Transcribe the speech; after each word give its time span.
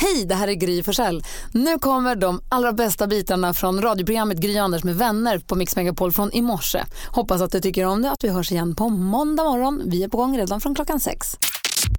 Hej, 0.00 0.24
det 0.26 0.34
här 0.34 0.48
är 0.48 0.52
Gry 0.52 0.82
Forssell. 0.82 1.22
Nu 1.52 1.78
kommer 1.78 2.16
de 2.16 2.40
allra 2.48 2.72
bästa 2.72 3.06
bitarna 3.06 3.54
från 3.54 3.82
radioprogrammet 3.82 4.38
Gry 4.38 4.58
Anders 4.58 4.84
med 4.84 4.96
vänner 4.96 5.38
på 5.38 5.54
Mix 5.54 5.76
Megapol 5.76 6.12
från 6.12 6.32
i 6.32 6.42
morse. 6.42 6.84
Hoppas 7.06 7.40
att 7.40 7.52
du 7.52 7.60
tycker 7.60 7.84
om 7.84 8.02
det 8.02 8.10
att 8.10 8.24
vi 8.24 8.28
hörs 8.28 8.52
igen 8.52 8.74
på 8.74 8.88
måndag 8.88 9.44
morgon. 9.44 9.82
Vi 9.86 10.04
är 10.04 10.08
på 10.08 10.16
gång 10.16 10.38
redan 10.38 10.60
från 10.60 10.74
klockan 10.74 11.00
sex. 11.00 11.36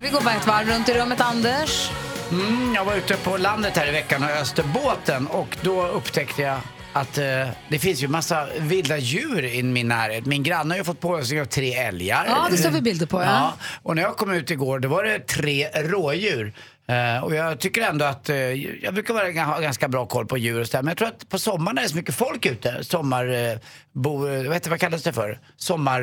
Vi 0.02 0.10
går 0.10 0.22
bara 0.22 0.34
ett 0.34 0.48
varv 0.48 0.68
runt 0.68 0.90
i 0.90 0.94
rummet, 0.94 1.22
Anders. 1.22 1.92
Mm, 2.32 2.74
jag 2.76 2.86
var 2.86 2.96
ute 2.96 3.14
på 3.14 3.38
landet 3.38 3.78
här 3.78 3.88
i 3.88 3.92
veckan 3.92 4.24
och 4.24 4.30
öste 4.30 4.64
båten 4.74 5.28
och 5.28 5.58
då 5.62 5.88
upptäckte 5.88 6.42
jag 6.42 6.60
att 6.94 7.18
eh, 7.18 7.24
det 7.70 7.80
finns 7.80 8.04
ju 8.04 8.08
massa 8.08 8.48
vilda 8.60 8.98
djur 8.98 9.46
i 9.46 9.64
min 9.64 9.88
närhet. 9.88 10.26
Min 10.26 10.44
granne 10.44 10.74
har 10.74 10.78
ju 10.78 10.84
fått 10.84 11.00
påhälsning 11.00 11.42
av 11.42 11.46
tre 11.46 11.74
älgar. 11.74 12.26
Ja, 12.28 12.48
det 12.52 12.58
står 12.58 12.70
vi 12.70 12.82
bilder 12.82 13.06
på, 13.06 13.22
ja. 13.22 13.54
Och 13.84 13.96
när 13.96 14.02
jag 14.02 14.18
kom 14.18 14.32
ut 14.32 14.52
igår 14.52 14.80
då 14.80 14.90
var 14.90 15.04
det 15.04 15.20
tre 15.20 15.68
rådjur. 15.68 16.54
Uh, 16.90 17.24
och 17.24 17.36
jag 17.36 17.60
tycker 17.60 17.82
ändå 17.82 18.06
att, 18.06 18.30
uh, 18.30 18.36
jag 18.84 18.94
brukar 18.94 19.14
vara, 19.14 19.44
ha 19.44 19.60
ganska 19.60 19.88
bra 19.88 20.06
koll 20.06 20.26
på 20.26 20.38
djur 20.38 20.62
och 20.62 20.68
sådär. 20.68 20.84
Men 20.84 20.92
jag 20.92 20.98
tror 20.98 21.08
att 21.08 21.30
på 21.30 21.40
sommaren 21.40 21.78
är 21.78 21.82
det 21.82 21.90
så 21.90 21.96
mycket 21.96 22.16
folk 22.16 22.46
ute. 22.46 22.84
Sommar, 22.84 23.30
uh, 23.30 23.58
bo, 23.94 24.18
vad, 24.18 24.54
heter, 24.54 24.70
vad 24.70 24.80
kallas 24.80 25.04
det 25.04 25.14
för? 25.14 25.40
Sommar... 25.58 26.02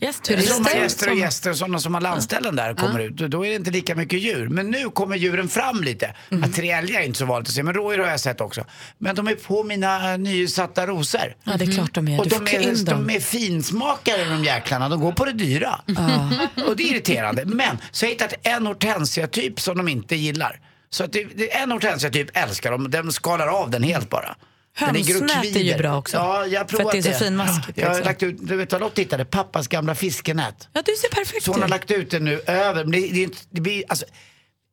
Turister. 0.00 0.54
Sommargäster 0.54 1.10
och 1.10 1.16
gäster 1.16 1.50
och 1.50 1.56
sådana 1.56 1.78
som 1.78 1.94
har 1.94 2.00
landställen 2.00 2.56
där 2.56 2.74
kommer 2.74 3.00
ut. 3.00 3.16
Då 3.16 3.46
är 3.46 3.50
det 3.50 3.56
inte 3.56 3.70
lika 3.70 3.94
mycket 3.94 4.20
djur. 4.20 4.48
Men 4.48 4.70
nu 4.70 4.90
kommer 4.90 5.16
djuren 5.16 5.48
fram 5.48 5.82
lite. 5.82 6.14
Att 6.44 6.54
tre 6.54 6.70
älgar 6.70 7.00
är 7.00 7.04
inte 7.04 7.18
så 7.18 7.24
vanligt 7.24 7.48
att 7.48 7.54
se, 7.54 7.62
men 7.62 7.74
rådjur 7.74 7.98
har 8.04 8.10
jag 8.10 8.20
sett 8.20 8.40
också. 8.40 8.64
Men 8.98 9.14
de 9.14 9.28
är 9.28 9.34
på 9.34 9.64
mina 9.64 10.16
nysatta 10.16 10.86
rosor. 10.86 11.34
Ja, 11.44 11.56
det 11.56 11.64
är 11.64 11.72
klart 11.72 11.94
de 11.94 12.08
är. 12.08 12.18
Och 12.20 12.28
Du 12.28 12.36
de 12.38 12.56
är, 12.56 12.84
de 12.84 13.10
är 13.10 13.20
finsmakare 13.20 14.24
de 14.24 14.44
jäklarna, 14.44 14.88
de 14.88 15.00
går 15.00 15.12
på 15.12 15.24
det 15.24 15.32
dyra. 15.32 15.80
Och 16.66 16.76
det 16.76 16.82
är 16.82 16.90
irriterande. 16.94 17.44
Men 17.44 17.78
så 17.90 18.06
har 18.06 18.08
jag 18.08 18.14
hittat 18.14 18.34
en 18.42 18.66
hortensia-typ 18.66 19.60
som 19.60 19.76
de 19.76 19.88
inte 19.88 20.16
gillar. 20.16 20.60
Så 20.90 21.04
att 21.04 21.12
det, 21.12 21.24
det, 21.34 21.56
en 21.56 21.70
hortensia-typ 21.70 22.36
älskar 22.36 22.72
de, 22.72 22.90
de 22.90 23.12
skalar 23.12 23.46
av 23.46 23.70
den 23.70 23.82
helt 23.82 24.10
bara. 24.10 24.36
Hönsnät 24.74 25.56
är 25.56 25.60
ju 25.60 25.76
bra 25.76 25.98
också. 25.98 26.16
Ja, 26.16 26.46
jag 26.46 26.60
har 26.60 26.66
För 26.66 26.82
att 26.82 26.92
det 26.92 26.98
är 26.98 27.12
så 27.12 27.24
finmaskigt, 27.24 27.78
Jag 27.78 27.90
har 27.90 28.00
lagt 28.00 28.22
ut, 28.22 28.36
du 28.40 28.56
vet 28.56 28.72
vad 28.72 28.80
Lott 28.80 28.98
hittade? 28.98 29.24
Pappas 29.24 29.68
gamla 29.68 29.94
fiskenät. 29.94 30.68
Ja, 30.72 30.82
du 30.84 30.92
ser 30.96 31.08
perfekt 31.08 31.44
Så 31.44 31.52
hon 31.52 31.60
har 31.62 31.68
lagt 31.68 31.90
ut 31.90 32.10
det 32.10 32.20
nu 32.20 32.40
över, 32.46 32.84
men 32.84 32.92
det, 32.92 33.08
det, 33.08 33.46
det 33.50 33.60
blir, 33.60 33.84
alltså, 33.88 34.06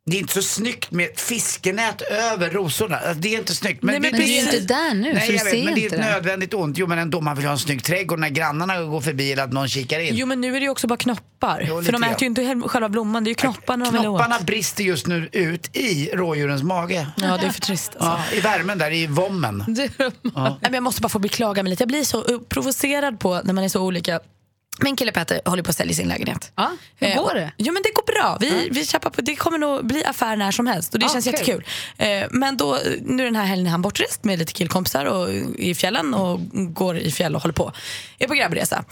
det 0.10 0.18
är 0.18 0.20
inte 0.20 0.34
så 0.34 0.42
snyggt 0.42 0.92
med 0.92 1.10
fiskenät 1.16 2.02
över 2.02 2.50
rosorna. 2.50 2.98
Alltså, 2.98 3.14
det 3.14 3.34
är 3.36 3.40
inte 3.40 3.56
snyggt. 3.56 3.84
Nej, 3.84 4.00
men 4.00 4.02
Men 4.02 4.20
du 4.20 4.26
är 4.26 4.28
ju 4.28 4.40
inte 4.40 4.60
där 4.60 4.94
nu, 4.94 5.14
Nej, 5.14 5.28
så 5.28 5.34
jag 5.34 5.46
vet, 5.46 5.66
men 5.66 5.76
det 5.76 5.82
är 5.82 5.86
ett 5.86 5.92
det. 5.92 5.98
nödvändigt 5.98 6.54
ont. 6.54 6.78
Jo, 6.78 6.88
men 6.88 7.00
ändå, 7.00 7.22
man 7.22 7.36
vill 7.36 7.46
ha 7.46 7.52
en 7.52 7.60
snygg 7.60 7.84
trädgård 7.84 8.20
när 8.20 8.30
grannarna 8.30 8.82
går 8.82 9.02
förbi 9.02 9.32
eller 9.32 9.44
att 9.44 9.54
någon 9.54 9.68
kikar 9.68 10.00
in. 10.00 10.16
Jo, 10.16 10.26
men 10.26 10.42
nu 10.42 10.56
är 10.56 10.60
det 10.60 10.64
ju 10.64 10.70
också 10.70 10.88
bara 10.88 10.98
knoppar. 10.98 11.66
Jo, 11.68 11.82
För 11.82 11.92
de 11.92 12.04
äter 12.04 12.22
ju 12.22 12.28
inte 12.28 12.62
själva 12.68 12.90
blomman, 12.90 13.24
det 13.24 13.28
är 13.28 13.32
ju 13.32 13.36
knopparna 13.36 13.86
de 13.86 13.92
vill 13.92 14.00
åt. 14.00 14.04
Knopparna 14.22 14.40
brister 14.46 14.84
just 14.84 15.08
nu 15.08 15.30
ut 15.32 15.78
i 15.78 16.10
rådjurens 16.14 16.64
mage. 16.64 17.08
Ja, 17.18 17.38
det 17.42 17.48
är 17.48 17.52
för 17.52 17.62
trist 17.62 17.92
alltså. 18.00 18.22
Ja, 18.32 18.38
I 18.38 18.40
värmen 18.40 18.78
där, 18.78 18.92
i 18.94 19.08
vommen. 19.08 19.64
Nej, 19.68 19.90
men 20.62 20.74
jag 20.74 20.84
måste 20.84 21.02
bara 21.02 21.10
få 21.10 21.20
beklaga 21.20 21.64
mig 21.64 21.70
lite. 21.70 21.82
Jag 21.84 21.88
blir 21.88 22.04
så 22.04 22.24
uh, 22.24 22.40
provocerad 22.40 23.20
på 23.20 23.42
när 23.44 23.54
man 23.54 23.64
är 23.64 23.70
så 23.70 23.82
olika. 23.82 24.20
Min 24.82 24.96
kille 24.96 25.12
Petter 25.12 25.42
håller 25.46 25.64
på 25.64 25.70
att 25.70 25.76
sälja 25.76 25.94
sin 25.94 26.08
lägenhet. 26.08 26.52
Ja, 26.56 26.72
hur 26.96 27.08
Eh, 27.08 27.16
går 27.24 27.34
det? 27.34 27.52
Jo 27.58 27.74
men 27.74 27.84
det 27.84 27.92
går 27.96 28.04
bra. 28.22 28.38
Vi, 28.42 28.68
vi 28.72 28.86
kämpar 28.86 29.10
på. 29.10 29.22
Det 29.22 29.36
kommer 29.36 29.58
nog 29.58 29.86
bli 29.86 30.06
affär 30.06 30.36
när 30.36 30.52
som 30.52 30.68
helst 30.68 30.94
och 30.94 31.00
det 31.00 31.06
Ja, 31.06 31.10
känns 31.14 31.26
kul. 31.26 31.34
jättekul. 31.34 31.64
Eh, 31.98 32.28
men 32.32 32.58
då, 32.58 32.80
nu 33.02 33.24
den 33.24 33.36
här 33.36 33.46
helgen 33.46 33.68
är 33.68 33.72
han 33.72 33.82
bortrest 33.82 34.24
med 34.24 34.40
lite 34.40 34.54
killkompisar 34.54 35.06
och, 35.06 35.30
i 35.56 35.76
fjällen 35.76 36.14
och 36.14 36.40
går 36.74 36.98
i 36.98 37.12
fjäll 37.12 37.36
och 37.36 37.42
håller 37.42 37.54
på. 37.54 37.72
Är 38.20 38.28
på 38.28 38.34
grabbresa. 38.34 38.84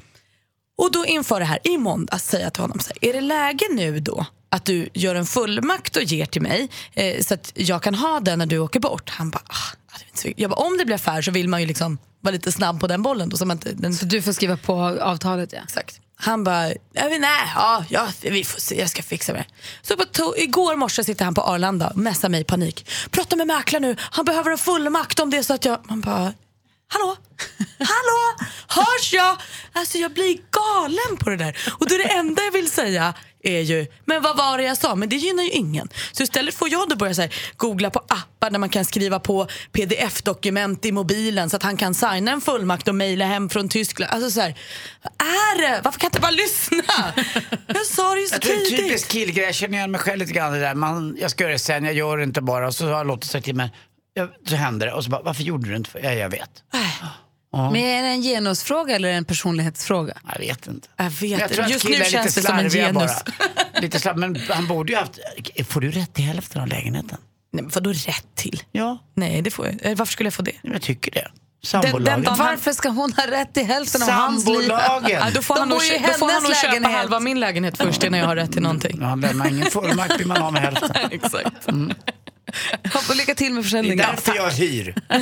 Och 0.77 0.91
då 0.91 1.05
inför 1.05 1.39
det 1.39 1.45
här 1.45 1.59
i 1.63 1.77
måndags 1.77 2.25
säger 2.29 2.43
jag 2.43 2.53
till 2.53 2.61
honom 2.63 2.79
så 2.79 2.87
här, 3.01 3.09
är 3.09 3.13
det 3.13 3.21
läge 3.21 3.65
nu 3.71 3.99
då 3.99 4.25
att 4.49 4.65
du 4.65 4.89
gör 4.93 5.15
en 5.15 5.25
fullmakt 5.25 5.95
och 5.95 6.03
ger 6.03 6.25
till 6.25 6.41
mig 6.41 6.69
eh, 6.93 7.23
så 7.23 7.33
att 7.33 7.51
jag 7.55 7.83
kan 7.83 7.95
ha 7.95 8.19
den 8.19 8.39
när 8.39 8.45
du 8.45 8.59
åker 8.59 8.79
bort? 8.79 9.09
Han 9.09 9.29
bara, 9.29 9.43
ah, 9.47 9.75
det 9.97 10.03
är 10.03 10.07
inte 10.07 10.21
så- 10.21 10.41
jag 10.41 10.49
bara 10.49 10.55
om 10.67 10.77
det 10.77 10.85
blir 10.85 10.95
affär 10.95 11.21
så 11.21 11.31
vill 11.31 11.49
man 11.49 11.61
ju 11.61 11.67
liksom 11.67 11.97
vara 12.21 12.31
lite 12.33 12.51
snabb 12.51 12.79
på 12.79 12.87
den 12.87 13.01
bollen 13.01 13.29
då, 13.29 13.37
så 13.37 13.45
man 13.45 13.57
inte, 13.57 13.73
den 13.73 13.93
Så 13.95 14.05
du 14.05 14.21
får 14.21 14.31
skriva 14.33 14.57
på 14.57 14.73
avtalet, 15.01 15.53
ja. 15.53 15.59
Exakt. 15.63 15.99
Han 16.17 16.43
bara, 16.43 16.61
nej, 16.93 17.29
ja, 17.55 17.85
ja, 17.89 18.07
vi 18.21 18.43
får 18.43 18.59
se, 18.59 18.79
jag 18.79 18.89
ska 18.89 19.03
fixa 19.03 19.33
det. 19.33 19.45
Så 19.81 19.97
på 19.97 20.33
igår 20.37 20.75
morse 20.75 21.03
sitter 21.03 21.25
han 21.25 21.33
på 21.33 21.41
Arlanda 21.41 21.87
och 21.89 21.97
messar 21.97 22.29
mig 22.29 22.41
i 22.41 22.43
panik. 22.43 22.89
Prata 23.11 23.35
med 23.35 23.47
mäklaren 23.47 23.81
nu, 23.81 23.95
han 23.99 24.25
behöver 24.25 24.51
en 24.51 24.57
fullmakt 24.57 25.19
om 25.19 25.29
det 25.29 25.43
så 25.43 25.53
att 25.53 25.65
jag... 25.65 25.79
Man 25.89 26.01
bara, 26.01 26.33
hallå? 26.87 27.15
Hallå? 27.79 28.47
Hörs 28.67 29.13
jag? 29.13 29.37
Alltså 29.73 29.97
jag 29.97 30.11
blir 30.13 30.37
galen 30.51 31.17
på 31.19 31.29
det 31.29 31.37
där. 31.37 31.57
Och 31.79 31.89
då 31.89 31.95
är 31.95 31.99
det 31.99 32.13
enda 32.13 32.43
jag 32.43 32.51
vill 32.51 32.69
säga 32.71 33.13
är 33.43 33.61
ju, 33.61 33.87
men 34.05 34.21
vad 34.21 34.37
var 34.37 34.57
det 34.57 34.63
jag 34.63 34.77
sa? 34.77 34.95
Men 34.95 35.09
det 35.09 35.15
gynnar 35.15 35.43
ju 35.43 35.49
ingen. 35.49 35.89
Så 36.11 36.23
istället 36.23 36.55
får 36.55 36.69
jag 36.69 36.89
då 36.89 36.95
börja 36.95 37.13
så 37.13 37.21
här, 37.21 37.35
googla 37.57 37.89
på 37.89 37.99
appar 37.99 38.49
där 38.49 38.59
man 38.59 38.69
kan 38.69 38.85
skriva 38.85 39.19
på 39.19 39.47
pdf-dokument 39.71 40.85
i 40.85 40.91
mobilen 40.91 41.49
så 41.49 41.55
att 41.55 41.63
han 41.63 41.77
kan 41.77 41.93
signa 41.95 42.31
en 42.31 42.41
fullmakt 42.41 42.87
och 42.87 42.95
mejla 42.95 43.25
hem 43.25 43.49
från 43.49 43.69
Tyskland. 43.69 44.11
Alltså 44.13 44.31
så 44.31 44.41
här, 44.41 44.55
vad 45.03 45.27
är 45.27 45.61
det? 45.61 45.81
Varför 45.83 45.99
kan 45.99 46.05
jag 46.07 46.09
inte 46.09 46.19
bara 46.21 46.31
lyssna? 46.31 47.13
Jag 47.67 47.85
sa 47.85 48.13
det 48.15 48.21
ju 48.21 48.27
så 48.27 48.35
Jag 48.35 48.41
tror 48.41 48.53
det 48.53 48.57
är 48.57 48.63
en 48.63 48.65
tidigt. 48.69 48.85
typisk 48.85 49.07
killgrej, 49.07 49.45
jag 49.45 49.55
känner 49.55 49.77
igen 49.77 49.91
mig 49.91 50.01
själv 50.01 50.17
lite 50.19 50.33
grann 50.33 50.53
det 50.53 50.59
där. 50.59 50.75
Man, 50.75 51.17
jag 51.19 51.31
ska 51.31 51.43
göra 51.43 51.53
det 51.53 51.59
sen, 51.59 51.85
jag 51.85 51.93
gör 51.93 52.17
det 52.17 52.23
inte 52.23 52.41
bara. 52.41 52.67
Och 52.67 52.75
så 52.75 52.87
har 52.87 53.05
Lotta 53.05 53.27
sagt 53.27 53.45
till 53.45 53.55
mig, 53.55 53.69
så 54.47 54.55
händer 54.55 54.85
det. 54.87 54.93
Och 54.93 55.03
så 55.03 55.09
bara, 55.09 55.21
varför 55.21 55.43
gjorde 55.43 55.69
du 55.69 55.75
inte? 55.75 55.89
för? 55.89 55.99
Ja, 56.03 56.11
jag 56.13 56.29
vet. 56.29 56.49
Men 57.51 57.75
är 57.75 58.01
det 58.03 58.07
en 58.09 58.21
genusfråga 58.21 58.95
eller 58.95 59.09
en 59.09 59.25
personlighetsfråga? 59.25 60.13
Jag 60.33 60.39
vet 60.39 60.67
inte. 60.67 60.87
Jag 60.97 61.09
vet 61.09 61.21
Men 61.21 61.39
jag 61.39 61.51
tror 61.51 61.63
att 61.65 61.71
Just 61.71 61.85
nu 61.85 61.95
känns 61.95 62.11
lite 62.13 62.41
det 62.41 62.47
som 62.47 62.59
en 62.59 62.69
genus. 62.69 62.93
Bara. 63.73 63.81
Lite 63.81 63.99
slarv, 63.99 64.17
men 64.17 64.41
han 64.49 64.67
borde 64.67 64.91
ju 64.93 64.97
haft... 64.99 65.19
Får 65.69 65.81
du 65.81 65.91
rätt 65.91 66.13
till 66.13 66.23
hälften 66.25 66.61
av 66.61 66.67
lägenheten? 66.67 67.17
Nej, 67.53 67.63
men 67.63 67.71
vadå 67.75 67.89
rätt 67.89 68.25
till? 68.35 68.63
Ja, 68.71 68.97
Nej, 69.15 69.41
det 69.41 69.51
får 69.51 69.65
jag. 69.65 69.85
Eh, 69.85 69.95
Varför 69.97 70.11
skulle 70.11 70.27
jag 70.27 70.33
få 70.33 70.41
det? 70.41 70.51
jag 70.61 70.81
tycker 70.81 71.11
det. 71.11 71.21
Den- 71.21 71.31
Sambolagen. 71.81 72.21
den 72.23 72.35
Varför 72.37 72.71
ska 72.73 72.89
hon 72.89 73.13
ha 73.13 73.27
rätt 73.27 73.53
till 73.53 73.65
hälften 73.65 74.03
av 74.03 74.09
hans 74.09 74.47
liv? 74.47 74.67
Ja, 74.69 75.01
då 75.33 75.41
får 75.41 75.55
De 75.55 75.59
han 75.59 75.69
nog 75.69 75.77
då 75.79 75.83
får 75.83 76.25
han 76.25 76.29
hennes 76.29 76.43
nog 76.47 76.55
köpa 76.55 76.67
lägenhet. 76.73 76.91
halva 76.97 77.19
min 77.19 77.39
lägenhet 77.39 77.77
först 77.77 78.03
innan 78.03 78.19
jag 78.19 78.27
har 78.27 78.35
rätt 78.35 78.51
till 78.51 78.61
någonting. 78.61 78.97
Ja, 79.01 79.07
Han 79.07 79.21
lämnar 79.21 79.47
ingen 79.47 79.65
fullmakt 79.71 80.19
vill 80.19 80.27
man 80.27 80.37
ha 80.37 80.51
med 80.51 80.61
hälften. 80.61 80.91
Exakt. 81.11 81.67
Och 83.09 83.15
lycka 83.15 83.35
till 83.35 83.53
med 83.53 83.55
Det 83.55 83.59
är 83.59 83.63
försäljningen. 83.63 83.97
därför 83.97 84.35
jag 84.35 84.51
hyr. 84.51 84.95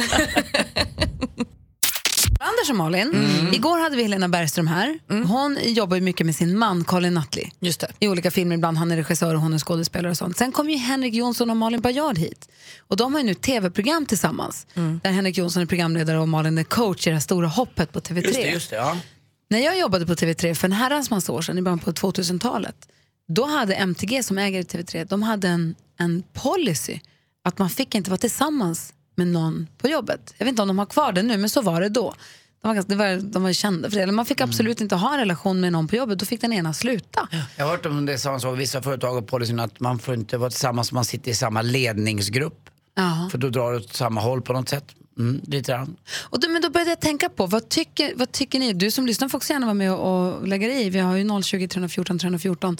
Anders 2.39 2.69
och 2.69 2.75
Malin, 2.75 3.13
igår 3.53 3.79
hade 3.79 3.95
vi 3.95 4.01
Helena 4.03 4.29
Bergström 4.29 4.67
här. 4.67 4.99
Hon 5.27 5.57
jobbar 5.63 5.95
ju 5.95 6.01
mycket 6.01 6.25
med 6.25 6.35
sin 6.35 6.57
man 6.57 6.83
Colin 6.83 7.13
Nutley. 7.13 7.45
Just 7.59 7.79
det. 7.79 7.87
I 7.99 8.07
olika 8.07 8.31
filmer, 8.31 8.55
ibland 8.55 8.77
han 8.77 8.91
är 8.91 8.95
regissör 8.95 9.35
och 9.35 9.41
hon 9.41 9.53
är 9.53 9.59
skådespelare 9.59 10.11
och 10.11 10.17
sånt. 10.17 10.37
Sen 10.37 10.51
kom 10.51 10.69
ju 10.69 10.77
Henrik 10.77 11.13
Jonsson 11.13 11.49
och 11.49 11.57
Malin 11.57 11.81
Bajard 11.81 12.17
hit. 12.17 12.49
Och 12.87 12.97
de 12.97 13.13
har 13.13 13.19
ju 13.21 13.25
nu 13.25 13.33
tv-program 13.33 14.05
tillsammans. 14.05 14.67
Där 15.03 15.11
Henrik 15.11 15.37
Jonsson 15.37 15.61
är 15.63 15.65
programledare 15.67 16.19
och 16.19 16.27
Malin 16.27 16.57
är 16.57 16.63
coach 16.63 17.07
i 17.07 17.09
det 17.09 17.15
här 17.15 17.21
stora 17.21 17.47
hoppet 17.47 17.91
på 17.91 17.99
TV3. 17.99 18.23
Just 18.23 18.33
det, 18.33 18.51
just 18.51 18.69
det. 18.69 18.75
Ja. 18.75 18.97
När 19.49 19.59
jag 19.59 19.79
jobbade 19.79 20.05
på 20.05 20.13
TV3 20.13 20.53
för 20.53 20.67
en 20.67 20.71
herrans 20.71 21.09
massa 21.09 21.31
år 21.31 21.41
sedan, 21.41 21.57
i 21.57 21.61
början 21.61 21.79
på 21.79 21.91
2000-talet, 21.91 22.75
då 23.27 23.45
hade 23.45 23.75
MTG 23.75 24.23
som 24.23 24.37
äger 24.37 24.63
TV3, 24.63 25.05
de 25.09 25.23
hade 25.23 25.47
en, 25.47 25.75
en 25.99 26.23
policy 26.33 26.99
att 27.43 27.59
man 27.59 27.69
fick 27.69 27.95
inte 27.95 28.09
vara 28.09 28.17
tillsammans 28.17 28.93
med 29.15 29.27
någon 29.27 29.67
på 29.77 29.87
jobbet. 29.87 30.33
Jag 30.37 30.45
vet 30.45 30.51
inte 30.51 30.61
om 30.61 30.67
de 30.67 30.79
har 30.79 30.85
kvar 30.85 31.11
det 31.11 31.23
nu, 31.23 31.37
men 31.37 31.49
så 31.49 31.61
var 31.61 31.81
det 31.81 31.89
då. 31.89 32.13
De 32.61 32.67
var, 32.67 32.75
ganska, 32.75 32.95
var, 32.95 33.31
de 33.31 33.43
var 33.43 33.53
kända 33.53 33.89
för 33.89 33.97
det. 33.97 34.03
Eller 34.03 34.13
Man 34.13 34.25
fick 34.25 34.41
absolut 34.41 34.81
inte 34.81 34.95
ha 34.95 35.13
en 35.13 35.19
relation 35.19 35.61
med 35.61 35.71
någon 35.71 35.87
på 35.87 35.95
jobbet, 35.95 36.19
då 36.19 36.25
fick 36.25 36.41
den 36.41 36.53
ena 36.53 36.73
sluta. 36.73 37.27
Jag 37.57 37.65
har 37.65 37.71
hört 37.71 37.85
om 37.85 38.05
det 38.05 38.17
som 38.17 38.39
så, 38.39 38.51
vissa 38.51 38.81
företag 38.81 39.13
har 39.13 39.21
policyn 39.21 39.59
att 39.59 39.79
man 39.79 39.99
får 39.99 40.13
inte 40.13 40.37
vara 40.37 40.49
tillsammans 40.49 40.91
om 40.91 40.95
man 40.95 41.05
sitter 41.05 41.31
i 41.31 41.33
samma 41.33 41.61
ledningsgrupp. 41.61 42.69
Ja. 42.95 43.29
För 43.31 43.37
då 43.37 43.49
drar 43.49 43.71
det 43.71 43.77
åt 43.77 43.93
samma 43.93 44.21
håll 44.21 44.41
på 44.41 44.53
något 44.53 44.69
sätt. 44.69 44.85
Mm, 45.17 45.41
lite 45.47 45.71
grann. 45.71 45.95
Och 46.21 46.39
då, 46.39 46.49
men 46.49 46.61
då 46.61 46.69
började 46.69 46.91
jag 46.91 47.01
tänka 47.01 47.29
på, 47.29 47.45
vad 47.45 47.69
tycker, 47.69 48.13
vad 48.15 48.31
tycker 48.31 48.59
ni? 48.59 48.73
Du 48.73 48.91
som 48.91 49.05
lyssnar 49.05 49.29
får 49.29 49.37
också 49.37 49.53
gärna 49.53 49.65
vara 49.65 49.73
med 49.73 49.93
och, 49.93 50.27
och 50.37 50.47
lägga 50.47 50.67
dig 50.67 50.85
i. 50.85 50.89
Vi 50.89 50.99
har 50.99 51.15
ju 51.15 51.41
020 51.43 51.67
314 51.67 52.19
314. 52.19 52.77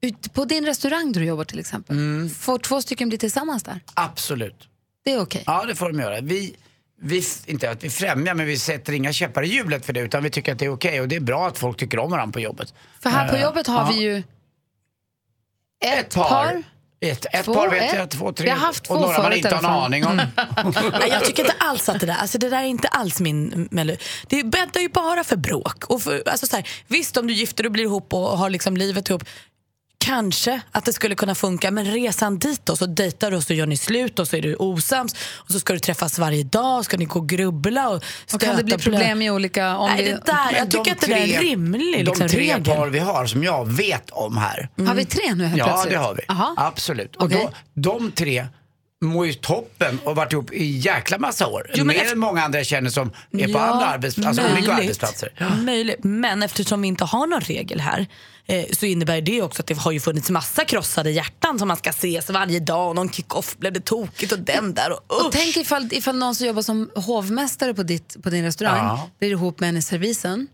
Ut, 0.00 0.32
på 0.34 0.44
din 0.44 0.66
restaurang 0.66 1.12
där 1.12 1.20
du 1.20 1.26
jobbar 1.26 1.44
till 1.44 1.58
exempel, 1.58 2.28
får 2.28 2.58
två 2.58 2.82
stycken 2.82 3.08
bli 3.08 3.18
tillsammans 3.18 3.62
där? 3.62 3.80
Absolut. 3.94 4.68
Det 5.04 5.12
är 5.12 5.20
okej. 5.20 5.42
Ja, 5.46 5.64
det 5.64 5.74
får 5.74 5.92
de 5.92 6.00
göra. 6.00 6.20
Vi, 6.20 6.56
vi, 7.00 7.22
inte 7.46 7.70
att 7.70 7.84
vi 7.84 7.90
främjar, 7.90 8.34
men 8.34 8.46
vi 8.46 8.58
sätter 8.58 8.92
inga 8.92 9.12
käppar 9.12 9.42
i 9.42 9.48
hjulet 9.48 9.86
för 9.86 9.92
det. 9.92 10.00
Utan 10.00 10.22
vi 10.22 10.30
tycker 10.30 10.52
att 10.52 10.58
det 10.58 10.64
är 10.64 10.72
okej. 10.72 11.00
Och 11.00 11.08
det 11.08 11.16
är 11.16 11.20
bra 11.20 11.48
att 11.48 11.58
folk 11.58 11.76
tycker 11.76 11.98
om 11.98 12.10
varandra 12.10 12.32
på 12.32 12.40
jobbet. 12.40 12.74
För 13.00 13.10
här 13.10 13.28
på 13.28 13.36
Eh, 13.36 13.42
jobbet 13.42 13.66
har 13.66 13.80
ja. 13.80 13.90
vi 13.92 14.02
ju 14.02 14.16
ett, 15.84 16.06
Ett 16.06 16.14
par. 16.14 16.62
Ett, 17.00 17.26
ett 17.32 17.44
Två, 17.44 17.54
par 17.54 17.68
vet 17.70 17.92
ett. 17.92 17.98
jag, 17.98 18.10
två, 18.10 18.32
tre. 18.32 18.44
Vi 18.44 18.50
har 18.50 18.58
haft 18.58 18.80
och 18.80 18.86
två 18.96 19.00
några 19.06 19.22
man 19.22 19.32
inte 19.32 19.54
har 19.54 19.58
en 19.58 19.64
aning 19.64 20.06
om. 20.06 20.16
Nej, 20.92 21.08
jag 21.08 21.24
tycker 21.24 21.42
inte 21.42 21.54
alls 21.58 21.88
att 21.88 22.00
det 22.00 22.06
där, 22.06 22.14
alltså 22.14 22.38
det 22.38 22.48
där 22.50 22.62
är 22.62 22.66
inte 22.66 22.88
alls 22.88 23.20
min 23.20 23.68
melodi. 23.70 23.98
Det 24.28 24.42
bäddar 24.44 24.80
ju 24.80 24.88
bara 24.88 25.24
för 25.24 25.36
bråk. 25.36 25.84
Och 25.84 26.02
för, 26.02 26.28
alltså 26.28 26.46
så 26.46 26.56
här, 26.56 26.68
visst 26.86 27.16
om 27.16 27.26
du 27.26 27.34
gifter 27.34 27.66
och 27.66 27.72
blir 27.72 27.84
ihop 27.84 28.14
och 28.14 28.38
har 28.38 28.50
liksom 28.50 28.76
livet 28.76 29.08
ihop, 29.10 29.24
kanske 30.08 30.60
att 30.72 30.84
det 30.84 30.92
skulle 30.92 31.14
kunna 31.14 31.34
funka. 31.34 31.70
Men 31.70 31.84
resan 31.84 32.38
dit 32.38 32.60
då, 32.66 32.76
så 32.76 32.86
dejtar 32.86 33.30
du 33.30 33.36
och 33.36 33.42
så 33.42 33.54
gör 33.54 33.66
ni 33.66 33.76
slut 33.76 34.18
och 34.18 34.28
så 34.28 34.36
är 34.36 34.42
du 34.42 34.54
osams 34.56 35.14
och 35.34 35.50
så 35.52 35.60
ska 35.60 35.72
du 35.72 35.78
träffas 35.78 36.18
varje 36.18 36.42
dag, 36.44 36.84
ska 36.84 36.96
ni 36.96 37.04
gå 37.04 37.18
och 37.20 37.28
grubbla 37.28 37.88
och 37.88 37.96
Och 37.96 38.02
stöta 38.26 38.46
kan 38.46 38.56
det 38.56 38.64
bli 38.64 38.78
problem 38.78 39.22
i 39.22 39.30
olika... 39.30 39.76
Om 39.76 39.90
Nej, 39.90 40.04
vi, 40.04 40.10
det 40.10 40.20
där, 40.24 40.58
jag 40.58 40.70
tycker 40.70 40.84
de 40.84 40.90
att 40.90 41.00
det 41.00 41.06
där 41.06 41.16
är 41.16 41.22
en 41.22 41.28
tre- 41.28 41.38
rimlig 41.40 41.98
liksom, 42.06 42.26
De 42.26 42.28
tre 42.28 42.40
regel. 42.40 42.64
par 42.64 42.86
vi 42.88 42.98
har 42.98 43.26
som 43.26 43.44
jag 43.44 43.72
vet 43.72 44.10
om 44.10 44.36
här. 44.36 44.68
Har 44.86 44.94
vi 44.94 45.04
tre 45.04 45.34
nu 45.34 45.44
helt 45.46 45.58
Ja, 45.58 45.64
plötsligt? 45.66 45.92
det 45.92 45.98
har 45.98 46.14
vi. 46.14 46.22
Aha. 46.28 46.54
Absolut. 46.56 47.16
Och 47.16 47.24
Okej. 47.24 47.48
då, 47.74 47.90
de 47.98 48.12
tre 48.12 48.46
mår 49.04 49.26
ju 49.26 49.32
toppen 49.32 49.98
och 50.04 50.16
varit 50.16 50.32
ihop 50.32 50.52
i 50.52 50.64
jäkla 50.64 51.18
massa 51.18 51.46
år. 51.46 51.70
Jo, 51.70 51.76
men 51.78 51.86
Mer 51.86 51.94
efter- 51.94 52.12
än 52.12 52.18
många 52.18 52.42
andra 52.44 52.58
jag 52.58 52.66
känner 52.66 52.90
som 52.90 53.10
är 53.32 53.44
på 53.44 53.50
Ja, 53.50 53.60
andra 53.60 53.86
arbetsplatser, 53.86 54.42
alltså 54.42 54.56
olika 54.58 54.72
arbetsplatser. 54.74 55.32
Möjligt. 55.64 55.98
Men 56.02 56.42
eftersom 56.42 56.82
vi 56.82 56.88
inte 56.88 57.04
har 57.04 57.26
någon 57.26 57.40
regel 57.40 57.80
här 57.80 58.06
eh, 58.48 58.64
så 58.72 58.86
innebär 58.86 59.20
det 59.20 59.42
också 59.42 59.62
att 59.62 59.66
det 59.66 59.74
har 59.78 59.92
ju 59.92 60.00
funnits 60.00 60.30
massa 60.30 60.64
krossade 60.64 61.10
hjärtan 61.10 61.58
som 61.58 61.68
man 61.68 61.76
ska 61.76 61.90
ses 61.90 62.30
varje 62.30 62.60
dag 62.60 62.88
och 62.88 62.94
någon 62.94 63.10
kick-off 63.10 63.56
blev 63.58 63.72
det 63.72 63.80
tokigt 63.84 64.32
och 64.32 64.38
den 64.38 64.74
där 64.74 64.90
och, 64.92 64.98
Och 65.20 65.26
usch. 65.26 65.32
tänk 65.32 65.56
ifall, 65.56 65.88
ifall 65.92 66.16
någon 66.16 66.34
som 66.34 66.46
jobbar 66.46 66.62
som 66.62 66.90
hovmästare 66.94 67.74
på, 67.74 67.82
ditt, 67.82 68.16
på 68.22 68.30
din 68.30 68.44
restaurang 68.44 68.76
Ja. 68.76 68.94
Mm. 68.96 69.08
blir 69.18 69.30
ihop 69.30 69.60
med 69.60 69.68
en 69.68 69.76
i 69.76 69.82
servisen 69.82 70.46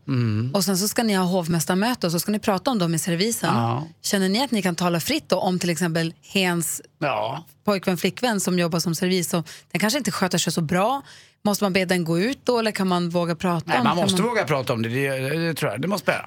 och 0.54 0.64
sen 0.64 0.78
så 0.78 0.88
ska 0.88 1.02
ni 1.02 1.14
ha 1.14 1.24
hovmästarmöte 1.24 2.06
och 2.06 2.12
så 2.12 2.20
ska 2.20 2.32
ni 2.32 2.38
prata 2.38 2.70
om 2.70 2.78
dem 2.78 2.94
i 2.94 2.98
servisen. 2.98 3.54
Ja. 3.54 3.88
Känner 4.02 4.28
ni 4.28 4.44
att 4.44 4.50
ni 4.50 4.62
kan 4.62 4.74
tala 4.76 5.00
fritt 5.00 5.28
då 5.28 5.36
om 5.38 5.58
till 5.58 5.70
exempel 5.70 6.14
hens 6.22 6.80
Ja. 6.98 7.44
pojkvän, 7.64 7.96
flickvän 7.96 8.40
som 8.40 8.58
jobbar 8.58 8.78
som 8.80 8.94
servis 8.94 9.34
och 9.34 9.48
den 9.72 9.80
kanske 9.80 9.98
inte 9.98 10.10
sköter 10.10 10.38
sig 10.38 10.52
så 10.52 10.60
bra. 10.60 11.02
Måste 11.44 11.64
man 11.64 11.72
be 11.72 11.84
den 11.84 12.04
gå 12.04 12.18
ut 12.18 12.38
då 12.44 12.58
eller 12.58 12.70
kan 12.70 12.88
man 12.88 13.10
våga 13.10 13.34
prata 13.36 13.64
Nej, 13.66 13.78
om 13.78 13.84
man 13.84 13.96
kan 13.96 14.02
måste 14.04 14.22
våga 14.22 14.44
prata 14.44 14.72
om 14.72 14.82
det, 14.82 14.88
det, 14.88 15.38
det 15.46 15.54
tror 15.54 15.70
jag. 15.72 15.80
Det 15.80 15.88
måste 15.88 16.10
man. 16.10 16.20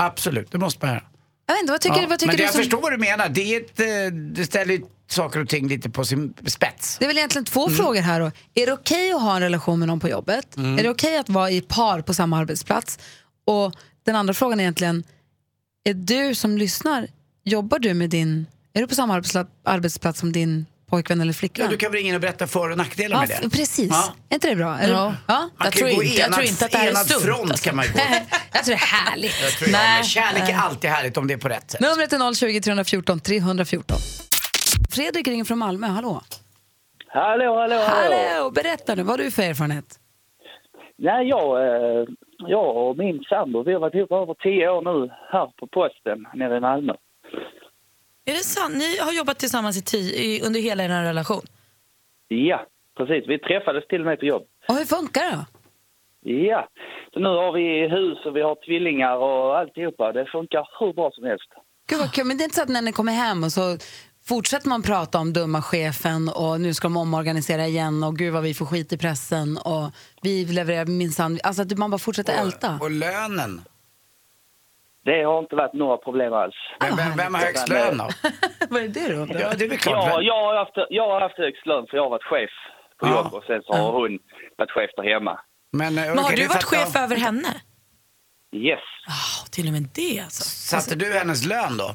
Absolut, 0.00 0.52
det 0.52 0.58
måste 0.58 0.86
man 0.86 0.94
göra. 0.94 1.04
Jag 1.46 1.54
vet 1.54 1.60
inte, 1.60 1.72
vad 1.72 1.80
tycker, 1.80 2.00
Ja, 2.02 2.06
vad 2.08 2.18
tycker 2.18 2.26
men 2.26 2.36
du 2.36 2.42
jag 2.42 2.52
som... 2.52 2.58
förstår 2.62 2.80
vad 2.82 2.92
du 2.92 2.98
menar. 2.98 3.28
Det, 3.28 3.54
är 3.54 3.60
ett, 3.60 3.80
eh, 3.80 4.16
det 4.18 4.44
ställer 4.44 4.80
saker 5.10 5.40
och 5.40 5.48
ting 5.48 5.68
lite 5.68 5.90
på 5.90 6.04
sin 6.04 6.34
spets. 6.46 6.96
Det 6.98 7.04
är 7.04 7.06
väl 7.06 7.16
egentligen 7.18 7.44
två 7.44 7.66
Mm. 7.66 7.76
frågor 7.76 8.00
här 8.00 8.20
då. 8.20 8.30
Är 8.54 8.66
det 8.66 8.72
okej 8.72 9.12
att 9.12 9.20
ha 9.22 9.34
en 9.36 9.42
relation 9.42 9.78
med 9.78 9.88
någon 9.88 10.00
på 10.00 10.08
jobbet? 10.08 10.56
Mm. 10.56 10.78
Är 10.78 10.82
det 10.82 10.88
okej 10.90 11.18
att 11.18 11.28
vara 11.28 11.50
i 11.50 11.60
par 11.60 12.00
på 12.00 12.14
samma 12.14 12.38
arbetsplats? 12.38 12.98
Och 13.46 13.74
den 14.04 14.16
andra 14.16 14.34
frågan 14.34 14.60
är 14.60 14.64
egentligen, 14.64 15.04
är 15.84 15.94
du 15.94 16.34
som 16.34 16.58
lyssnar, 16.58 17.08
jobbar 17.44 17.78
du 17.78 17.94
med 17.94 18.10
din, 18.10 18.46
är 18.72 18.80
du 18.80 18.86
på 18.86 18.94
samma 18.94 19.14
arbetsplats, 19.14 19.50
arbetsplats 19.64 20.20
som 20.20 20.32
din 20.32 20.66
pojkvän 20.90 21.20
eller 21.20 21.32
Ja, 21.32 21.34
flickvän? 21.34 21.70
du 21.70 21.76
kan 21.76 21.90
väl 21.92 21.98
ringa 21.98 22.08
in 22.08 22.14
och 22.14 22.20
berätta 22.20 22.46
för 22.46 22.70
och 22.70 22.76
nackdelar 22.76 23.16
Ja, 23.16 23.20
med 23.20 23.28
det. 23.42 23.50
precis. 23.56 23.88
Ja. 23.90 24.14
Är 24.28 24.34
inte 24.34 24.48
det 24.50 24.56
bra? 24.56 24.78
Är 24.78 24.88
Ja. 24.88 25.14
ja? 25.28 25.38
Man 25.38 25.50
Jag 25.58 25.72
kan 25.72 25.72
tror 25.72 25.88
gå 25.96 26.02
inte- 26.02 26.06
jag 26.16 26.26
enad, 26.26 26.32
tror 26.34 26.46
inte 26.48 26.64
att 26.64 26.70
det 26.72 26.78
här 26.78 26.86
är 26.86 26.90
enad 26.90 27.06
front 27.08 27.50
alltså. 27.50 27.64
kan 27.68 27.76
man 27.76 27.84
ju 27.84 27.92
gå. 27.92 27.98
jag 28.52 28.64
tror 28.64 28.74
det 28.74 28.82
är 28.82 28.86
härligt. 29.10 29.42
Jag 29.42 29.50
tror 29.52 29.68
jag, 29.70 29.78
Nej. 29.78 29.94
men 29.96 30.04
kärlek 30.04 30.48
är 30.50 30.56
alltid 30.56 30.90
härligt 30.90 31.16
om 31.16 31.26
det 31.26 31.34
är 31.34 31.38
på 31.38 31.48
rätt 31.48 31.70
sätt. 31.70 31.80
Numret 31.80 32.12
är 32.12 32.34
020 32.34 32.60
314 32.60 33.20
314. 33.20 33.96
Fredrik 34.90 35.28
ringer 35.28 35.44
från 35.44 35.58
Malmö, 35.58 35.86
hallå. 35.86 36.20
Hallå, 37.08 37.60
hallå, 37.60 37.76
hallå. 37.76 38.16
Hallå, 38.34 38.50
berätta 38.50 38.94
nu, 38.94 39.02
vad 39.02 39.10
har 39.18 39.24
du 39.24 39.30
för 39.30 39.42
erfarenhet? 39.42 39.84
Nej, 40.98 41.28
jag, 41.28 41.66
eh, 41.66 42.04
jag 42.38 42.76
och 42.76 42.96
min 42.96 43.20
sambo, 43.28 43.62
vi 43.62 43.72
har 43.72 43.80
varit 43.80 43.94
ihop 43.94 44.12
över 44.12 44.34
tio 44.34 44.68
år 44.68 44.82
nu 44.82 45.10
här 45.32 45.46
på 45.58 45.66
posten 45.66 46.18
nere 46.34 46.56
i 46.56 46.60
Malmö. 46.60 46.92
Är 48.24 48.32
det 48.32 48.44
sant? 48.44 48.74
Ni 48.76 48.98
har 48.98 49.12
jobbat 49.12 49.38
tillsammans 49.38 49.76
i 49.76 49.82
tio, 49.82 50.14
i, 50.14 50.42
under 50.42 50.60
hela 50.60 50.84
er 50.84 50.88
relation? 50.88 51.42
Ja, 52.28 52.66
precis. 52.96 53.28
Vi 53.28 53.38
träffades 53.38 53.86
till 53.86 54.00
och 54.00 54.06
med 54.06 54.18
på 54.20 54.26
jobb. 54.26 54.42
Och 54.68 54.74
hur 54.74 54.84
funkar 54.84 55.20
det 55.22 55.36
då? 55.36 55.44
Ja, 56.30 56.68
så 57.12 57.20
nu 57.20 57.28
har 57.28 57.52
vi 57.52 57.88
hus 57.88 58.18
och 58.26 58.36
vi 58.36 58.42
har 58.42 58.56
tvillingar 58.66 59.16
och 59.16 59.58
alltihopa. 59.58 60.12
Det 60.12 60.26
funkar 60.26 60.68
hur 60.80 60.92
bra 60.92 61.10
som 61.14 61.24
helst. 61.24 61.50
Gud 61.88 61.98
vad 61.98 62.12
kul, 62.12 62.26
men 62.26 62.36
det 62.36 62.42
är 62.42 62.44
inte 62.44 62.56
så 62.56 62.62
att 62.62 62.68
när 62.68 62.82
ni 62.82 62.92
kommer 62.92 63.12
hem 63.12 63.44
och 63.44 63.52
så 63.52 63.76
fortsätter 64.24 64.68
man 64.68 64.82
prata 64.82 65.18
om 65.18 65.32
dumma 65.32 65.62
chefen 65.62 66.28
och 66.28 66.60
nu 66.60 66.74
ska 66.74 66.88
de 66.88 66.96
omorganisera 66.96 67.66
igen 67.66 68.04
och 68.04 68.16
gud 68.16 68.32
vad 68.32 68.42
vi 68.42 68.54
får 68.54 68.66
skit 68.66 68.92
i 68.92 68.98
pressen 68.98 69.56
och 69.56 69.90
vi 70.22 70.44
levererar 70.44 70.86
minsann, 70.86 71.38
alltså 71.42 71.62
att 71.62 71.78
man 71.78 71.90
bara 71.90 71.98
fortsätter 71.98 72.32
älta. 72.42 72.78
Och 72.80 72.90
lönen. 72.90 73.60
Det 75.10 75.22
har 75.24 75.38
inte 75.38 75.56
varit 75.56 75.72
några 75.72 75.96
problem 75.96 76.32
alls. 76.32 76.54
Men 76.80 76.96
vem, 76.96 77.16
vem 77.16 77.34
har 77.34 77.42
högst 77.42 77.68
lön 77.68 77.98
då? 77.98 78.08
vad 78.70 78.82
är 78.82 78.88
det 78.88 79.08
då? 79.14 79.20
Ja, 79.40 79.52
det 79.58 79.64
är 79.64 79.68
väl 79.68 79.78
klart. 79.78 80.06
Ja, 80.08 80.22
jag, 80.22 80.42
har 80.46 80.54
haft, 80.56 80.76
jag 80.90 81.08
har 81.12 81.20
haft 81.20 81.38
högst 81.38 81.66
lön 81.66 81.86
för 81.90 81.96
jag 81.96 82.04
har 82.04 82.10
varit 82.10 82.24
chef 82.32 82.50
på 83.00 83.06
Ja. 83.06 83.14
jobb 83.16 83.34
och 83.34 83.44
sen 83.44 83.62
så 83.66 83.72
har 83.72 83.92
hon 83.92 84.18
varit 84.58 84.70
chef 84.70 84.90
där 84.96 85.04
hemma. 85.14 85.40
Men, 85.72 85.98
eh, 85.98 86.04
Men 86.04 86.18
har 86.18 86.24
okej, 86.24 86.36
du 86.36 86.42
det 86.42 86.48
varit 86.48 86.62
fattar 86.62 86.84
chef 86.84 86.96
över 86.96 87.16
henne? 87.16 87.48
Yes. 88.56 88.78
Ah, 89.08 89.46
till 89.50 89.66
och 89.66 89.72
med 89.72 89.88
det 89.94 90.20
alltså. 90.20 90.42
Satte 90.44 90.94
du 90.94 91.12
hennes 91.12 91.46
lön 91.46 91.76
då? 91.78 91.88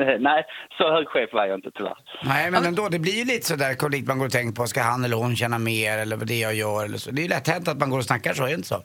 Eh, 0.00 0.18
Nej, 0.20 0.44
så 0.78 0.92
hög 0.92 1.08
chef 1.08 1.30
var 1.32 1.46
jag 1.46 1.58
inte 1.58 1.70
tyvärr. 1.74 1.96
Nej, 2.24 2.50
men 2.50 2.64
ändå, 2.66 2.88
det 2.88 2.98
blir 2.98 3.12
ju 3.12 3.24
lite 3.24 3.46
sådär 3.46 3.74
konflikt 3.74 4.08
man 4.08 4.18
går 4.18 4.26
och 4.26 4.32
tänker 4.32 4.54
på. 4.56 4.66
Ska 4.66 4.82
han 4.82 5.04
eller 5.04 5.16
hon 5.16 5.36
tjäna 5.36 5.58
mer 5.58 5.98
eller 5.98 6.16
vad 6.16 6.26
det 6.26 6.38
jag 6.38 6.54
gör 6.54 6.84
eller 6.84 6.98
så. 6.98 7.10
Det 7.10 7.20
är 7.20 7.22
ju 7.22 7.28
lätt 7.28 7.48
hänt 7.48 7.68
att 7.68 7.78
man 7.78 7.90
går 7.90 7.98
och 7.98 8.04
snackar 8.04 8.34
så, 8.34 8.42
är 8.42 8.48
det 8.48 8.54
inte 8.54 8.68
så? 8.68 8.82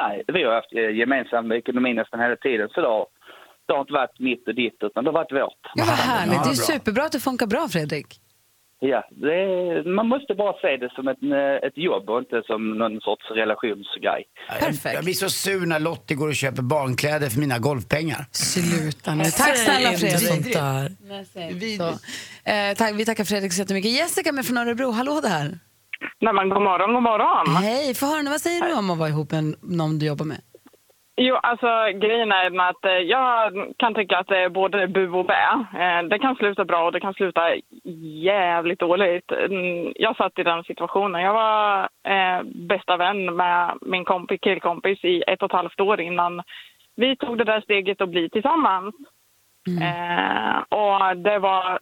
Nej, 0.00 0.22
vi 0.34 0.42
har 0.44 0.54
haft 0.54 0.72
eh, 0.72 0.96
gemensam 1.00 1.52
ekonomi 1.52 1.94
nästan 1.94 2.20
hela 2.20 2.36
tiden. 2.36 2.68
Så 2.74 2.80
då, 2.80 3.06
det 3.66 3.72
har 3.72 3.80
inte 3.80 3.92
varit 3.92 4.18
mitt 4.20 4.48
och 4.48 4.54
ditt, 4.54 4.78
utan 4.80 5.04
det 5.04 5.10
har 5.10 5.18
varit 5.22 5.32
vårt. 5.32 5.62
Gud 5.74 5.86
vad 5.86 5.96
härligt, 5.96 6.34
Ja, 6.34 6.42
det 6.44 6.50
är 6.50 6.66
bra. 6.66 6.72
superbra 6.72 7.04
att 7.04 7.12
det 7.12 7.20
funkar 7.20 7.46
bra 7.46 7.68
Fredrik. 7.68 8.20
Ja, 8.80 9.08
det 9.10 9.34
är, 9.34 9.84
man 9.94 10.08
måste 10.08 10.34
bara 10.34 10.52
se 10.60 10.76
det 10.76 10.90
som 10.94 11.08
ett, 11.08 11.22
eh, 11.22 11.68
ett 11.68 11.78
jobb 11.78 12.10
och 12.10 12.18
inte 12.18 12.42
som 12.46 12.78
någon 12.78 13.00
sorts 13.00 13.30
relationsgrej. 13.30 14.24
Perfekt. 14.60 14.94
Jag, 14.94 15.04
blir 15.04 15.14
så 15.14 15.28
sur 15.28 15.66
när 15.66 15.80
Lottie 15.80 16.16
går 16.16 16.28
och 16.28 16.34
köper 16.34 16.62
barnkläder 16.62 17.28
för 17.30 17.40
mina 17.40 17.58
golfpengar. 17.58 18.26
Sluta 18.32 19.14
nu. 19.14 19.24
Tack 19.24 19.56
snälla 19.56 19.92
Fredrik. 19.92 20.56
Så. 21.76 21.88
Eh, 22.50 22.74
tack, 22.76 22.94
vi 22.94 23.04
tackar 23.04 23.24
Fredrik 23.24 23.52
så 23.52 23.60
jättemycket. 23.60 23.90
Jessica 23.90 24.32
med 24.32 24.46
från 24.46 24.58
Örebro, 24.58 24.90
hallå 24.90 25.20
där. 25.20 25.58
Nej 26.20 26.34
men 26.34 26.48
god 26.48 26.62
morgon, 26.62 26.94
god 26.94 27.02
morgon. 27.02 27.46
Hej, 27.62 27.94
få 27.94 28.06
höra 28.06 28.22
nu, 28.22 28.30
vad 28.30 28.40
säger 28.40 28.60
du 28.68 28.78
om 28.78 28.90
att 28.90 28.98
vara 28.98 29.08
ihop 29.08 29.30
med 29.32 29.44
någon 29.62 29.98
du 29.98 30.06
jobbar 30.06 30.24
med? 30.24 30.40
Jo, 31.16 31.34
alltså 31.36 31.66
grejen 32.02 32.32
är 32.32 32.50
med 32.50 32.68
att 32.68 32.84
eh, 32.84 32.92
jag 32.92 33.52
kan 33.78 33.94
tycka 33.94 34.18
att 34.18 34.26
det 34.26 34.38
är 34.38 34.48
både 34.48 34.88
bu 34.88 35.08
och 35.10 35.26
bä. 35.26 35.44
Eh, 35.82 36.02
det 36.10 36.18
kan 36.18 36.36
sluta 36.36 36.64
bra 36.64 36.84
och 36.84 36.92
det 36.92 37.00
kan 37.00 37.14
sluta 37.14 37.40
jävligt 38.24 38.78
dåligt. 38.80 39.32
Mm, 39.32 39.92
Jag 39.96 40.16
satt 40.16 40.38
i 40.38 40.42
den 40.42 40.64
situationen. 40.64 41.22
Jag 41.22 41.32
var 41.34 41.88
eh, 42.08 42.42
bästa 42.44 42.96
vän 42.96 43.36
med 43.36 43.78
min 43.80 44.04
kompis, 44.04 44.40
killkompis 44.40 45.04
i 45.04 45.22
ett 45.26 45.42
och 45.42 45.50
ett 45.50 45.56
halvt 45.56 45.80
år 45.80 46.00
innan 46.00 46.42
vi 46.96 47.16
tog 47.16 47.38
det 47.38 47.44
där 47.44 47.60
steget 47.60 48.00
att 48.00 48.08
bli 48.08 48.30
tillsammans. 48.30 48.94
Eh, 49.82 50.56
och 50.78 51.16
det 51.16 51.38
var, 51.38 51.78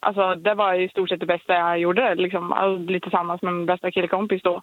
alltså, 0.00 0.34
det 0.34 0.54
var 0.54 0.74
i 0.74 0.88
stort 0.88 1.08
sett 1.08 1.20
det 1.20 1.26
bästa 1.26 1.52
jag 1.52 1.78
gjorde, 1.78 2.14
liksom, 2.14 2.44
bli 2.86 3.00
tillsammans 3.00 3.42
med 3.42 3.54
min 3.54 3.66
bästa 3.66 3.90
killkompis 3.90 4.42
då. 4.42 4.62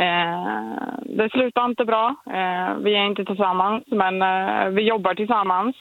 Eh, 0.00 0.82
det 1.18 1.30
slutar 1.30 1.64
inte 1.64 1.84
bra. 1.84 2.14
Eh, 2.26 2.76
vi 2.84 2.94
är 2.94 3.06
inte 3.06 3.24
tillsammans, 3.24 3.84
men 3.86 4.22
eh, 4.22 4.68
vi 4.68 4.82
jobbar 4.82 5.14
tillsammans. 5.14 5.76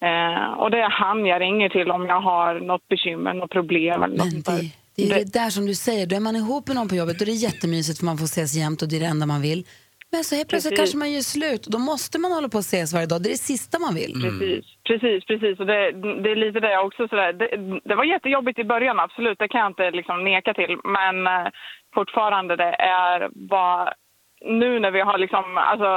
Eh, 0.00 0.52
och 0.52 0.70
det 0.70 0.78
är 0.78 0.90
han 0.90 1.26
jag 1.26 1.40
ringer 1.40 1.68
till 1.68 1.90
om 1.90 2.06
jag 2.06 2.20
har 2.20 2.60
något 2.60 2.88
bekymmer, 2.88 3.34
något 3.34 3.50
problem 3.50 4.02
eller 4.02 4.16
något 4.16 4.32
Men 4.32 4.42
det, 4.42 4.72
det 4.96 5.02
är 5.10 5.24
det 5.24 5.32
där 5.32 5.50
som 5.50 5.66
du 5.66 5.74
säger, 5.74 6.06
då 6.06 6.16
är 6.16 6.20
man 6.20 6.36
ihop 6.36 6.66
med 6.66 6.76
någon 6.76 6.88
på 6.88 6.94
jobbet 6.94 7.18
då 7.18 7.22
är 7.22 7.26
det 7.26 7.32
jättemysigt 7.32 7.98
för 7.98 8.06
man 8.06 8.18
får 8.18 8.24
ses 8.24 8.54
jämt 8.54 8.82
och 8.82 8.88
det 8.88 8.96
är 8.96 9.00
det 9.00 9.06
enda 9.06 9.26
man 9.26 9.42
vill. 9.42 9.64
Men 10.12 10.24
så 10.24 10.34
helt 10.36 10.48
plötsligt 10.48 10.72
Precis. 10.72 10.80
kanske 10.80 10.98
man 10.98 11.12
gör 11.12 11.20
slut 11.20 11.66
och 11.66 11.72
då 11.72 11.78
måste 11.78 12.18
man 12.18 12.32
hålla 12.32 12.48
på 12.48 12.58
och 12.58 12.68
ses 12.72 12.94
varje 12.94 13.06
dag. 13.06 13.22
Det 13.22 13.28
är 13.28 13.38
det 13.38 13.48
sista 13.52 13.78
man 13.78 13.94
vill. 13.94 14.12
Precis, 14.24 14.64
precis, 14.88 15.20
precis. 15.30 15.60
Och 15.60 15.66
det, 15.66 15.82
det 16.22 16.30
är 16.30 16.36
lite 16.44 16.60
det 16.60 16.78
också. 16.78 17.08
Sådär. 17.08 17.32
Det, 17.32 17.48
det 17.88 17.94
var 17.94 18.04
jättejobbigt 18.04 18.58
i 18.58 18.64
början, 18.64 19.00
absolut. 19.00 19.38
Det 19.38 19.48
kan 19.48 19.60
jag 19.60 19.70
inte 19.70 19.90
liksom 19.90 20.24
neka 20.24 20.54
till. 20.54 20.74
Men 20.84 21.26
eh, 21.26 21.48
fortfarande, 21.94 22.56
det 22.56 22.74
är 23.04 23.28
bara... 23.54 23.94
Nu 24.40 24.80
när 24.80 24.90
vi 24.90 25.00
har 25.00 25.18
liksom... 25.18 25.44
Alltså, 25.56 25.90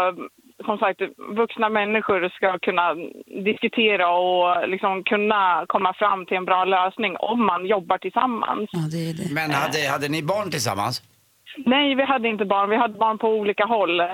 som 0.66 0.78
sagt, 0.78 1.02
vuxna 1.38 1.70
människor 1.70 2.30
ska 2.30 2.60
kunna 2.60 2.96
diskutera 3.52 4.10
och 4.10 4.70
liksom 4.70 5.04
kunna 5.04 5.66
komma 5.68 5.94
fram 5.94 6.26
till 6.26 6.38
en 6.38 6.46
bra 6.46 6.66
lösning 6.66 7.16
om 7.18 7.46
man 7.46 7.66
jobbar 7.66 7.98
tillsammans. 7.98 8.70
Ja, 8.74 8.80
det 8.92 9.10
är 9.10 9.14
det. 9.14 9.34
Men 9.34 9.52
hade, 9.52 9.90
hade 9.90 10.10
ni 10.10 10.24
barn 10.24 10.52
tillsammans? 10.52 11.02
Nej, 11.58 11.96
vi 11.96 12.04
hade 12.04 12.28
inte 12.28 12.46
barn. 12.46 12.70
Vi 12.70 12.76
hade 12.78 12.94
barn 12.94 13.18
på 13.18 13.28
olika 13.30 13.66
håll. 13.66 14.00
Eh, 14.00 14.08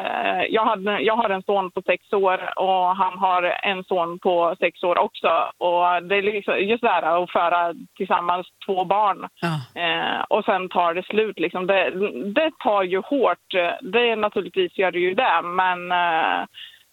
Jag, 0.50 0.66
hade, 0.66 1.00
jag 1.02 1.16
har 1.16 1.30
en 1.30 1.44
son 1.44 1.72
på 1.72 1.82
sex 1.82 2.14
år 2.14 2.60
och 2.60 2.96
han 2.96 3.18
har 3.18 3.44
en 3.64 3.84
son 3.84 4.20
på 4.20 4.56
sex 4.60 4.84
år 4.84 4.98
också. 4.98 5.28
Och 5.58 6.04
det 6.10 6.16
är 6.16 6.22
liksom 6.22 6.60
just 6.60 6.82
det 6.84 6.90
här 6.90 7.24
att 7.24 7.32
föra 7.32 7.74
tillsammans 7.98 8.48
två 8.66 8.86
barn 8.86 9.28
Ja. 9.42 9.82
eh, 9.82 10.22
och 10.30 10.46
sen 10.46 10.70
tar 10.70 10.94
det 10.94 11.04
slut. 11.06 11.40
Liksom. 11.40 11.68
Det, 11.68 11.90
det 12.34 12.52
tar 12.64 12.84
ju 12.84 12.98
hårt. 13.02 13.48
Det 13.82 14.10
är 14.10 14.16
naturligtvis 14.16 14.78
gör 14.78 14.92
det 14.92 15.00
ju 15.00 15.14
det, 15.14 15.42
men 15.44 15.92
eh, 15.92 16.46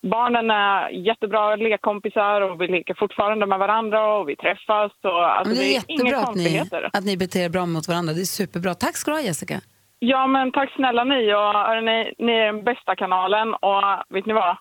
barnen 0.02 0.50
är 0.50 0.88
jättebra 0.88 1.56
lekkompisar 1.56 2.40
och 2.40 2.60
vi 2.60 2.66
leker 2.68 2.94
fortfarande 2.98 3.46
med 3.46 3.58
varandra 3.58 4.14
och 4.14 4.28
vi 4.28 4.36
träffas. 4.36 4.92
Och, 5.02 5.24
alltså, 5.26 5.48
Men 5.48 5.58
det 5.58 5.64
är 5.76 5.82
inga 5.88 6.04
jättebra 6.04 6.18
att 6.20 6.36
ni, 6.36 6.62
att 6.92 7.04
ni 7.04 7.16
beter 7.16 7.40
er 7.44 7.48
bra 7.48 7.66
mot 7.66 7.88
varandra. 7.88 8.12
Det 8.14 8.20
är 8.20 8.24
superbra. 8.24 8.74
Tack 8.74 8.96
ska 8.96 9.10
du 9.10 9.16
ha 9.16 9.22
Jessica. 9.22 9.60
Ja, 9.98 10.26
men 10.26 10.52
tack 10.52 10.72
snälla 10.76 11.04
ni. 11.04 11.34
Och, 11.34 11.54
hörni, 11.70 12.14
ni 12.18 12.32
är 12.32 12.46
den 12.52 12.64
bästa 12.64 12.96
kanalen 12.96 13.48
och 13.54 13.82
vet 14.14 14.26
ni 14.26 14.32
vad? 14.32 14.56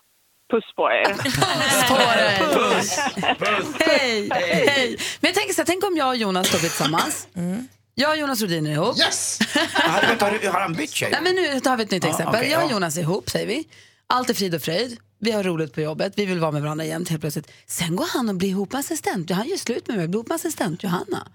Puss 0.52 0.74
på 0.76 0.90
er. 0.90 1.06
Hej! 3.88 4.28
Hej! 4.32 4.98
Men 5.20 5.28
jag 5.28 5.34
tänker 5.34 5.54
så 5.54 5.60
här, 5.60 5.66
tänk 5.66 5.84
om 5.84 5.96
jag 5.96 6.08
och 6.08 6.16
Jonas 6.16 6.50
blir 6.50 6.60
tillsammans. 6.60 7.28
Jag 7.94 8.10
och 8.10 8.16
Jonas 8.16 8.40
Rhodin 8.42 8.66
är 8.66 8.70
ihop. 8.70 8.98
Yes! 8.98 9.38
Har, 9.74 10.60
han 10.60 10.72
bytt 10.72 10.90
tjej? 10.90 11.08
Nej, 11.12 11.20
men 11.22 11.34
nu 11.34 11.60
tar 11.60 11.76
vi 11.76 11.82
ett 11.82 11.90
nytt 11.90 12.04
exempel. 12.04 12.34
okej, 12.34 12.50
jag 12.50 12.64
och 12.64 12.70
ja. 12.70 12.74
Jonas 12.74 12.96
är 12.96 13.00
ihop, 13.00 13.30
säger 13.30 13.46
vi. 13.46 13.68
Allt 14.06 14.30
är 14.30 14.34
frid 14.34 14.54
och 14.54 14.62
fröjd. 14.62 14.98
Vi 15.20 15.32
har 15.32 15.42
roligt 15.42 15.74
på 15.74 15.80
jobbet. 15.80 16.12
Vi 16.16 16.26
vill 16.26 16.40
vara 16.40 16.50
med 16.50 16.62
varandra 16.62 16.84
jämt 16.84 17.08
helt 17.08 17.20
plötsligt. 17.20 17.52
Sen 17.66 17.96
går 17.96 18.06
han 18.12 18.28
och 18.28 18.34
blir 18.34 18.48
ihop 18.48 18.72
med 18.72 18.78
assistent. 18.78 19.30
Han 19.30 19.48
gör 19.48 19.56
slut 19.56 19.88
med 19.88 19.96
mig 19.96 20.08
blir 20.08 20.18
ihop 20.18 20.28
med 20.28 20.34
assistent 20.36 20.82
Johanna. 20.82 21.28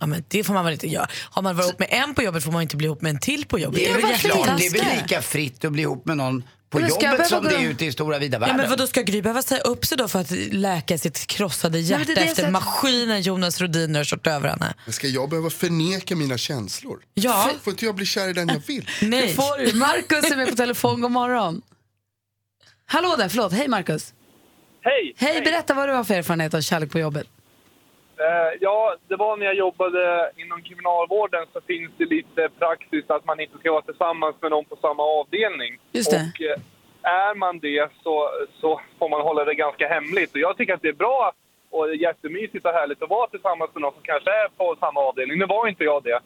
Ja, 0.00 0.06
men 0.06 0.24
det 0.28 0.44
får 0.44 0.54
man 0.54 0.64
väl 0.64 0.72
inte 0.74 0.88
göra. 0.88 1.06
Har 1.30 1.42
man 1.42 1.56
varit 1.56 1.66
ihop 1.68 1.78
med 1.78 1.88
en 1.90 2.14
på 2.14 2.22
jobbet 2.22 2.44
får 2.44 2.52
man 2.52 2.62
inte 2.62 2.76
bli 2.76 2.86
ihop 2.86 3.02
med 3.02 3.10
en 3.10 3.18
till 3.20 3.44
på 3.46 3.58
jobbet. 3.58 3.78
Det 3.80 3.86
är 3.86 3.88
Ja, 3.88 3.94
väl 3.94 4.02
varför 4.02 4.28
klart, 4.28 4.58
det 4.58 4.66
är 4.66 4.70
väl 4.70 4.96
lika 5.02 5.22
fritt 5.22 5.64
att 5.64 5.72
bli 5.72 5.82
ihop 5.82 6.06
med 6.06 6.16
någon 6.16 6.44
på 6.70 6.80
jobbet 6.80 7.26
som 7.28 7.44
det 7.44 7.54
är 7.54 7.60
ute 7.70 7.84
i 7.84 7.92
stora 7.92 8.18
vida 8.18 8.36
Ja, 8.36 8.40
världen. 8.40 8.56
men 8.56 8.70
vadå, 8.70 8.86
ska 8.86 9.02
Gry 9.02 9.22
behöva 9.22 9.42
säga 9.42 9.60
upp 9.60 9.84
sig 9.86 9.98
då 9.98 10.08
för 10.08 10.20
att 10.20 10.30
läka 10.50 10.98
sitt 10.98 11.26
krossade 11.26 11.78
hjärta 11.80 12.04
det 12.04 12.12
är 12.12 12.16
det 12.16 12.22
efter 12.22 12.50
maskinen 12.50 13.22
Jonas 13.22 13.60
Rhodiner 13.60 13.98
har 14.00 14.04
kört 14.04 14.26
över 14.26 14.48
henne? 14.48 14.74
Ska 14.88 15.06
jag 15.08 15.30
behöva 15.30 15.50
förneka 15.50 16.16
mina 16.16 16.38
känslor? 16.38 16.98
Ja. 17.14 17.50
Får 17.62 17.70
inte 17.70 17.84
jag 17.84 17.94
bli 17.94 18.06
kär 18.06 18.28
i 18.28 18.32
den 18.32 18.48
jag 18.48 18.62
vill? 18.66 18.88
Nej. 19.02 19.26
Det 19.26 19.32
får 19.34 19.66
du. 19.66 19.72
Markus 19.78 20.30
är 20.30 20.36
med 20.36 20.48
på 20.50 20.56
telefon. 20.56 21.00
God 21.00 21.10
morgon. 21.10 21.62
Hallå 22.86 23.14
där, 23.18 23.28
förlåt. 23.28 23.52
Hej 23.52 23.68
Markus. 23.68 24.12
Hej! 24.84 25.14
Hej, 25.16 25.42
berätta 25.42 25.74
vad 25.74 25.88
du 25.88 25.92
har 25.92 26.04
för 26.04 26.14
erfarenhet 26.14 26.54
av 26.54 26.60
kärlek 26.60 26.90
på 26.90 26.98
jobbet. 26.98 27.26
Eh, 28.22 28.58
ja, 28.60 28.96
det 29.08 29.16
var 29.16 29.36
när 29.36 29.46
jag 29.46 29.54
jobbade 29.54 30.30
inom 30.36 30.62
kriminalvården 30.62 31.46
så 31.52 31.60
finns 31.60 31.90
det 31.96 32.04
lite 32.04 32.48
praxis 32.58 33.10
att 33.10 33.24
man 33.24 33.40
inte 33.40 33.58
ska 33.58 33.72
vara 33.72 33.82
tillsammans 33.82 34.36
med 34.40 34.50
någon 34.50 34.64
på 34.64 34.76
samma 34.76 35.02
avdelning. 35.02 35.78
Just 35.92 36.10
det. 36.10 36.16
Och 36.16 36.42
eh, 36.42 36.60
är 37.02 37.34
man 37.34 37.58
det 37.58 37.90
så, 38.02 38.30
så 38.60 38.80
får 38.98 39.08
man 39.08 39.20
hålla 39.20 39.44
det 39.44 39.54
ganska 39.54 39.88
hemligt. 39.88 40.34
Och 40.34 40.40
jag 40.40 40.56
tycker 40.56 40.74
att 40.74 40.82
det 40.82 40.88
är 40.88 41.02
bra 41.06 41.32
och 41.70 41.96
jättemysigt 41.96 42.66
och 42.66 42.72
härligt 42.72 43.02
att 43.02 43.10
vara 43.10 43.28
tillsammans 43.30 43.70
med 43.74 43.80
någon 43.82 43.92
som 43.92 44.02
kanske 44.02 44.30
är 44.30 44.48
på 44.48 44.76
samma 44.80 45.00
avdelning. 45.00 45.38
Nu 45.38 45.46
var 45.46 45.68
inte 45.68 45.84
jag 45.84 46.02
det. 46.02 46.20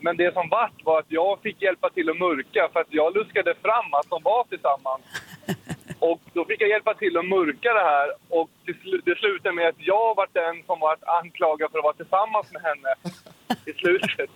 Men 0.00 0.16
det 0.16 0.34
som 0.34 0.48
vart 0.48 0.84
var 0.84 0.98
att 0.98 1.12
jag 1.12 1.38
fick 1.42 1.62
hjälpa 1.62 1.90
till 1.90 2.10
att 2.10 2.18
mörka 2.18 2.68
för 2.72 2.80
att 2.80 2.86
jag 2.90 3.14
luskade 3.16 3.54
fram 3.54 3.94
att 3.94 4.10
de 4.10 4.22
var 4.22 4.44
tillsammans. 4.44 5.02
Och 5.98 6.20
då 6.32 6.44
fick 6.44 6.60
jag 6.62 6.68
hjälpa 6.70 6.94
till 6.94 7.16
att 7.16 7.28
mörka 7.28 7.72
det 7.72 7.84
här 7.92 8.08
och 8.28 8.50
det, 8.66 8.72
slu- 8.72 9.02
det 9.04 9.16
slutade 9.18 9.54
med 9.54 9.68
att 9.68 9.74
jag 9.78 10.14
var 10.14 10.28
den 10.32 10.62
som 10.66 10.80
var 10.80 10.96
anklagad 11.20 11.70
för 11.70 11.78
att 11.78 11.84
vara 11.84 11.94
tillsammans 12.02 12.46
med 12.52 12.62
henne 12.62 12.94
i 13.66 13.72
slutet. 13.72 14.30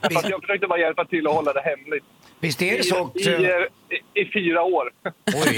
För 0.00 0.18
att 0.18 0.28
jag 0.30 0.40
försökte 0.40 0.66
bara 0.66 0.78
hjälpa 0.78 1.04
till 1.04 1.26
att 1.26 1.34
hålla 1.34 1.52
det 1.52 1.60
hemligt. 1.60 2.04
Visst 2.40 2.62
är 2.62 2.70
det 2.70 2.78
I, 2.78 2.82
så? 2.82 3.10
i, 3.14 3.26
eh, 3.28 3.40
i, 4.14 4.20
i 4.20 4.30
fyra 4.32 4.62
år. 4.62 4.92
Oj, 5.04 5.12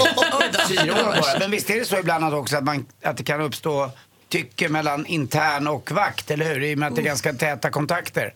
fyra 0.69 0.93
år 0.93 1.03
bara. 1.03 1.39
Men 1.39 1.51
visst 1.51 1.69
är 1.69 1.75
det 1.79 1.85
så 1.85 1.99
ibland 1.99 2.33
också 2.35 2.57
att, 2.57 2.63
man, 2.63 2.85
att 3.03 3.17
det 3.17 3.23
kan 3.23 3.41
uppstå 3.41 3.89
tycke 4.29 4.69
mellan 4.69 5.05
intern 5.05 5.67
och 5.67 5.91
vakt, 5.91 6.31
eller 6.31 6.45
hur? 6.45 6.63
I 6.63 6.75
och 6.75 6.79
med 6.79 6.87
att 6.87 6.95
det 6.95 7.01
är 7.01 7.05
ganska 7.05 7.33
täta 7.33 7.69
kontakter. 7.69 8.33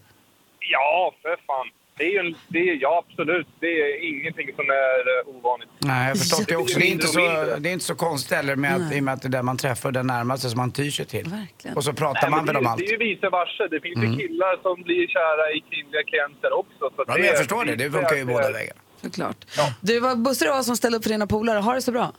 Ja, 0.59 1.13
för 1.21 1.37
fan. 1.47 1.67
Det 1.97 2.03
är 2.03 2.11
ju 2.11 2.17
en, 2.17 2.35
det 2.47 2.59
är, 2.69 2.77
ja, 2.81 3.03
absolut. 3.09 3.47
Det 3.59 3.67
är 3.67 4.09
ingenting 4.09 4.47
som 4.55 4.65
är 4.69 4.99
eh, 5.29 5.35
ovanligt. 5.37 5.69
Nej, 5.79 6.07
jag 6.07 6.17
förstår 6.17 6.43
det 6.47 6.55
också. 6.55 6.79
Det 6.79 6.85
är 6.85 6.91
inte 6.91 7.07
så, 7.07 7.19
det 7.59 7.69
är 7.69 7.73
inte 7.73 7.85
så 7.85 7.95
konstigt 7.95 8.31
heller 8.37 8.55
med 8.55 8.75
att, 8.75 8.93
i 8.95 8.99
och 8.99 9.03
med 9.03 9.13
att 9.13 9.21
det 9.21 9.27
är 9.27 9.29
där 9.29 9.41
man 9.43 9.57
träffar 9.57 9.91
den 9.91 10.07
närmaste 10.07 10.49
som 10.49 10.57
man 10.57 10.71
tyr 10.71 10.91
sig 10.91 11.05
till. 11.05 11.29
Verkligen. 11.29 11.77
Och 11.77 11.83
så 11.83 11.93
pratar 11.93 12.21
Nej, 12.21 12.29
man 12.31 12.45
väl 12.45 12.57
om 12.57 12.67
allt. 12.67 12.79
det 12.79 12.85
är 12.85 12.91
ju 12.91 12.97
vice 12.97 13.29
versa. 13.29 13.67
Det 13.67 13.79
finns 13.81 13.97
Mm. 13.97 14.11
ju 14.11 14.17
killar 14.27 14.61
som 14.61 14.83
blir 14.83 15.07
kära 15.07 15.51
i 15.51 15.59
kvinnliga 15.69 16.03
klienter 16.03 16.53
också. 16.53 16.79
Så 16.95 17.03
Ja, 17.07 17.13
men 17.17 17.25
jag 17.25 17.37
förstår 17.37 17.65
det. 17.65 17.75
Det 17.75 17.91
funkar 17.91 18.15
ju 18.15 18.25
båda 18.25 18.51
vägar. 18.51 18.75
Såklart. 19.01 19.37
Du, 19.81 19.99
var 19.99 20.15
Bosse 20.15 20.49
och 20.49 20.55
jag 20.55 20.65
som 20.65 20.75
ställde 20.77 20.97
upp 20.97 21.03
för 21.03 21.09
dina 21.09 21.27
polare. 21.27 21.59
Ha 21.59 21.73
det 21.73 21.81
så 21.81 21.91
bra. 21.91 22.11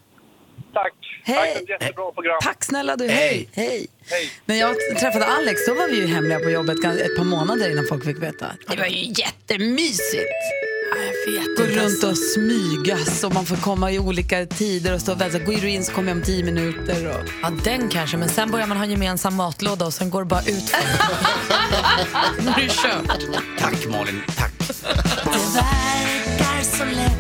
Tack. 0.72 0.92
Hej. 1.22 1.36
Tack 1.36 1.52
för 1.52 1.62
ett 1.62 1.68
jättebra 1.68 2.12
program. 2.12 2.38
Tack 2.42 2.64
snälla 2.64 2.96
du. 2.96 3.08
Hej. 3.08 3.48
Hej. 3.52 3.86
Hej. 4.10 4.30
När 4.44 4.54
jag 4.54 4.76
träffade 5.00 5.26
Alex 5.26 5.66
då 5.66 5.74
var 5.74 5.88
vi 5.88 5.96
ju 5.96 6.06
hemliga 6.06 6.38
på 6.38 6.50
jobbet 6.50 6.84
ett 6.84 7.16
par 7.16 7.24
månader 7.24 7.70
innan 7.70 7.86
folk 7.88 8.04
fick 8.04 8.22
veta. 8.22 8.46
Det 8.68 8.76
var 8.76 8.86
ju 8.86 9.12
jättemysigt. 9.16 10.64
Gå 11.56 11.64
inte, 11.64 11.80
runt 11.80 12.04
och 12.04 12.18
smygas 12.18 13.24
och 13.24 13.34
man 13.34 13.46
får 13.46 13.56
komma 13.56 13.92
i 13.92 13.98
olika 13.98 14.46
tider 14.46 14.94
och 14.94 15.00
stå 15.00 15.12
och 15.12 15.20
vänta. 15.20 15.38
Går 15.38 15.52
du 15.52 15.70
in 15.70 15.84
så 15.84 15.92
kommer 15.92 16.08
jag 16.08 16.16
om 16.16 16.22
tio 16.22 16.44
minuter. 16.44 17.08
Och... 17.08 17.28
Ja, 17.42 17.50
den 17.64 17.88
kanske, 17.88 18.16
men 18.16 18.28
sen 18.28 18.50
börjar 18.50 18.66
man 18.66 18.76
ha 18.76 18.84
en 18.84 18.90
gemensam 18.90 19.34
matlåda 19.34 19.86
och 19.86 19.94
sen 19.94 20.10
går 20.10 20.22
det 20.22 20.28
bara 20.28 20.40
ut. 20.40 20.46
Nu 22.38 22.50
är 22.50 22.54
det 22.56 22.68
kört. 22.68 23.20
Tack 23.58 23.86
Malin, 23.86 24.22
tack. 24.36 24.52
Det 24.58 25.38
verkar 25.54 26.62
så 26.62 26.84
lätt 26.84 27.13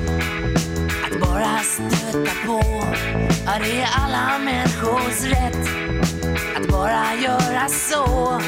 bara 1.34 1.62
stöta 1.62 2.30
på. 2.46 2.62
Ja, 3.46 3.52
det 3.62 3.80
är 3.80 3.88
alla 4.02 4.38
människors 4.38 5.24
rätt 5.24 5.68
att 6.56 6.68
bara 6.68 7.14
göra 7.22 7.68
så. 7.68 8.40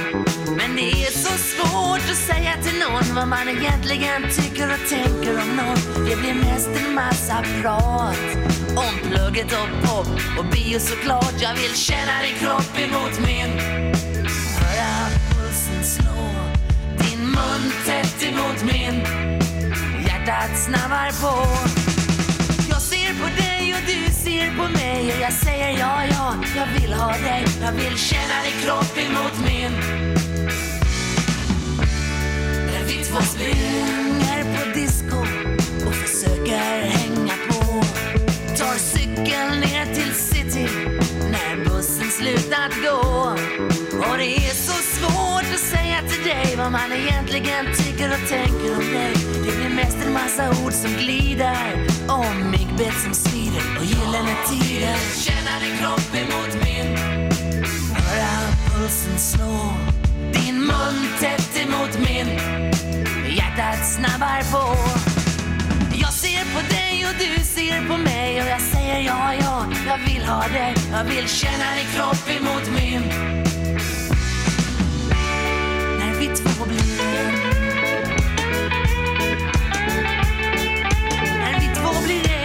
Men 0.56 0.76
det 0.76 0.90
är 0.90 1.10
så 1.10 1.32
svårt 1.38 2.10
att 2.10 2.16
säga 2.16 2.52
till 2.62 2.78
någon 2.78 3.14
vad 3.14 3.28
man 3.28 3.48
egentligen 3.48 4.22
tycker 4.30 4.72
och 4.72 4.88
tänker 4.88 5.42
om 5.42 5.56
någon. 5.56 6.06
Det 6.08 6.16
blir 6.16 6.34
mest 6.34 6.68
en 6.86 6.94
massa 6.94 7.44
prat 7.62 8.26
om 8.76 9.10
plugget 9.10 9.52
och 9.52 9.88
pop 9.88 10.08
och 10.38 10.44
bio 10.44 10.78
såklart. 10.78 11.34
Jag 11.40 11.54
vill 11.54 11.76
känna 11.76 12.22
din 12.22 12.34
kropp 12.38 12.78
emot 12.78 13.20
min. 13.26 13.58
Höra 14.60 14.92
pulsen 15.30 15.84
slå 15.84 16.22
din 16.98 17.20
mun 17.20 17.72
tätt 17.86 18.22
emot 18.22 18.62
min. 18.72 18.94
Hjärtat 20.06 20.58
snabbar 20.58 21.10
på 21.22 21.95
ser 24.26 24.50
på 24.56 24.68
mig 24.68 25.12
Och 25.14 25.20
jag 25.22 25.32
säger 25.32 25.78
ja, 25.78 26.02
ja, 26.10 26.34
jag 26.56 26.80
vill 26.80 26.92
ha 26.92 27.12
dig. 27.12 27.44
Jag 27.62 27.72
vill 27.72 27.98
känna 27.98 28.36
din 28.44 28.58
kropp 28.62 28.98
emot 28.98 29.36
min. 29.46 29.72
När 32.66 32.84
vi 32.86 33.04
två 33.04 33.20
springer 33.20 34.42
på 34.44 34.78
disco 34.78 35.18
Och 35.86 35.94
försöker 35.94 36.80
hänga 36.98 37.34
på. 37.48 37.84
Tar 38.58 38.78
cykeln 38.78 39.60
ner 39.60 39.94
till 39.94 40.14
city 40.14 40.68
När 41.30 41.64
bussen 41.64 42.10
slutat 42.10 42.72
gå. 42.84 43.32
Och 43.98 44.18
det 44.18 44.36
är 44.36 44.54
så 44.54 44.95
dig 46.26 46.56
Vad 46.56 46.72
man 46.72 46.92
egentligen 46.92 47.64
tycker 47.80 48.08
och 48.16 48.28
tänker 48.28 48.70
om 48.78 48.86
dig. 48.98 49.14
Det 49.44 49.52
blir 49.56 49.74
mest 49.76 49.98
en 50.06 50.12
massa 50.12 50.44
ord 50.50 50.72
som 50.72 50.92
glider 51.02 51.86
Om 52.08 52.50
myggbett 52.50 52.98
som 53.04 53.14
svider 53.14 53.62
och 53.78 53.84
gyllene 53.84 54.34
tider. 54.50 54.96
Känna 55.26 55.54
din 55.62 55.76
kropp 55.80 56.10
emot 56.22 56.52
min. 56.64 56.88
Höra 57.94 58.34
pulsen 58.66 59.18
slå 59.18 59.56
Din 60.32 60.58
mun 60.60 60.98
tätt 61.20 61.52
emot 61.64 61.98
min. 62.06 62.28
Hjärtat 63.36 63.86
snabbar 63.94 64.40
på. 64.52 64.64
Jag 65.94 66.12
ser 66.12 66.44
på 66.54 66.60
dig 66.74 67.06
och 67.08 67.14
du 67.18 67.44
ser 67.44 67.88
på 67.88 67.96
mig. 67.96 68.42
Och 68.42 68.48
jag 68.48 68.60
säger 68.60 69.00
ja, 69.00 69.34
ja, 69.40 69.66
jag 69.86 69.98
vill 69.98 70.24
ha 70.24 70.42
dig. 70.48 70.74
Jag 70.92 71.04
vill 71.04 71.28
känna 71.28 71.74
din 71.76 71.86
kropp 71.94 72.30
emot 72.38 72.70
min. 72.78 73.45
När 82.06 82.35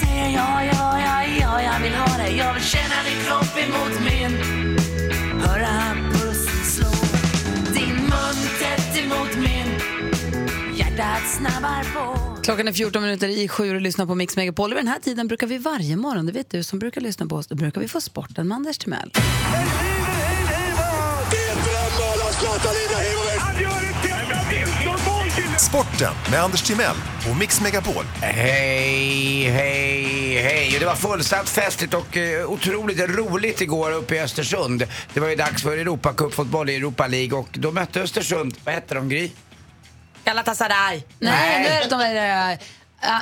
säger 0.00 0.28
ja, 0.28 0.64
ja, 0.64 1.00
ja, 1.00 1.24
ja, 1.40 1.62
jag 1.62 1.80
vill 1.82 1.94
ha 1.94 2.16
dig. 2.18 2.36
Jag 2.36 2.54
vill 2.54 2.62
känna 2.62 2.94
din 3.06 3.24
kropp 3.26 3.56
emot 3.64 3.94
min. 4.08 4.32
Höra 5.40 5.96
pulsen 6.12 6.64
slå. 6.64 6.90
Din 7.74 7.96
mun 7.96 8.38
tätt 8.60 9.04
emot 9.04 9.36
min. 9.36 9.68
Hjärtat 10.76 11.28
snabbar 11.36 11.84
på. 11.94 12.34
Klockan 12.42 12.68
är 12.68 12.72
14 12.72 13.02
minuter 13.02 13.28
i 13.28 13.48
sju 13.48 13.74
och 13.74 13.80
lyssnar 13.80 14.06
på 14.06 14.14
Mix 14.14 14.36
Megapol. 14.36 14.70
Vid 14.70 14.78
den 14.78 14.88
här 14.88 15.00
tiden 15.00 15.28
brukar 15.28 15.46
vi 15.46 15.58
varje 15.58 15.96
morgon, 15.96 16.26
det 16.26 16.32
vet 16.32 16.50
du 16.50 16.62
som 16.62 16.78
brukar 16.78 17.00
lyssna 17.00 17.26
på 17.26 17.36
oss, 17.36 17.46
då 17.46 17.54
brukar 17.54 17.80
vi 17.80 17.88
få 17.88 18.00
sporten 18.00 18.48
med 18.48 18.56
Anders 18.56 18.78
Timell. 18.78 19.10
Hej, 19.14 19.24
hej, 19.54 20.44
hej, 20.46 20.72
hej, 23.28 23.33
Sporten 25.74 26.14
med 26.30 26.40
Anders 26.40 26.62
Timell 26.62 26.96
och 27.30 27.36
Mix 27.36 27.60
Megapol. 27.60 28.04
Hej, 28.20 29.50
hej, 29.50 30.38
hej. 30.42 30.76
Det 30.80 30.86
var 30.86 30.94
fullsatt 30.94 31.48
festligt 31.48 31.94
och 31.94 32.16
eh, 32.16 32.50
otroligt 32.50 33.00
roligt 33.00 33.60
igår 33.60 33.92
uppe 33.92 34.14
i 34.14 34.20
Östersund. 34.20 34.86
Det 35.12 35.20
var 35.20 35.28
ju 35.28 35.36
dags 35.36 35.62
för 35.62 35.78
Europacupfotboll 35.78 36.70
i 36.70 36.76
Europa 36.76 37.06
League 37.06 37.38
och 37.38 37.48
då 37.52 37.72
mötte 37.72 38.00
Östersund, 38.00 38.56
vad 38.64 38.74
hette 38.74 38.94
de 38.94 39.08
Gry? 39.08 39.30
Galatasaray. 40.24 41.02
Nej, 41.18 41.62
nu 41.62 41.68
är 41.68 41.80
det 41.80 41.90
de 41.90 41.98
där... 41.98 42.58
äh, 43.02 43.20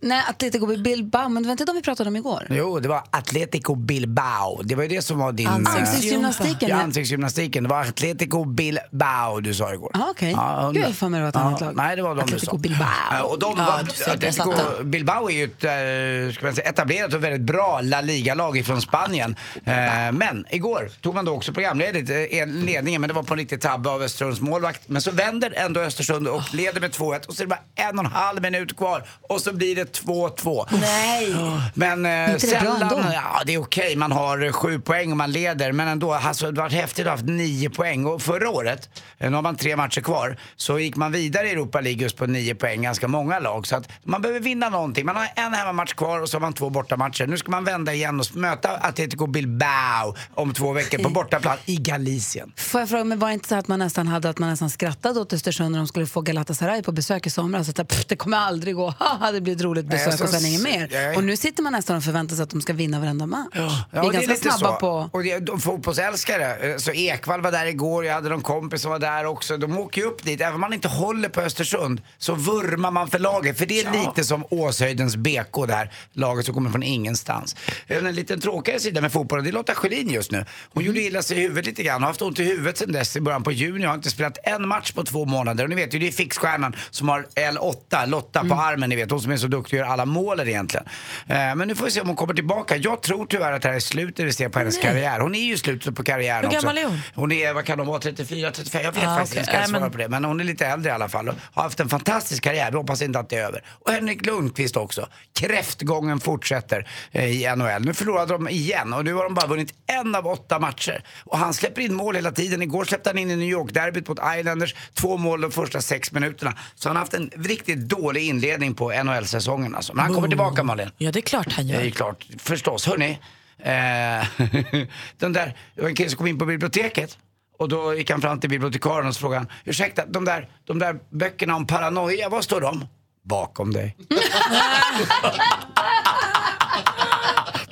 nej, 0.00 0.22
Atletico 0.28 0.66
Bilbao, 0.76 1.28
men 1.28 1.42
det 1.42 1.46
var 1.46 1.52
inte 1.52 1.64
de 1.64 1.76
vi 1.76 1.82
pratade 1.82 2.08
om 2.08 2.16
igår. 2.16 2.46
Jo, 2.50 2.80
det 2.80 2.88
var 2.88 3.02
Atletico 3.10 3.74
Bilbao. 3.74 4.62
Det 4.62 4.74
var 4.74 4.82
ju 4.82 4.88
det 4.88 5.02
som 5.02 5.18
var 5.18 5.32
din... 5.32 5.46
eh, 5.46 5.54
Ansiktsgymnastiken, 5.54 6.68
Ja, 6.68 6.76
ja. 6.76 6.82
ansiktsgymnastiken. 6.82 7.62
Det 7.64 7.68
var 7.70 7.80
Atletico 7.80 8.44
Bilbao 8.44 9.40
du 9.40 9.54
sa 9.54 9.72
igår. 9.74 9.90
Ah, 9.94 10.10
okej. 10.10 10.30
Ja, 10.36 10.70
Gud, 10.74 10.82
jag 10.82 10.86
har 10.88 10.92
för 10.94 11.08
mig 11.08 11.18
det 11.18 11.22
var 11.22 11.28
ett 11.28 11.36
annat 11.36 11.60
lag. 11.60 11.76
Nej, 11.76 11.96
det 11.96 12.02
var 12.02 12.14
de 12.14 12.20
Atletico 12.20 12.56
du 12.56 12.56
sa. 12.56 12.56
Bilbao. 12.62 12.86
Ja, 13.10 13.22
Och 13.22 13.38
de 13.38 13.54
Ja, 13.58 13.64
var, 13.64 13.80
Atletico. 14.14 14.52
Bilbao 14.84 15.30
är 15.30 15.34
ju 15.34 15.44
ett 15.44 15.64
eh, 15.64 16.34
ska 16.34 16.46
man 16.46 16.54
säga, 16.54 16.68
etablerat 16.68 17.14
och 17.14 17.24
väldigt 17.24 17.40
bra 17.42 17.80
La 17.82 18.00
Liga-lag 18.00 18.62
från 18.66 18.82
Spanien. 18.82 19.36
Eh, 19.64 19.72
men 20.12 20.44
igår 20.50 20.90
tog 21.00 21.14
man 21.14 21.24
då 21.24 21.32
också 21.32 21.52
programledigt 21.52 22.08
ledningen, 22.46 23.00
men 23.00 23.08
det 23.08 23.14
var 23.14 23.22
på 23.22 23.34
en 23.34 23.38
riktig 23.38 23.60
tabbe 23.60 23.90
av 23.90 24.02
Östersunds 24.02 24.40
målvakt. 24.40 24.88
Men 24.88 25.02
så 25.02 25.10
vänder 25.10 25.52
ändå 25.56 25.80
Östersund 25.80 26.28
och 26.28 26.54
leder 26.54 26.80
med 26.80 26.90
2-1 26.90 27.26
och 27.26 27.34
så 27.34 27.42
är 27.42 27.46
det 27.46 27.50
bara 27.50 27.88
en 27.88 27.98
och 27.98 28.04
en 28.04 28.10
halv 28.10 28.42
minut 28.42 28.76
kvar 28.76 29.04
och 29.28 29.40
så 29.40 29.52
blir 29.52 29.76
det 29.76 29.87
2-2. 29.92 30.66
Nej. 30.80 31.34
Men 31.74 32.06
eh, 32.06 32.36
sällan, 32.36 32.90
ja 33.12 33.42
det 33.46 33.54
är 33.54 33.58
okej, 33.58 33.96
man 33.96 34.12
har 34.12 34.52
sju 34.52 34.80
poäng 34.80 35.10
och 35.10 35.16
man 35.16 35.32
leder. 35.32 35.72
Men 35.72 35.88
ändå, 35.88 36.12
alltså, 36.12 36.50
det 36.50 36.60
har 36.60 36.68
varit 36.68 36.80
häftigt 36.80 37.06
att 37.06 37.06
ha 37.06 37.12
haft 37.12 37.24
nio 37.24 37.70
poäng. 37.70 38.06
Och 38.06 38.22
förra 38.22 38.50
året, 38.50 38.88
eh, 39.18 39.30
nu 39.30 39.36
har 39.36 39.42
man 39.42 39.56
tre 39.56 39.76
matcher 39.76 40.00
kvar, 40.00 40.36
så 40.56 40.78
gick 40.78 40.96
man 40.96 41.12
vidare 41.12 41.48
i 41.48 41.52
Europa 41.52 41.80
League 41.80 42.02
just 42.02 42.16
på 42.16 42.26
nio 42.26 42.54
poäng, 42.54 42.82
ganska 42.82 43.08
många 43.08 43.38
lag. 43.38 43.66
Så 43.66 43.76
att 43.76 43.88
man 44.02 44.22
behöver 44.22 44.40
vinna 44.40 44.68
någonting. 44.68 45.06
Man 45.06 45.16
har 45.16 45.28
en 45.36 45.54
hemmamatch 45.54 45.94
kvar 45.94 46.20
och 46.20 46.28
så 46.28 46.36
har 46.36 46.40
man 46.40 46.52
två 46.52 46.70
bortamatcher. 46.70 47.26
Nu 47.26 47.36
ska 47.36 47.50
man 47.50 47.64
vända 47.64 47.94
igen 47.94 48.20
och 48.20 48.36
möta 48.36 48.68
Atletico 48.76 49.26
Bilbao 49.26 50.14
om 50.34 50.54
två 50.54 50.72
veckor 50.72 50.98
på 50.98 51.10
bortaplan 51.10 51.56
i 51.64 51.76
Galicien. 51.76 52.52
Får 52.56 52.80
jag 52.80 52.88
fråga, 52.88 53.04
men 53.04 53.18
var 53.18 53.28
det 53.28 53.34
inte 53.34 53.48
så 53.48 53.54
att 53.54 53.68
man 53.68 53.78
nästan 53.78 54.08
hade 54.08 54.28
att 54.28 54.38
man 54.38 54.50
nästan 54.50 54.70
skrattade 54.70 55.20
åt 55.20 55.32
Östersund 55.32 55.70
när 55.70 55.78
de 55.78 55.86
skulle 55.86 56.06
få 56.06 56.20
Galatasaray 56.20 56.82
på 56.82 56.92
besök 56.92 57.26
i 57.26 57.30
somras? 57.30 57.68
Att 57.68 57.88
pff, 57.88 58.06
det 58.06 58.16
kommer 58.16 58.36
aldrig 58.36 58.74
gå, 58.74 58.94
haha, 58.98 59.32
det 59.32 59.40
blir 59.40 59.56
ett 59.56 59.62
roligt 59.62 59.77
Nej, 59.82 59.90
besök 59.90 60.20
jag 60.20 60.22
och 60.22 60.28
sen 60.34 60.46
inget 60.46 60.62
mer. 60.62 60.94
är- 60.94 61.16
Och 61.16 61.24
nu 61.24 61.36
sitter 61.36 61.62
man 61.62 61.72
nästan 61.72 61.96
och 61.96 62.04
förväntar 62.04 62.36
sig 62.36 62.42
att 62.42 62.50
de 62.50 62.60
ska 62.60 62.72
vinna 62.72 63.00
varenda 63.00 63.26
match. 63.26 63.48
vi 63.54 63.60
är 63.60 63.70
Ja, 63.92 64.02
ganska 64.02 64.20
lite 64.20 64.36
snabba 64.42 64.72
så. 64.74 64.76
på... 64.80 65.08
Och 65.12 65.22
det, 65.22 65.38
de 65.38 65.60
fotbollsälskare, 65.60 66.56
eh, 66.72 66.76
så 66.76 66.90
Ekvall 66.92 67.40
var 67.40 67.52
där 67.52 67.66
igår, 67.66 68.04
jag 68.04 68.14
hade 68.14 68.28
någon 68.28 68.40
kompis 68.40 68.82
som 68.82 68.90
var 68.90 68.98
där 68.98 69.24
också. 69.26 69.56
De 69.56 69.78
åker 69.78 70.00
ju 70.00 70.06
upp 70.06 70.24
dit, 70.24 70.40
även 70.40 70.54
om 70.54 70.60
man 70.60 70.72
inte 70.72 70.88
håller 70.88 71.28
på 71.28 71.40
Östersund 71.40 72.02
så 72.18 72.34
vurmar 72.34 72.90
man 72.90 73.08
för 73.10 73.18
laget. 73.18 73.58
För 73.58 73.66
det 73.66 73.80
är 73.80 73.92
lite 74.06 74.24
som 74.24 74.44
Åshöjdens 74.50 75.16
BK 75.16 75.66
där, 75.66 75.92
laget 76.12 76.44
som 76.44 76.54
kommer 76.54 76.70
från 76.70 76.82
ingenstans. 76.82 77.56
En 77.86 78.14
liten 78.14 78.40
tråkigare 78.40 78.80
sida 78.80 79.00
med 79.00 79.12
fotbollen, 79.12 79.44
det 79.44 79.50
är 79.50 79.52
Lotta 79.52 79.74
Schelin 79.74 80.10
just 80.10 80.30
nu. 80.30 80.44
Hon 80.74 80.84
gjorde 80.84 81.00
illa 81.00 81.22
sig 81.22 81.36
i 81.38 81.40
huvudet 81.40 81.66
lite 81.66 81.82
grann, 81.82 82.02
har 82.02 82.08
haft 82.08 82.22
ont 82.22 82.38
i 82.40 82.44
huvudet 82.44 82.78
sedan 82.78 82.92
dess 82.92 83.16
i 83.16 83.20
början 83.20 83.42
på 83.42 83.52
juni. 83.52 83.84
Har 83.86 83.94
inte 83.94 84.10
spelat 84.10 84.38
en 84.44 84.68
match 84.68 84.92
på 84.92 85.04
två 85.04 85.24
månader. 85.24 85.64
Och 85.64 85.70
ni 85.70 85.76
vet 85.76 85.94
ju, 85.94 85.98
det 85.98 86.08
är 86.08 86.12
fixstjärnan 86.12 86.76
som 86.90 87.08
har 87.08 87.26
L8, 87.34 88.06
Lotta 88.06 88.44
på 88.44 88.54
armen, 88.54 88.90
ni 88.90 88.96
vet. 88.96 89.10
Hon 89.10 89.20
som 89.20 89.32
är 89.32 89.36
så 89.36 89.46
duktig 89.46 89.67
och 89.72 89.78
gör 89.78 89.84
alla 89.84 90.04
målen 90.06 90.48
egentligen. 90.48 90.86
Eh, 91.26 91.36
men 91.36 91.58
nu 91.68 91.74
får 91.74 91.84
vi 91.84 91.90
se 91.90 92.00
om 92.00 92.06
hon 92.06 92.16
kommer 92.16 92.34
tillbaka. 92.34 92.76
Jag 92.76 93.02
tror 93.02 93.26
tyvärr 93.26 93.52
att 93.52 93.62
det 93.62 93.68
här 93.68 93.76
är 93.76 93.80
slutet 93.80 94.26
vi 94.26 94.32
ser 94.32 94.48
på 94.48 94.58
hennes 94.58 94.74
Nej. 94.74 94.82
karriär. 94.84 95.20
Hon 95.20 95.34
är 95.34 95.40
ju 95.44 95.56
slutet 95.56 95.94
på 95.96 96.04
karriären 96.04 96.40
Hur 96.40 96.46
också. 96.48 96.58
gammal 96.66 96.78
är 96.78 96.84
hon? 96.84 97.00
Hon 97.14 97.32
är, 97.32 97.52
vad 97.52 97.64
kan 97.64 97.78
hon 97.78 97.88
vara, 97.88 97.98
34, 98.00 98.50
35? 98.50 98.82
Jag 98.84 98.92
vet 98.92 99.04
Ah, 99.04 99.16
faktiskt 99.16 99.32
okej. 99.32 99.40
inte, 99.40 99.50
ska 99.50 99.52
jag 99.56 99.60
Nej, 99.60 99.68
svara 99.68 99.80
men- 99.80 99.90
på 99.90 99.98
det. 99.98 100.08
Men 100.08 100.24
hon 100.24 100.40
är 100.40 100.44
lite 100.44 100.66
äldre 100.66 100.90
i 100.90 100.92
alla 100.94 101.08
fall 101.08 101.28
har 101.54 101.62
haft 101.62 101.80
en 101.80 101.88
fantastisk 101.88 102.42
karriär. 102.42 102.70
Vi 102.70 102.76
hoppas 102.76 103.02
inte 103.02 103.18
att 103.18 103.28
det 103.30 103.36
är 103.36 103.44
över. 103.44 103.62
Och 103.68 103.92
Henrik 103.92 104.26
Lundqvist 104.26 104.76
också. 104.76 105.08
Kräftgången 105.52 106.20
fortsätter 106.20 106.88
eh, 107.12 107.24
i 107.24 107.56
NHL. 107.56 107.84
Nu 107.84 107.94
förlorade 107.94 108.32
de 108.32 108.48
igen 108.48 108.92
och 108.92 109.04
nu 109.04 109.14
har 109.14 109.24
de 109.24 109.34
bara 109.34 109.46
vunnit 109.46 109.74
en 109.86 110.14
av 110.14 110.26
åtta 110.26 110.58
matcher. 110.58 111.02
Och 111.24 111.38
han 111.38 111.54
släpper 111.54 111.82
in 111.82 111.94
mål 111.94 112.14
hela 112.14 112.30
tiden. 112.32 112.62
Igår 112.62 112.84
släppte 112.84 113.10
han 113.10 113.18
in 113.18 113.30
i 113.30 113.36
New 113.36 113.48
York-derbyt 113.48 114.08
mot 114.08 114.18
Islanders. 114.38 114.74
Två 114.94 115.16
mål 115.16 115.40
de 115.40 115.50
första 115.50 115.80
sex 115.80 116.12
minuterna. 116.12 116.54
Så 116.74 116.88
han 116.88 116.96
har 116.96 117.00
haft 117.00 117.14
en 117.14 117.30
riktigt 117.36 117.78
dålig 117.78 118.22
inledning 118.22 118.74
på 118.74 118.90
NHL-säsongen 119.04 119.57
alltså. 119.74 119.94
Men 119.94 120.04
han 120.04 120.14
kommer 120.14 120.28
tillbaka 120.28 120.62
Malin. 120.62 120.90
Ja, 120.98 121.12
det 121.12 121.18
är 121.18 121.22
klart 121.22 121.52
han 121.52 121.66
Det 121.66 121.74
är 121.74 121.82
gör. 121.82 121.90
klart, 121.90 122.26
förstås. 122.38 122.86
Hörni, 122.86 123.10
eh, 123.58 123.66
den 125.18 125.32
där, 125.32 125.56
det 125.74 125.82
var 125.82 125.88
en 125.88 125.94
kille 125.94 126.10
som 126.10 126.16
kom 126.18 126.26
in 126.26 126.38
på 126.38 126.44
biblioteket 126.44 127.18
och 127.58 127.68
då 127.68 127.94
gick 127.94 128.10
han 128.10 128.20
fram 128.20 128.40
till 128.40 128.50
bibliotekarien 128.50 129.06
och 129.08 129.14
så 129.14 129.20
frågade 129.20 129.38
han, 129.40 129.48
ursäkta, 129.64 130.06
de 130.06 130.24
där, 130.24 130.48
de 130.64 130.78
där 130.78 130.98
böckerna 131.10 131.56
om 131.56 131.66
paranoia, 131.66 132.28
var 132.28 132.42
står 132.42 132.60
de? 132.60 132.86
Bakom 133.24 133.72
dig. 133.72 133.96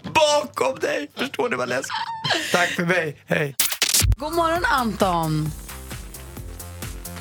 Bakom 0.03 0.79
dig! 0.79 1.11
Förstår 1.16 1.49
ni 1.49 1.57
vad 1.57 1.68
läskigt? 1.68 1.92
Tack 2.53 2.68
för 2.68 2.85
mig, 2.85 3.16
hej. 3.27 3.57
God 4.16 4.33
morgon 4.33 4.64
Anton! 4.64 5.51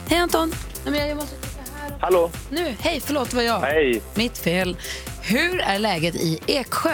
Hej 0.09 0.19
Anton! 0.19 0.53
Nej, 0.83 0.91
men 0.91 1.07
jag 1.07 1.17
måste. 1.17 1.35
Hallå? 2.05 2.29
Nu, 2.49 2.75
hej 2.79 2.99
förlåt 2.99 3.33
var 3.33 3.41
jag. 3.41 3.59
Hej. 3.59 4.01
Mitt 4.15 4.37
fel. 4.37 4.77
Hur 5.23 5.59
är 5.61 5.79
läget 5.79 6.15
i 6.15 6.39
Eksjö? 6.47 6.89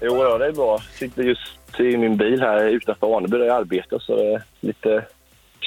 Jo, 0.00 0.24
ja, 0.24 0.38
det 0.38 0.46
är 0.46 0.52
bra. 0.52 0.72
Jag 0.72 0.98
sitter 0.98 1.22
just 1.22 1.80
i 1.80 1.96
min 1.96 2.16
bil 2.16 2.40
här 2.40 2.64
utanför 2.64 3.16
Aneby 3.16 3.38
där 3.38 3.44
jag 3.44 3.56
arbetar 3.56 3.98
så 3.98 4.16
det 4.16 4.32
är 4.32 4.42
lite 4.60 5.04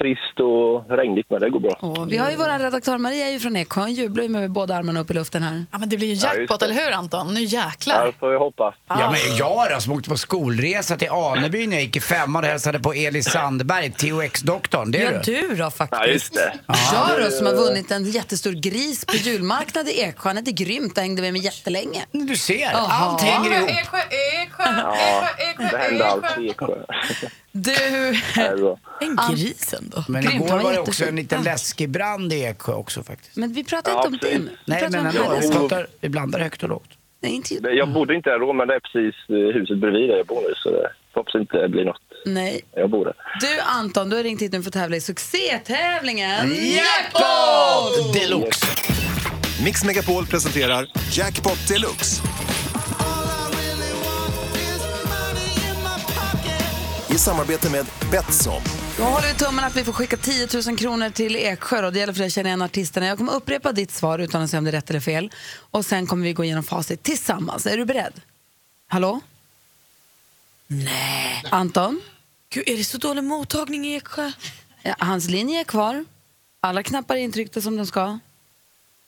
trist 0.01 0.39
och 0.39 0.97
regnigt 0.97 1.29
men 1.29 1.39
det 1.41 1.49
går 1.49 1.60
bra. 1.60 1.71
Och 1.79 2.12
vi 2.12 2.17
har 2.17 2.29
ju 2.31 2.36
vår 2.36 2.60
redaktör 2.60 2.97
Maria 2.97 3.27
är 3.27 3.31
ju 3.31 3.39
från 3.39 3.55
Eksjö, 3.55 3.81
hon 3.81 3.93
jublar 3.93 4.23
ju 4.23 4.29
med 4.29 4.51
båda 4.51 4.75
armarna 4.75 4.99
upp 4.99 5.12
i 5.12 5.13
luften 5.13 5.43
här. 5.43 5.65
Ja, 5.71 5.77
men 5.77 5.89
det 5.89 5.97
blir 5.97 6.08
ju 6.08 6.13
Ja, 6.13 6.34
jackpot, 6.36 6.62
eller 6.62 6.73
hur 6.75 6.91
Anton? 6.91 7.34
Nu 7.34 7.39
Ja, 7.39 7.62
jäklar. 7.65 8.05
det 8.05 8.12
får 8.19 8.29
vi 8.31 8.38
hoppas. 8.38 8.75
Ja 8.88 9.12
men 9.12 9.38
jag 9.38 9.67
då 9.75 9.79
som 9.81 9.93
åkte 9.93 10.10
på 10.10 10.17
skolresa 10.17 10.97
till 10.97 11.10
Aneby 11.10 11.67
när 11.67 11.75
jag 11.75 11.84
gick 11.84 11.95
i 11.95 11.99
femman 12.01 12.43
och 12.43 12.49
hälsade 12.49 12.79
på 12.79 12.93
Elis 12.93 13.25
Sandberg, 13.29 13.91
THX-doktorn. 13.91 14.91
Det 14.91 15.01
är 15.01 15.12
Ja, 15.13 15.21
du. 15.25 15.41
du 15.49 15.55
då 15.55 15.71
faktiskt. 15.71 16.01
Ja, 16.01 16.08
just 16.08 16.34
det. 16.34 16.53
Jag 16.93 17.25
då 17.25 17.31
som 17.31 17.45
har 17.47 17.53
vunnit 17.53 17.91
en 17.91 18.03
jättestor 18.12 18.51
gris 18.51 19.05
på 19.05 19.15
julmarknad 19.15 19.88
i 19.88 20.01
Eksjö, 20.01 20.29
han 20.29 20.38
är 20.38 20.41
grymt, 20.41 20.93
jag 20.95 21.01
hängde 21.03 21.21
med 21.21 21.34
mig 21.34 21.41
jättelänge. 21.45 22.05
Du 22.12 22.36
ser, 22.36 22.60
Jaha. 22.60 22.88
allt 22.91 23.21
hänger 23.21 23.58
ihop. 23.58 23.69
Eksjö, 23.69 23.97
Eksjö, 24.43 24.63
Ja, 24.65 25.27
det 25.71 25.77
händer 25.77 26.05
alltid 26.05 26.45
i 26.45 26.49
Eksjö. 26.49 26.67
Du, 27.58 27.74
bra. 28.58 28.80
En 29.02 29.18
gris 29.36 29.74
ändå. 29.74 30.04
Men 30.08 30.22
Grymt, 30.22 30.36
igår 30.46 30.60
var 30.60 30.74
det 30.74 30.80
också 30.80 31.06
en 31.06 31.15
liten 31.15 31.44
läskig 31.44 31.89
brand 31.89 32.34
i 32.34 32.44
Eksjö 32.44 32.74
också 32.74 33.04
faktiskt. 33.04 33.36
men 33.38 33.54
vi 33.54 33.63
pratar 33.63 33.91
Ja, 33.91 33.98
inte 33.98 34.08
om 34.08 34.20
precis. 34.20 34.38
det. 34.38 34.44
Vi 34.44 34.50
Nej 34.65 34.88
men 34.91 35.06
ändå, 35.06 35.38
vi, 35.41 35.50
pratar, 35.52 35.88
vi 36.02 36.10
blandar 36.10 36.39
högt 36.39 36.63
och 36.63 36.70
lågt. 36.70 36.89
Nej, 37.22 37.32
inte 37.36 37.54
Jag 37.54 37.94
bodde 37.94 38.15
inte 38.15 38.30
där 38.30 38.39
då 38.39 38.54
men 38.54 38.68
det 38.68 38.74
är 38.76 38.80
precis 38.80 39.15
eh, 39.30 39.36
huset 39.62 39.78
bredvid 39.78 40.10
där 40.10 40.18
jag 40.18 40.26
bor 40.26 40.41
nu 40.41 40.54
så 40.56 40.70
det 40.70 40.89
hoppas 41.13 41.36
inte 41.36 41.58
det 41.58 41.70
blir 41.70 41.86
något. 41.86 42.02
Nej. 42.26 42.62
Jag 42.76 42.89
bor 42.89 43.06
där. 43.06 43.13
Du 43.39 43.60
Anton, 43.60 44.10
du 44.10 44.15
har 44.15 44.24
ringt 44.24 44.41
hit 44.41 44.52
nu 44.52 44.62
för 44.62 44.70
att 44.70 44.74
tävla 44.74 44.96
i 44.96 45.02
succétävlingen 45.02 46.56
Jackpot 46.56 48.13
deluxe! 48.13 48.65
Mix 49.65 49.84
Megapol 49.86 50.26
presenterar 50.26 50.88
Jackpot 51.12 51.68
Deluxe. 51.68 52.22
I 57.15 57.17
samarbete 57.17 57.69
med 57.69 57.86
Betsson. 58.12 58.62
Då 58.97 59.04
håller 59.04 59.28
vi 59.28 59.34
tummen 59.34 59.65
att 59.65 59.75
vi 59.75 59.84
får 59.84 59.93
skicka 59.93 60.17
10 60.17 60.47
000 60.67 60.78
kronor 60.78 61.10
till 61.10 61.36
Eksjö. 61.36 61.82
Då. 61.82 61.89
Det 61.89 61.99
gäller 61.99 62.13
för 62.13 62.19
dig 62.19 62.28
att 62.28 62.34
känna 62.34 62.49
igen 62.49 62.62
artisterna. 62.62 63.08
Jag 63.08 63.17
kommer 63.17 63.34
upprepa 63.34 63.71
ditt 63.71 63.91
svar 63.91 64.19
utan 64.19 64.41
att 64.41 64.49
säga 64.49 64.58
om 64.58 64.63
det 64.63 64.69
är 64.69 64.71
rätt 64.71 64.89
eller 64.89 64.99
fel. 64.99 65.32
Och 65.58 65.86
sen 65.86 66.08
kommer 66.08 66.23
vi 66.23 66.34
gå 66.34 66.43
igenom 66.43 66.63
facit 66.63 67.04
tillsammans. 67.04 67.65
Är 67.65 67.78
du 67.78 67.86
beredd? 67.86 68.21
Hallå? 68.88 69.19
Nej. 70.67 71.43
Anton? 71.51 72.01
Gud, 72.49 72.63
är 72.67 72.78
det 72.78 72.84
så 72.84 72.97
dålig 72.97 73.23
mottagning 73.23 73.88
i 73.88 73.95
Eksjö? 73.95 74.32
Ja, 74.82 74.95
hans 74.99 75.30
linje 75.30 75.60
är 75.60 75.63
kvar. 75.63 76.06
Alla 76.60 76.84
knappar 76.84 77.15
är 77.15 77.19
intryckta 77.19 77.62
som 77.62 77.78
de 77.78 77.86
ska. 77.86 78.19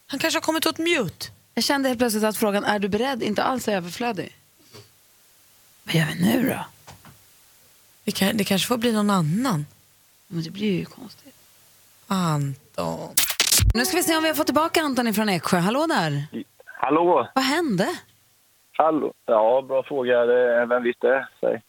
Han 0.08 0.20
kanske 0.20 0.38
har 0.38 0.42
kommit 0.42 0.66
åt 0.66 0.78
mute. 0.78 1.28
Jag 1.54 1.64
kände 1.64 1.90
helt 1.90 2.00
plötsligt 2.00 2.24
att 2.24 2.38
frågan 2.38 2.64
är 2.64 2.80
du 2.80 2.88
beredd 2.88 3.24
inte 3.24 3.44
alls 3.44 3.68
är 3.68 3.76
överflödig. 3.76 4.36
Vad 5.84 5.96
gör 5.96 6.06
vi 6.06 6.22
nu 6.22 6.50
då? 6.50 6.66
Det, 8.08 8.12
kan, 8.12 8.38
det 8.38 8.44
kanske 8.44 8.68
får 8.68 8.78
bli 8.78 8.92
någon 8.92 9.10
annan. 9.10 9.66
Men 10.28 10.44
det 10.44 10.50
blir 10.50 10.72
ju 10.72 10.86
konstigt. 10.86 11.36
Anton. 12.08 13.16
Nu 13.74 13.86
ska 13.86 13.98
vi 13.98 14.04
se 14.04 14.18
om 14.18 14.24
vi 14.24 14.30
har 14.30 14.36
fått 14.36 14.48
tillbaka 14.48 14.82
Anton 14.82 15.14
från 15.14 15.30
Eksjö. 15.30 15.58
Hallå 15.58 15.88
där! 15.88 16.28
Hallå? 16.66 17.30
Vad 17.36 17.44
hände? 17.44 17.88
Hallå? 18.72 19.14
Ja, 19.26 19.66
bra 19.68 19.84
fråga. 19.84 20.26
Vem 20.66 20.84
det? 20.84 21.28
Säg. 21.40 21.62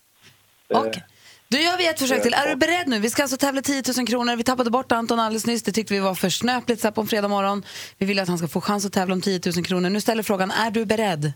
Okej. 0.69 1.05
Då 1.49 1.59
gör 1.59 1.79
vi 1.79 1.89
ett 1.89 1.99
försök 1.99 2.23
till. 2.23 2.35
Är 2.35 2.49
du 2.49 2.57
beredd 2.57 2.89
nu? 2.89 2.99
Vi 2.99 3.11
ska 3.11 3.23
alltså 3.23 3.37
tävla 3.37 3.63
10 3.63 3.83
000 3.97 4.07
kronor. 4.07 4.37
Vi 4.37 4.45
tappade 4.45 4.71
bort 4.71 4.93
Anton 4.93 5.21
alldeles 5.21 5.47
nyss. 5.47 5.63
Det 5.63 5.73
tyckte 5.73 5.95
vi 5.95 6.01
var 6.01 6.15
för 6.15 6.29
snöpligt 6.29 6.81
så 6.81 6.87
här 6.87 6.93
på 6.93 7.01
en 7.01 7.07
fredag 7.07 7.29
morgon. 7.29 7.65
Vi 7.99 8.07
vill 8.07 8.19
att 8.19 8.29
han 8.29 8.39
ska 8.39 8.49
få 8.49 8.61
chans 8.61 8.87
att 8.87 8.93
tävla 8.93 9.15
om 9.15 9.21
10 9.21 9.41
000 9.57 9.65
kronor. 9.65 9.91
Nu 9.91 10.01
ställer 10.01 10.23
frågan, 10.23 10.51
är 10.51 10.71
du 10.71 10.85
beredd? 10.85 11.33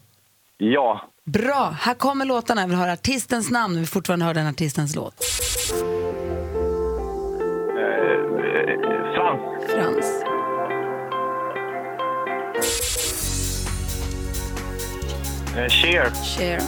Ja. 0.59 1.09
Bra, 1.25 1.77
här 1.81 1.95
kommer 1.95 2.25
låtarna. 2.25 2.61
Jag 2.61 2.69
vill 2.69 2.77
höra 2.77 2.93
artistens 2.93 3.51
namn. 3.51 3.77
Vi 3.81 3.87
fortfarande 3.87 4.25
höra 4.25 4.35
den 4.35 4.47
artistens 4.47 4.95
låt. 4.97 5.15
Frans. 9.15 9.71
Frans. 9.71 10.23
Eh, 15.57 15.69
Cher. 15.69 16.11
Cher. 16.37 16.61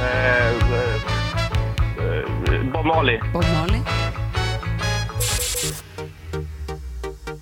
Eh, 0.00 0.48
eh, 0.48 0.94
eh, 1.98 2.72
Bob 2.72 2.86
Marley. 2.86 3.20
Bob 3.32 3.44
Marley. 3.44 3.80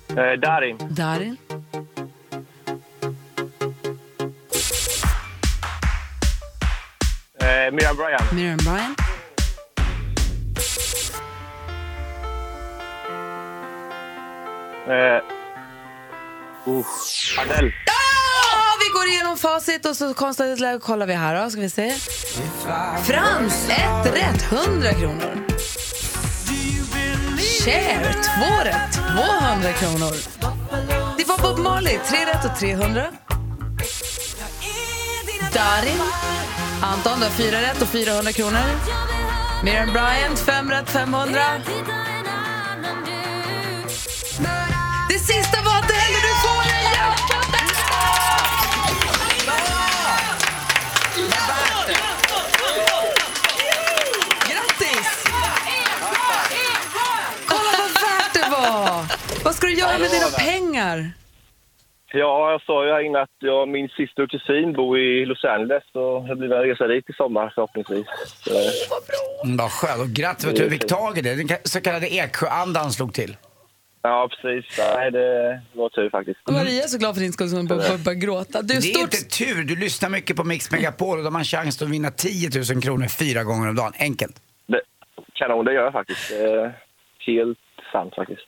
Eh, 0.09 0.39
Darin. 0.39 0.77
Darin. 0.89 1.37
Eh, 7.51 7.71
Miriam 7.71 7.95
Bryant. 7.95 8.31
Miriam 8.31 8.57
Bryant. 8.57 8.99
Eh, 14.87 15.21
uh, 16.67 16.85
Adele. 17.39 17.73
Vi 18.79 18.89
går 18.93 19.07
igenom 19.07 19.37
facit 19.37 19.85
och 19.85 19.95
så 19.95 20.13
konstigt 20.13 20.81
kollar 20.81 21.05
vi 21.07 21.13
här 21.13 21.43
då. 21.43 21.49
Ska 21.49 21.61
vi 21.61 21.69
se. 21.69 21.91
Frans, 23.03 23.69
ett 23.69 24.15
rätt, 24.15 24.51
100 24.51 24.93
kronor. 24.93 25.47
Cher, 27.63 28.13
två 28.13 28.63
rätt, 28.63 28.93
200 28.93 29.73
kronor. 29.73 30.15
Det 31.17 31.27
var 31.27 31.37
Bob 31.37 31.59
Marley, 31.59 31.99
tre 32.09 32.25
rätt 32.25 32.45
och 32.45 32.59
300. 32.59 33.05
Darin, 35.53 36.01
Anton, 36.83 37.19
du 37.19 37.25
har 37.25 37.31
fyra 37.31 37.61
rätt 37.61 37.81
och 37.81 37.87
400 37.87 38.31
kronor. 38.31 38.59
Miriam 39.63 39.93
Bryant, 39.93 40.39
fem 40.39 40.71
rätt, 40.71 40.89
500. 40.89 41.41
Det 45.09 45.19
sista 45.19 45.61
var 45.61 45.77
Adele, 45.77 46.17
du 46.21 46.33
får 46.41 46.63
en 46.63 46.83
jackpot! 46.93 47.51
Grattis! 54.49 55.07
Kolla 57.45 57.71
vad 57.77 57.91
värt 57.91 58.33
det 58.33 58.49
var! 58.49 59.05
Vad 59.43 59.55
ska 59.55 59.67
du 59.67 59.73
göra 59.73 59.97
med 59.97 60.11
dina 60.11 60.29
pengar? 60.29 61.11
Ja, 62.13 62.51
jag 62.51 62.61
sa 62.61 62.85
ju 62.85 62.91
här 62.91 62.99
inne 63.05 63.21
att 63.21 63.29
jag, 63.39 63.67
min 63.69 63.89
syster 63.89 64.23
och 64.23 64.29
kusin 64.29 64.73
bor 64.73 64.99
i 64.99 65.25
Los 65.25 65.45
Angeles 65.45 65.83
och 65.93 66.23
det 66.27 66.35
blir 66.35 66.47
väl 66.49 66.57
en 66.63 66.67
resa 66.69 66.87
dit 66.87 67.09
i 67.09 67.13
sommar 67.13 67.51
förhoppningsvis. 67.55 68.05
Så, 68.43 68.51
Mm, 69.45 69.57
Vad 69.57 69.71
skönt. 69.71 70.01
Och 70.01 70.07
grattis 70.09 70.43
för 70.45 70.51
att 70.51 70.57
du 70.57 70.69
fick 70.69 70.87
tag 70.87 71.17
i 71.17 71.21
det. 71.21 71.35
Den 71.35 71.57
så 71.63 71.81
kallade 71.81 72.07
Eksjöandan 72.07 72.91
slog 72.91 73.13
till. 73.13 73.37
ja, 74.01 74.29
precis. 74.31 74.77
Nej, 74.77 75.11
det 75.11 75.61
var 75.73 75.89
tur 75.89 76.09
faktiskt. 76.09 76.39
Maria 76.49 76.83
är 76.83 76.87
så 76.87 76.97
glad 76.97 77.15
för 77.15 77.21
din 77.21 77.33
skull 77.33 77.49
som 77.49 77.57
hon 77.57 77.67
börjar 77.67 78.13
gråta. 78.13 78.61
Du, 78.61 78.67
det 78.67 78.73
är 78.73 78.81
stort... 78.81 79.01
inte 79.01 79.17
tur. 79.37 79.63
Du 79.63 79.75
lyssnar 79.75 80.09
mycket 80.09 80.35
på 80.35 80.43
Mix 80.43 80.71
Megapol 80.71 81.17
och 81.17 81.23
då 81.23 81.27
har 81.27 81.31
man 81.31 81.43
chans 81.43 81.81
att 81.81 81.89
vinna 81.89 82.11
10 82.11 82.49
000 82.73 82.81
kronor 82.81 83.07
fyra 83.07 83.43
gånger 83.43 83.69
om 83.69 83.75
dagen. 83.75 83.93
Enkelt. 83.99 84.35
Det, 84.67 84.81
kanon, 85.33 85.65
det 85.65 85.73
gör 85.73 85.83
jag 85.83 85.93
faktiskt. 85.93 86.31
Helt 87.27 87.57
sant 87.91 88.15
faktiskt. 88.15 88.47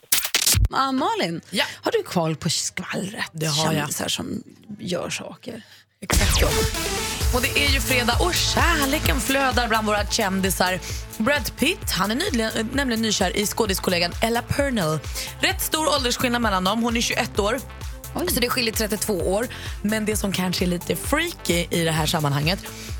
Ah, 0.71 0.91
Malin, 0.91 1.41
har 1.81 1.91
du 1.91 2.03
koll 2.03 2.35
på 2.35 2.49
skvallret? 2.49 3.25
Det 3.31 3.45
har 3.45 3.65
jag. 3.65 3.73
Kändisar 3.75 4.07
som 4.07 4.43
gör 4.79 5.09
saker. 5.09 5.61
Exakt. 6.01 6.43
Och 7.35 7.41
det 7.41 7.65
är 7.65 7.69
ju 7.69 7.79
fredag 7.79 8.17
och 8.19 8.33
kärleken 8.33 9.19
flödar 9.21 9.67
bland 9.67 9.87
våra 9.87 10.05
kändisar. 10.05 10.79
Brad 11.17 11.51
Pitt 11.57 11.91
han 11.91 12.11
är 12.11 12.15
nyligen, 12.15 12.51
äh, 12.57 12.65
nämligen 12.73 13.01
nykär 13.01 13.37
i 13.37 13.45
skådiskollegan 13.45 14.11
Ella 14.21 14.41
Purnell. 14.41 14.99
Rätt 15.39 15.61
stor 15.61 15.95
åldersskillnad 15.95 16.41
mellan 16.41 16.63
dem. 16.63 16.83
Hon 16.83 16.97
är 16.97 17.01
21 17.01 17.39
år. 17.39 17.59
Så 18.33 18.39
det 18.39 18.49
skiljer 18.49 18.73
32 18.73 19.13
år. 19.13 19.47
Men 19.81 20.05
det 20.05 20.15
som 20.17 20.31
kanske 20.31 20.65
är 20.65 20.67
lite 20.67 20.95
freaky 20.95 21.65
i 21.69 21.83
det 21.83 21.91
här 21.91 22.05
sammanhanget 22.05 22.59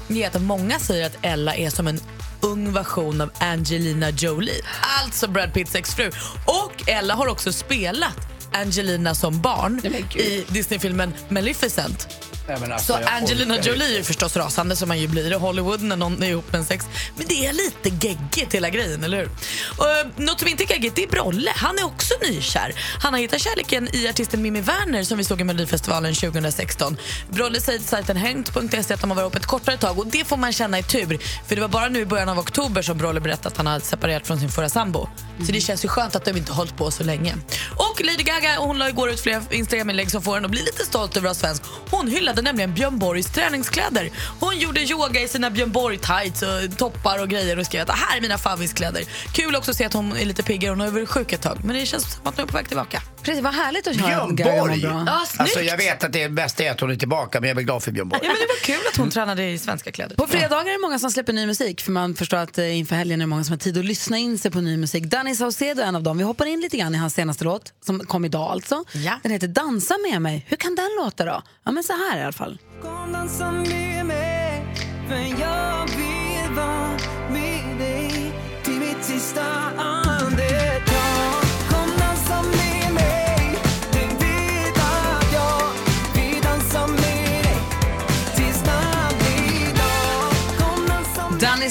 är 0.10 0.28
att 0.28 0.42
många 0.42 0.80
säger 0.80 1.06
att 1.06 1.18
Ella 1.22 1.56
är 1.56 1.70
som 1.70 1.88
en 1.88 2.00
ung 2.44 2.74
version 2.74 3.22
av 3.22 3.30
Angelina 3.40 4.10
Jolie. 4.10 4.62
Alltså 5.02 5.28
Brad 5.28 5.54
Pitts 5.54 5.76
exfru. 5.76 6.12
Och 6.46 6.90
Ella 6.90 7.14
har 7.14 7.28
också 7.28 7.54
spelat 7.54 8.18
Angelina 8.54 9.16
som 9.16 9.42
barn 9.42 9.82
i 10.16 10.46
Disneyfilmen 10.50 11.14
Maleficent. 11.30 12.23
Alltså, 12.48 12.94
Så 12.94 13.00
Angelina 13.06 13.58
Jolie 13.62 14.00
är 14.00 14.04
förstås 14.04 14.36
rasande 14.38 14.76
som 14.76 14.88
man 14.88 15.00
ju 15.00 15.08
blir 15.08 15.32
i 15.32 15.34
Hollywood 15.34 15.82
när 15.82 15.96
någon 15.96 16.24
är 16.24 16.28
ihop 16.28 16.52
med 16.52 16.60
en 16.60 16.66
sex. 16.66 16.86
Men 17.16 17.26
det 17.28 17.46
är 17.46 17.54
lite 17.54 18.08
geggigt 18.08 18.54
hela 18.54 18.70
grejen, 18.70 19.04
eller 19.04 19.18
hur? 19.18 19.30
Och, 19.78 19.90
eh, 19.90 20.08
något 20.16 20.40
som 20.40 20.48
inte 20.48 20.64
är 20.64 20.68
geggigt 20.68 21.00
är 21.00 21.08
Brolle. 21.08 21.52
Han 21.56 21.80
är 21.80 21.86
också 21.86 22.14
nykär. 22.22 22.74
Han 23.00 23.14
har 23.14 23.20
hittat 23.20 23.42
kärleken 23.42 23.96
i 23.96 24.08
artisten 24.08 24.42
Mimmi 24.42 24.62
Werner 24.62 25.04
som 25.04 25.18
vi 25.18 25.24
såg 25.24 25.42
i 25.42 25.44
Melodifestivalen 25.44 26.16
2016. 26.16 26.98
Brolle 27.30 27.62
säger 27.62 27.80
till 27.80 27.88
sajten 27.88 28.18
hängt.se 28.18 28.94
att 28.94 29.02
de 29.02 29.10
har 29.10 29.16
varit 29.16 29.24
ihop 29.24 29.36
ett 29.36 29.46
kortare 29.46 29.78
tag 29.78 30.00
och 30.00 30.08
det 30.08 30.26
får 30.28 30.38
man 30.38 30.54
känna 30.54 30.78
är 30.78 30.82
tur. 30.82 31.20
För 31.48 31.56
det 31.56 31.62
var 31.62 31.68
bara 31.70 31.88
nu 31.90 32.00
i 32.00 32.06
början 32.06 32.30
av 32.30 32.40
oktober 32.40 32.82
som 32.82 32.98
Brolle 32.98 33.20
berättade 33.20 33.48
att 33.48 33.58
han 33.58 33.68
hade 33.68 33.86
separerat 33.86 34.28
från 34.28 34.40
sin 34.40 34.50
förra 34.50 34.70
sambo. 34.70 35.08
Så 35.46 35.52
det 35.52 35.62
känns 35.62 35.86
ju 35.86 35.88
skönt 35.90 36.16
att 36.16 36.26
de 36.26 36.38
inte 36.38 36.52
har 36.52 36.58
hållit 36.58 36.78
på 36.78 36.92
så 36.92 37.04
länge. 37.04 37.36
Och 37.76 38.02
Lady 38.04 38.24
Gaga 38.24 38.56
hon 38.60 38.78
la 38.80 38.90
igår 38.90 39.10
ut 39.10 39.20
flera 39.20 39.42
Instagram-inlägg 39.52 40.12
som 40.12 40.22
får 40.22 40.36
henne 40.36 40.46
att 40.46 40.52
bli 40.52 40.62
lite 40.62 40.86
stolt 40.86 41.18
över 41.18 41.30
att 41.30 41.42
vara 41.42 41.54
svensk. 41.54 41.64
Hon 41.90 42.08
hyllade 42.34 42.42
nämligen 42.42 42.74
Björn 42.74 43.00
Borgs 43.00 43.32
träningskläder. 43.32 44.10
Hon 44.40 44.58
gjorde 44.58 44.82
yoga 44.82 45.22
i 45.22 45.28
sina 45.28 45.50
Björn 45.50 45.72
Borg-tights 45.72 46.42
och 46.44 46.78
toppar 46.78 47.22
och 47.22 47.30
grejer 47.30 47.60
och 47.60 47.66
skrev 47.66 47.82
att 47.82 47.88
det 47.88 47.94
här 47.94 48.18
är 48.18 48.22
mina 48.22 48.38
favviskläder. 48.38 49.04
Kul 49.34 49.56
också 49.56 49.72
att 49.72 49.78
se 49.78 49.86
att 49.86 49.94
hon 49.94 50.18
är 50.18 50.26
lite 50.26 50.44
piggare. 50.44 50.72
Hon 50.72 50.80
har 50.80 50.88
varit 50.88 51.10
sjuk 51.10 51.34
ett 51.34 51.42
tag. 51.42 51.58
Men 51.64 51.76
det 51.76 51.86
känns 51.86 52.14
som 52.14 52.28
att 52.28 52.36
hon 52.36 52.44
är 52.44 52.48
på 52.48 52.58
väg 52.58 52.68
tillbaka. 52.68 53.02
Precis, 53.24 53.44
vad 53.44 53.54
härligt 53.54 53.88
att 53.88 53.96
höra 53.96 54.28
Björn 54.28 54.58
mår 54.58 54.68
Borg! 54.68 54.82
bra. 54.82 55.04
Ja, 55.08 55.24
snyggt. 55.28 55.42
Alltså, 55.42 55.60
jag 55.62 55.78
vet 55.78 56.04
att 56.04 56.14
det 56.14 56.30
bästa 56.30 56.64
är 56.64 56.72
att 56.72 56.80
hon 56.80 56.92
är 56.92 56.96
tillbaka, 56.96 57.40
men 57.40 57.50
jag 57.50 57.58
är 57.58 57.62
glad 57.62 57.84
för 57.84 57.92
Björn 57.92 58.10
Borg. 58.10 58.20
Ja, 58.24 58.28
men 58.30 58.36
det 58.38 58.48
var 58.48 58.78
kul 58.78 58.88
att 58.92 58.98
hon 58.98 59.10
tränade 59.10 59.50
i 59.50 59.58
svenska 59.58 59.92
kläder. 59.92 60.16
På 60.16 60.28
fredagar 60.28 60.66
är 60.66 60.72
det 60.72 60.82
många 60.82 61.00
som 61.00 61.12
släpper 61.12 61.34
ny 61.34 61.46
musik 61.46 61.82
för 61.82 61.92
man 61.92 62.16
förstår 62.16 62.38
att 62.38 62.58
eh, 62.58 62.78
inför 62.78 62.96
helgen 62.96 63.22
är 63.22 63.24
det 63.24 63.28
många 63.30 63.44
som 63.44 63.52
har 63.54 63.58
tid 63.58 63.78
att 63.78 63.86
lyssna 63.86 64.18
in 64.18 64.38
sig 64.38 64.52
på 64.52 64.62
ny 64.62 64.78
musik. 64.78 65.04
Danny 65.04 65.36
Saucedo 65.36 65.82
är 65.82 65.86
en 65.86 65.96
av 65.96 66.04
dem. 66.04 66.18
Vi 66.18 66.24
hoppar 66.24 66.46
in 66.46 66.60
lite 66.62 66.78
grann 66.78 66.96
i 66.96 66.98
hans 66.98 67.14
senaste 67.14 67.44
låt 67.44 67.74
som 67.86 68.00
kom 68.00 68.26
idag 68.26 68.52
alltså. 68.52 68.84
Ja. 68.92 69.20
Den 69.24 69.32
heter 69.32 69.48
Dansa 69.48 69.96
med 70.12 70.22
mig. 70.22 70.46
Hur 70.50 70.58
kan 70.58 70.76
den 70.76 70.90
låta 71.04 71.26
då? 71.26 71.42
Ja 71.66 71.72
men 71.72 71.84
så 71.84 71.94
här 71.94 72.20
i 72.20 72.24
alla 72.24 72.32
fall. 72.32 72.60
Kom 72.82 73.12
dansa 73.14 73.52
med 73.52 74.06
mig 74.06 74.66
För 75.08 75.16
jag 75.42 75.88
vill 75.88 76.56
vara 76.56 76.90
med 77.30 77.78
dig 77.80 78.32
Till 78.64 78.74
mitt 78.74 79.04
sista 79.06 79.44
andetag 79.78 80.13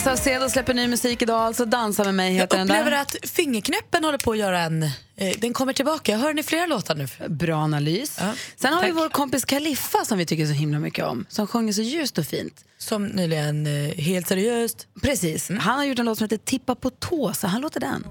Danny 0.04 0.16
Saucedo 0.16 0.48
släpper 0.48 0.74
ny 0.74 0.88
musik 0.88 1.22
idag 1.22 1.40
alltså. 1.40 1.64
Dansa 1.64 2.04
med 2.04 2.14
mig 2.14 2.32
Jag 2.34 2.40
heter 2.40 2.56
den 2.58 2.66
upplever 2.70 2.90
där. 2.90 3.00
att 3.02 3.16
fingerknäppen 3.22 4.04
håller 4.04 4.18
på 4.18 4.32
att 4.32 4.38
göra 4.38 4.60
en... 4.60 4.82
Eh, 5.16 5.36
den 5.38 5.52
kommer 5.52 5.72
tillbaka. 5.72 6.12
Jag 6.12 6.18
hör 6.18 6.28
den 6.28 6.38
i 6.38 6.42
flera 6.42 6.66
låtar 6.66 6.94
nu. 6.94 7.06
Bra 7.28 7.56
analys. 7.56 8.16
Ja, 8.20 8.32
Sen 8.56 8.72
har 8.72 8.82
vi 8.82 8.90
vår 8.90 9.08
kompis 9.08 9.44
Kaliffa 9.44 10.04
som 10.04 10.18
vi 10.18 10.26
tycker 10.26 10.46
så 10.46 10.52
himla 10.52 10.78
mycket 10.78 11.04
om. 11.04 11.26
Som 11.28 11.46
sjunger 11.46 11.72
så 11.72 11.82
ljust 11.82 12.18
och 12.18 12.26
fint. 12.26 12.64
Som 12.78 13.06
nyligen, 13.06 13.66
eh, 13.66 13.94
helt 13.94 14.28
seriöst. 14.28 14.86
Precis. 15.02 15.50
Han 15.50 15.78
har 15.78 15.84
gjort 15.84 15.98
en 15.98 16.04
låt 16.06 16.18
som 16.18 16.24
heter 16.24 16.36
Tippa 16.36 16.74
på 16.74 16.90
tå, 16.90 17.32
så 17.34 17.46
här 17.46 17.60
låter 17.60 17.80
den. 17.80 18.06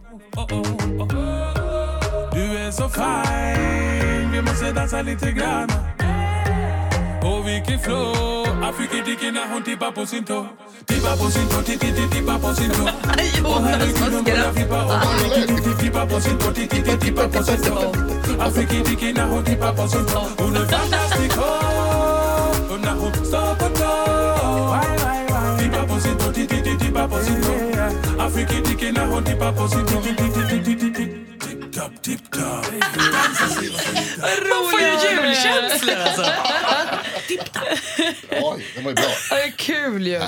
Du 2.33 2.57
är 2.57 2.71
så 2.71 2.89
fine, 2.89 4.31
vi 4.31 4.41
måste 4.41 4.71
dansa 4.71 5.01
lite 5.01 5.31
grann 5.31 5.69
Och 7.23 7.47
vilken 7.47 7.79
flow, 7.79 8.45
Afrika 8.63 9.03
dicken 9.05 9.33
när 9.33 9.47
hon 9.53 9.63
tippar 9.63 9.91
på 9.91 10.05
sin 10.05 10.25
tå 10.25 10.47
Tippar 10.85 11.17
på 11.17 11.31
sin 11.31 11.47
tå, 11.47 11.57
ti- 11.61 11.77
ti- 11.77 11.93
ti- 11.95 12.11
tippar 12.11 12.39
på 12.39 12.53
sin 12.55 12.69
tå 12.71 12.83
Och 13.47 13.63
herregud 13.63 14.13
hon 14.13 14.23
börjar 14.23 14.53
flippa 14.53 14.81
och 14.81 14.87
bara 14.89 15.01
ti- 15.01 15.47
ti- 15.47 15.61
ti- 15.63 15.79
tippar 15.79 16.05
på 16.07 16.21
sin 16.21 16.37
tå 16.37 16.51
ti- 16.51 16.67
ti- 16.67 16.83
ti- 16.83 16.99
tippar 16.99 17.27
på 17.27 17.43
sin 17.43 17.61
tå 17.61 17.93
Afrika 18.39 18.73
dicken 18.89 19.13
när 19.15 19.25
hon 19.25 19.43
tippar 19.45 19.73
på 19.75 19.87
sin 19.87 20.05
tå 20.05 20.19
Hon 20.37 20.55
är 20.55 20.65
fantastisk, 20.65 21.37
oh, 21.37 22.73
och 22.73 22.79
när 22.81 22.95
hon 23.01 23.13
står 23.25 23.55
på 23.55 23.67
tå 23.79 23.93
Tippar 25.59 25.87
på 25.87 25.99
sin 25.99 26.17
tå, 26.17 26.31
ti- 26.31 26.47
ti- 26.47 26.63
ti- 26.63 26.79
tippar 26.79 27.07
på 27.07 27.17
sin 27.23 27.41
tå 27.43 27.51
när 28.93 29.05
hon 29.05 29.23
tippar 29.23 29.51
på 29.51 29.67
sin 29.67 29.85
tip-top 32.01 32.65
Man 34.49 34.63
får 34.71 34.79
ju 34.79 34.87
julkänslor 34.87 35.95
alltså. 36.05 36.25
Oj, 38.31 38.65
den 38.75 38.83
var 38.83 38.91
ju 38.91 38.95
bra. 38.95 39.03
Ja, 39.29 39.35
det 39.35 39.41
är 39.43 39.51
kul 39.51 40.07
ju. 40.07 40.21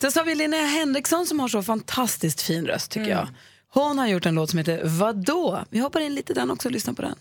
Sen 0.00 0.12
så 0.12 0.20
har 0.20 0.24
vi 0.24 0.34
Linnea 0.34 0.66
Henriksson 0.66 1.26
som 1.26 1.40
har 1.40 1.48
så 1.48 1.62
fantastiskt 1.62 2.42
fin 2.42 2.66
röst 2.66 2.90
tycker 2.90 3.10
jag. 3.10 3.28
Hon 3.70 3.98
har 3.98 4.06
gjort 4.06 4.26
en 4.26 4.34
låt 4.34 4.50
som 4.50 4.58
heter 4.58 4.80
Vadå? 4.84 5.64
Vi 5.70 5.78
hoppar 5.78 6.00
in 6.00 6.14
lite 6.14 6.32
i 6.32 6.34
den 6.34 6.50
också 6.50 6.68
och 6.68 6.72
lyssnar 6.72 6.94
på 6.94 7.02
den. 7.02 7.14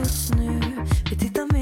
just 0.00 0.34
nu 0.34 0.60
Vi 1.10 1.18
tittar 1.18 1.53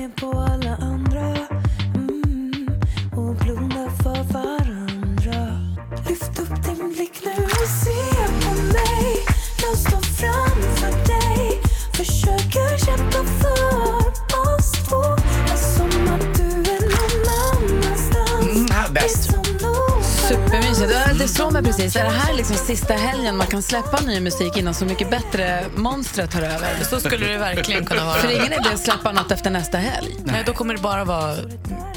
Det- 20.92 21.18
Det 21.18 21.28
slår 21.28 21.50
mig 21.50 21.62
precis. 21.62 21.96
Är 21.96 22.04
det 22.04 22.10
här 22.10 22.34
liksom 22.34 22.56
sista 22.56 22.94
helgen 22.94 23.36
man 23.36 23.46
kan 23.46 23.62
släppa 23.62 24.00
ny 24.00 24.20
musik 24.20 24.56
innan 24.56 24.74
Så 24.74 24.84
mycket 24.84 25.10
bättre 25.10 25.64
monstret 25.76 26.30
tar 26.30 26.42
över? 26.42 26.68
Så 26.90 27.00
skulle 27.00 27.26
det 27.26 27.38
verkligen 27.38 27.84
kunna 27.86 28.04
vara. 28.04 28.14
För 28.14 28.30
ingen 28.30 28.52
idé 28.52 28.68
att 28.74 28.80
släppa 28.80 29.12
något 29.12 29.30
efter 29.32 29.50
nästa 29.50 29.78
helg. 29.78 30.16
Nej, 30.24 30.42
då 30.46 30.52
kommer 30.52 30.74
det 30.74 30.80
bara 30.82 31.04
vara 31.04 31.34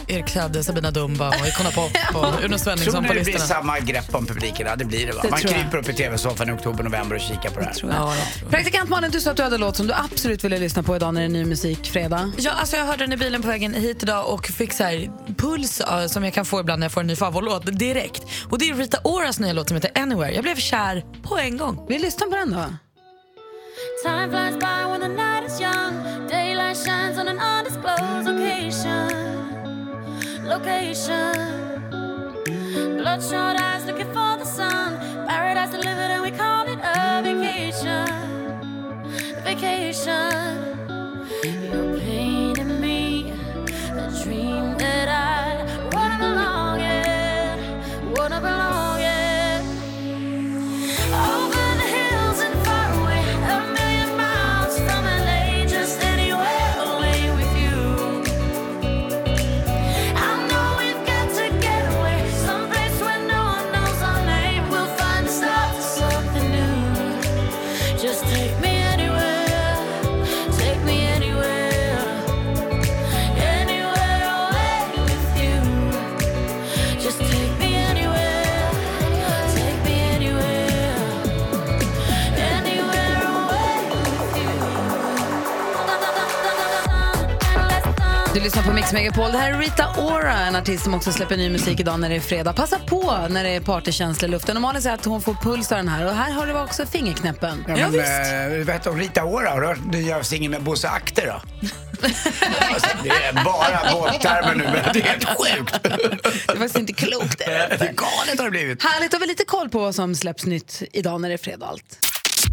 Erik 0.08 0.30
Saade, 0.30 0.64
Sabina 0.64 0.92
Dumba 0.92 1.30
och 1.30 1.48
Icona 1.48 1.72
Pop 1.72 1.92
och 2.14 2.24
Uno 2.26 2.48
Tror 2.48 2.58
Svenningsson 2.58 3.02
ni 3.04 3.08
på 3.08 3.14
det 3.14 3.24
blir 3.24 3.34
listorna. 3.34 3.56
samma 3.62 3.80
grepp 3.80 4.16
om 4.16 4.26
publiken? 4.26 4.68
Ja, 4.68 4.76
det 4.76 4.86
blir 4.86 5.08
det 5.08 5.14
va? 5.14 5.20
Det 5.24 5.30
Man 5.30 5.40
tror 5.40 5.52
jag. 5.54 5.62
kryper 5.62 5.78
upp 5.78 5.90
i 5.90 5.94
tv-soffan 5.94 6.50
i 6.50 6.52
oktober, 6.52 6.84
november 6.84 7.16
och 7.16 7.22
kikar 7.22 7.50
på 7.50 7.60
det 7.60 7.66
här. 7.66 7.74
Tror 7.74 7.92
jag. 7.94 8.50
Praktikant 8.52 8.90
Malin, 8.90 9.12
du 9.12 9.20
sa 9.22 9.32
att 9.32 9.38
du 9.38 9.44
hade 9.44 9.56
en 9.56 9.62
låt 9.62 9.76
som 9.76 9.88
du 9.88 9.94
absolut 9.94 10.44
ville 10.44 10.58
lyssna 10.60 10.84
på 10.84 10.96
idag 10.96 11.14
när 11.14 11.22
det 11.22 11.28
är 11.28 11.30
ny 11.30 11.46
musik 11.46 11.88
fredag. 11.92 12.32
Ja, 12.38 12.52
alltså 12.52 12.76
jag 12.78 12.86
hörde 12.86 13.04
den 13.04 13.14
i 13.14 13.18
bilen 13.18 13.42
på 13.42 13.48
vägen 13.48 13.74
hit 13.74 14.04
idag 14.04 14.34
och 14.34 14.46
fick 14.48 14.74
så 14.74 14.84
här 14.84 15.12
puls 15.38 15.82
som 16.08 16.24
jag 16.24 16.34
kan 16.34 16.46
få 16.46 16.60
ibland 16.60 16.80
när 16.80 16.86
jag 16.86 16.92
får 16.92 17.02
en 17.02 17.08
ny 17.08 17.16
favoritlåt 17.16 17.80
direkt. 17.80 18.24
Och 18.50 18.60
det 18.60 18.70
är 18.70 18.74
Rita 18.76 18.98
Oras 19.04 19.40
nya 19.40 19.54
låt 19.54 19.68
som 19.68 19.76
heter 19.76 19.92
Anywhere. 20.02 20.32
Jag 20.34 20.44
blev 20.44 20.56
kär 20.56 21.04
på 21.24 21.38
en 21.38 21.58
gång. 21.58 21.86
Vi 21.90 22.00
lyssnar 22.00 22.28
på 22.28 22.36
den 22.36 22.52
då. 22.52 22.66
Time 24.04 24.30
flies 24.30 24.56
by 24.60 24.84
when 24.92 25.02
the 25.02 25.08
night 25.08 25.44
is 25.52 25.62
young. 25.62 25.94
Daylight 26.30 26.78
shines 26.78 27.18
on 27.20 27.28
an 27.28 27.40
undisclosed 27.40 28.26
location. 28.26 28.95
Location. 30.46 31.34
Bloodshot 32.98 33.60
eyes 33.60 33.86
looking 33.86 34.06
for 34.14 34.38
the 34.38 34.46
sun. 34.46 35.00
Paradise 35.28 35.72
delivered, 35.72 36.12
and 36.14 36.22
we 36.22 36.30
call 36.30 36.68
it 36.68 36.78
a 36.84 37.22
vacation. 37.24 38.06
Vacation. 39.44 40.56
You're 41.44 42.00
painting 42.00 42.80
me 42.80 43.32
a 43.32 44.12
dream 44.24 44.78
that 44.78 45.08
I 45.10 45.45
lyssnar 88.46 88.64
på 88.64 88.74
Mix 88.74 88.94
Megapol. 88.94 89.32
Det 89.32 89.38
här 89.38 89.54
är 89.54 89.58
Rita 89.58 89.88
Ora, 89.98 90.34
en 90.34 90.56
artist 90.56 90.84
som 90.84 90.94
också 90.94 91.12
släpper 91.12 91.38
ny 91.38 91.50
musik 91.50 91.80
idag 91.80 92.00
när 92.00 92.10
det 92.10 92.16
är 92.16 92.20
fredag. 92.20 92.54
Passa 92.54 92.80
på 92.80 93.28
när 93.30 93.44
det 93.44 93.50
är 93.50 93.60
partykänsla 93.60 94.28
i 94.28 94.32
luften. 94.32 94.58
Och 94.58 94.62
Malin 94.62 94.82
säger 94.82 94.96
att 94.96 95.06
hon 95.06 95.22
får 95.22 95.34
puls 95.34 95.72
av 95.72 95.78
den 95.78 95.88
här. 95.88 96.06
Och 96.06 96.16
här 96.16 96.32
har 96.32 96.48
du 96.48 96.54
också 96.54 96.86
fingerknäppen. 96.86 97.66
Ja, 97.68 97.76
men, 97.76 98.60
eh, 98.60 98.66
vet 98.66 98.84
du, 98.84 98.90
om 98.90 98.98
Rita 98.98 99.24
Ora, 99.24 99.50
har 99.50 99.62
du 99.62 99.68
hört 99.68 99.86
nya 99.86 100.24
singeln 100.24 100.52
med 100.52 100.64
Bosse 100.64 100.90
Akter 100.90 101.26
då? 101.28 101.34
alltså, 102.74 102.88
det 103.04 103.10
är 103.10 103.34
bara 103.34 103.94
våldtermer 103.94 104.56
nu, 104.56 104.64
men 104.64 104.94
det 104.94 105.00
är 105.00 105.04
helt 105.04 105.26
sjukt. 105.38 105.84
Det 105.84 106.54
är 106.54 106.56
faktiskt 106.56 106.80
inte 106.80 106.94
klokt. 106.94 107.38
Det 107.38 107.46
är 107.46 107.94
galet 107.94 108.38
har 108.38 108.46
det 108.46 108.52
blivit. 108.52 108.84
Härligt, 108.84 109.14
har 109.14 109.20
vi 109.20 109.28
lite 109.28 109.46
koll 109.46 109.70
på 109.70 109.80
vad 109.80 109.96
som 109.96 110.16
släpps 110.16 110.46
nytt 110.46 110.84
idag 110.94 111.22
när 111.22 111.30
det 111.30 111.36
är 111.36 111.38
fredag 111.38 111.66
allt. 111.66 112.00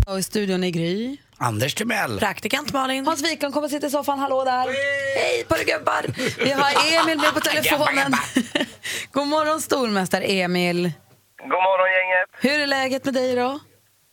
Och 0.07 0.19
i 0.19 0.23
studion 0.23 0.65
är 0.65 0.71
Gry. 0.71 1.17
Anders 1.43 1.75
Timell. 1.75 2.19
Praktikant 2.19 2.73
Malin. 2.73 3.07
Hans 3.07 3.25
Wiklund 3.25 3.55
kommer 3.55 3.69
sitta 3.69 3.87
i 3.87 3.91
soffan. 3.91 4.19
Hallå 4.19 4.45
där. 4.45 4.67
Hej 5.17 5.45
på 5.49 5.55
er 5.57 5.65
gubbar. 5.65 6.05
Vi 6.45 6.51
har 6.53 6.71
Emil 7.03 7.19
med 7.19 7.35
på 7.35 7.41
telefonen. 7.41 8.13
God 9.13 9.29
morgon 9.29 9.61
stormästare 9.61 10.25
Emil. 10.25 10.93
God 11.39 11.63
morgon 11.69 11.89
gänget. 11.97 12.29
Hur 12.41 12.63
är 12.63 12.67
läget 12.67 13.05
med 13.05 13.15
dig 13.15 13.33
idag? 13.33 13.59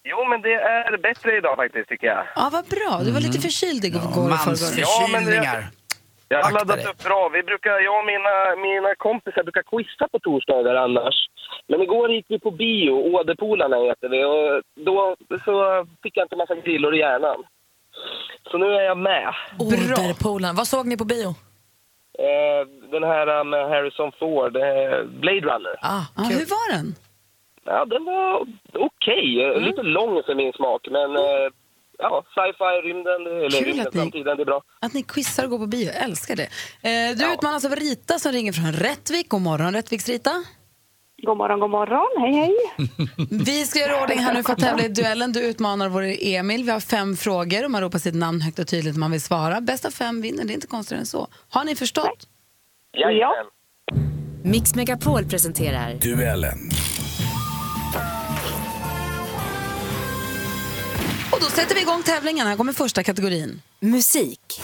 Jo, 0.04 0.20
men 0.30 0.42
det 0.42 0.54
är 0.54 0.98
bättre 0.98 1.38
idag 1.38 1.56
faktiskt 1.56 1.90
tycker 1.90 2.08
jag. 2.08 2.24
Ja, 2.36 2.50
vad 2.52 2.66
bra. 2.66 2.94
Du 3.06 3.12
var 3.12 3.20
lite 3.20 3.40
förkyld 3.40 3.86
igår. 3.86 4.02
Ja, 4.14 4.56
det, 5.26 5.68
jag 6.32 6.44
har 6.44 6.52
laddat 6.52 6.86
upp 6.90 7.04
bra. 7.04 7.30
Vi 7.30 7.44
brukar, 7.44 7.72
jag 7.88 7.96
och 8.00 8.06
mina, 8.14 8.36
mina 8.68 8.92
kompisar 8.98 9.44
brukar 9.44 9.64
quizza 9.72 10.06
på 10.14 10.20
torsdagar 10.20 10.76
annars. 10.86 11.18
Men 11.70 11.82
igår 11.82 12.12
gick 12.12 12.26
vi 12.30 12.40
på 12.40 12.52
bio, 12.52 12.92
Åderpolarna 12.92 13.76
heter 13.78 14.10
det. 14.10 14.26
Och 14.26 14.62
då 14.86 15.16
så 15.46 15.86
fick 16.04 16.18
jag 16.18 16.26
inte 16.26 16.36
massa 16.36 16.56
grillor 16.56 16.96
i 16.96 17.00
hjärnan. 17.00 17.44
Så 18.52 18.58
nu 18.58 18.66
är 18.66 18.82
jag 18.82 18.98
med. 18.98 19.34
Åderpolen. 19.60 20.56
Vad 20.56 20.68
såg 20.68 20.88
ni 20.88 20.98
på 20.98 21.06
bio? 21.06 21.28
Eh, 22.20 22.62
den 22.92 23.04
här 23.04 23.44
med 23.44 23.70
Harrison 23.70 24.12
Ford, 24.20 24.56
eh, 24.56 25.04
Blade 25.22 25.40
Runner. 25.40 25.76
Ah, 25.82 26.02
Ja, 26.18 26.24
hur 26.24 26.46
var 26.46 26.76
den? 26.76 26.96
Ja, 27.66 27.86
den 27.86 28.06
var 28.06 28.48
okej. 28.74 29.44
Eh, 29.44 29.62
Lite 29.62 29.82
lång 29.84 30.24
för 30.26 30.36
min 30.36 30.54
smak, 30.54 30.88
men 30.92 31.16
eh, 31.18 31.48
ja, 31.98 32.24
sci-fi, 32.36 32.88
rymden, 32.88 33.22
eller 33.28 33.50
Kul 33.50 33.66
rymden, 33.66 33.88
att 33.88 33.94
ni- 33.94 34.00
framtiden, 34.02 34.38
det 34.38 34.44
är 34.44 34.46
bra. 34.46 34.62
Att 34.82 34.94
ni 34.94 35.04
quizar 35.04 35.44
och 35.44 35.50
går 35.50 35.58
på 35.60 35.66
bio. 35.68 35.86
Jag 35.94 36.04
älskar 36.04 36.36
det. 36.36 36.50
Eh, 36.90 37.18
du 37.18 37.34
utmanas 37.34 37.66
av 37.66 37.76
Rita 37.76 38.14
som 38.20 38.32
ringer 38.32 38.54
från 38.54 38.74
Rättvik. 38.74 39.30
God 39.30 39.42
morgon 39.42 39.74
Rättviks-Rita. 39.76 40.44
God 41.22 41.38
morgon, 41.38 41.60
god 41.60 41.70
morgon. 41.70 42.08
Hej, 42.18 42.34
hej. 42.34 42.56
Vi 43.46 43.66
ska 43.66 43.80
göra 43.80 44.02
ordning 44.04 44.20
här 44.20 44.34
nu 44.34 44.44
för 44.44 44.54
att 44.54 44.60
tävla 44.60 44.84
i 44.86 44.88
duellen. 44.88 45.32
Du 45.32 45.40
utmanar 45.40 45.90
vår 45.90 46.04
Emil. 46.20 46.64
Vi 46.64 46.72
har 46.72 46.80
fem 46.80 47.18
frågor 47.18 47.66
och 47.66 47.72
man 47.72 47.82
ropar 47.82 48.00
sitt 48.00 48.16
namn 48.16 48.42
högt 48.42 48.60
och 48.60 48.68
tydligt 48.68 48.94
när 48.94 49.00
man 49.00 49.12
vill 49.12 49.22
svara. 49.22 49.62
Bästa 49.62 49.92
fem 49.92 50.22
vinner, 50.22 50.44
det 50.46 50.54
är 50.54 50.56
inte 50.56 50.68
konstigare 50.68 51.00
än 51.00 51.06
så. 51.06 51.28
Har 51.50 51.64
ni 51.64 51.76
förstått? 51.76 52.28
Ja. 52.92 53.34
Mix 54.44 54.76
Megapol 54.76 55.26
presenterar 55.26 55.94
Duellen. 55.94 56.58
Och 61.32 61.40
då 61.42 61.46
sätter 61.46 61.76
vi 61.76 61.82
igång 61.82 62.04
tävlingen. 62.04 62.48
Här 62.48 62.56
kommer 62.56 62.74
första 62.74 63.04
kategorin. 63.04 63.62
musik. 63.80 64.62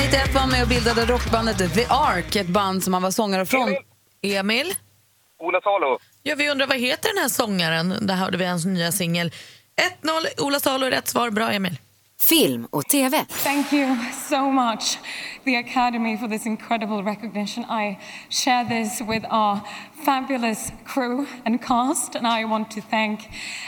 1991 0.00 0.34
var 0.34 0.40
han 0.40 0.50
med 0.50 0.62
och 0.62 0.68
bildade 0.68 1.04
rockbandet 1.04 1.74
The 1.74 1.86
Ark, 1.88 2.36
ett 2.36 2.46
band 2.46 2.84
som 2.84 2.92
han 2.94 3.02
var 3.02 3.10
sångare 3.10 3.46
från. 3.46 3.76
Emil? 4.22 4.74
Ola 5.38 5.60
Salo. 5.60 5.98
Ja, 6.22 6.34
vi 6.34 6.50
undrar 6.50 6.66
vad 6.66 6.76
heter 6.76 7.08
den 7.14 7.22
här 7.22 7.28
sångaren? 7.28 7.94
Där 8.00 8.14
hörde 8.14 8.38
vi 8.38 8.44
hans 8.44 8.64
nya 8.64 8.92
singel. 8.92 9.32
1-0, 10.02 10.40
Ola 10.42 10.60
Salo 10.60 10.86
är 10.86 10.90
rätt 10.90 11.08
svar. 11.08 11.30
Bra, 11.30 11.50
Emil. 11.52 11.76
Film 12.28 12.66
och 12.70 12.88
TV. 12.88 13.24
Thank 13.28 13.72
you 13.72 13.96
so 14.28 14.50
much, 14.50 14.98
the 15.44 15.56
Academy, 15.56 16.18
for 16.18 16.28
this 16.28 16.46
incredible 16.46 17.02
recognition. 17.02 17.64
I 17.64 17.98
share 18.28 18.64
this 18.68 19.00
with 19.00 19.26
our 19.32 19.58
fabulous 20.04 20.72
crew 20.86 21.26
and 21.44 21.64
cast, 21.66 22.14
and 22.16 22.26
I 22.26 22.44
want 22.44 22.70
to 22.70 22.80
thank, 22.90 23.20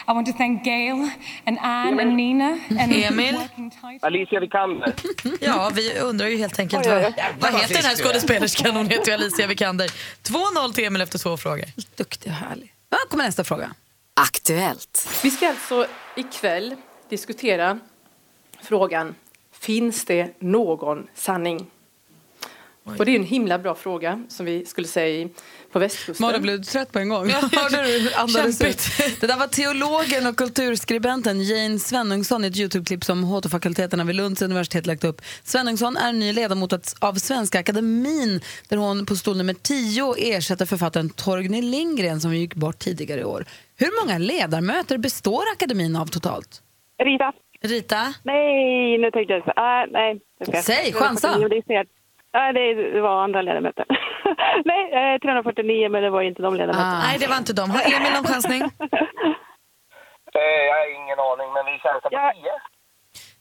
I 0.09 0.13
want 0.13 0.27
to 0.27 0.33
thank 0.33 0.65
Gail 0.65 1.11
and 1.47 1.59
Anne 1.63 2.01
and 2.01 2.17
Nina 2.17 2.59
and 2.79 2.93
Emil? 3.05 3.41
Alicia 4.03 4.41
Vikander. 4.41 4.95
Ja, 5.41 5.71
vi 5.75 5.99
undrar 5.99 6.27
ju 6.27 6.37
helt 6.37 6.59
enkelt 6.59 6.87
vad, 6.87 7.03
vad 7.39 7.61
heter 7.61 7.75
den 7.75 7.85
här 7.85 7.97
skådespelerskan? 7.97 8.77
Hon 8.77 8.87
heter 8.91 9.07
ju 9.09 9.15
Alicia 9.15 9.47
Vikander. 9.47 9.89
2-0 10.23 10.73
till 10.75 10.85
Emil 10.85 11.03
efter 11.03 11.19
två 11.19 11.37
frågor. 11.37 11.65
Duktig 11.97 12.33
och 12.33 12.39
härlig. 12.39 12.73
Ja, 12.91 12.99
kommer 13.11 13.25
nästa 13.25 13.45
fråga. 13.45 13.75
Aktuellt. 14.15 15.09
Vi 15.23 15.31
ska 15.31 15.49
alltså 15.49 15.87
ikväll 16.17 16.77
diskutera 17.11 17.79
frågan 18.63 19.15
Finns 19.61 20.05
det 20.05 20.41
någon 20.41 21.07
sanning? 21.15 21.67
Och 22.85 23.05
det 23.05 23.13
är 23.13 23.17
en 23.17 23.25
himla 23.25 23.59
bra 23.59 23.75
fråga 23.75 24.25
som 24.29 24.47
vi 24.47 24.67
skulle 24.67 24.87
säga 24.89 25.09
i- 25.09 25.29
på 25.73 25.79
västkusten. 25.79 26.27
Malin 26.27 26.43
blev 26.43 26.63
trött 26.63 26.93
på 26.93 26.99
en 26.99 27.09
gång. 27.09 27.27
Det 29.21 29.27
där 29.27 29.39
var 29.39 29.47
teologen 29.47 30.27
och 30.27 30.37
kulturskribenten 30.37 31.43
Jane 31.43 31.79
Svenungsson 31.79 32.45
i 32.45 32.49
ett 32.49 32.57
Youtube-klipp 32.57 33.05
som 33.05 33.25
HT-fakulteterna 33.25 34.05
vid 34.05 34.17
Lunds 34.17 34.43
universitet 34.43 34.87
lagt 34.87 35.05
upp. 35.05 35.23
Svenungsson 35.45 35.97
är 35.97 36.13
ny 36.13 36.33
ledamot 36.33 36.73
att- 36.73 36.95
av 36.99 37.15
Svenska 37.15 37.59
Akademin 37.61 38.41
där 38.69 38.77
hon 38.77 39.07
på 39.07 39.17
stol 39.17 39.37
nummer 39.37 39.55
10 39.55 40.15
ersätter 40.19 40.67
författaren 40.67 41.11
Torgny 41.11 41.63
Lindgren 41.63 42.21
som 42.21 42.35
gick 42.37 42.55
bort 42.55 42.79
tidigare 42.79 43.21
i 43.21 43.25
år. 43.25 43.45
Hur 43.77 44.05
många 44.05 44.19
ledamöter 44.19 44.99
består 44.99 45.43
akademin 45.53 45.97
av 45.97 46.07
totalt? 46.07 46.63
Rita. 47.05 47.33
Rita? 47.63 48.15
Nej, 48.23 48.99
nu 48.99 49.11
tänkte 49.11 49.33
jag 49.35 49.45
så. 49.45 49.53
Ah, 49.57 49.87
nej. 49.91 50.21
det 50.39 50.49
är 50.49 50.53
fel. 50.53 50.63
Säg, 50.63 50.93
chansa. 50.93 51.29
349, 51.29 51.49
det 51.49 51.75
är 51.75 51.77
fel. 51.77 51.87
Nej, 52.35 52.75
det, 52.95 53.01
var 53.01 53.25
andra 53.25 53.43
ledamöter. 53.43 53.85
nej, 54.65 55.15
eh, 55.15 55.19
349, 55.21 55.89
men 55.89 56.03
det 56.03 56.11
var 56.11 56.23
inte 56.23 56.43
de 56.43 56.55
ledamöterna. 56.55 56.99
Nej, 56.99 57.19
det 57.19 57.27
var 57.27 57.37
inte 57.37 57.53
dem. 57.53 57.71
Har 57.71 57.81
Emil 57.81 58.13
någon 58.13 58.25
chansning? 58.25 58.63
Eh, 60.35 60.65
jag 60.69 60.75
har 60.75 60.89
ingen 61.03 61.19
aning, 61.31 61.49
men 61.55 61.63
vi 61.73 61.79
chansar 61.79 62.01
på 62.01 62.09
10. 62.09 62.51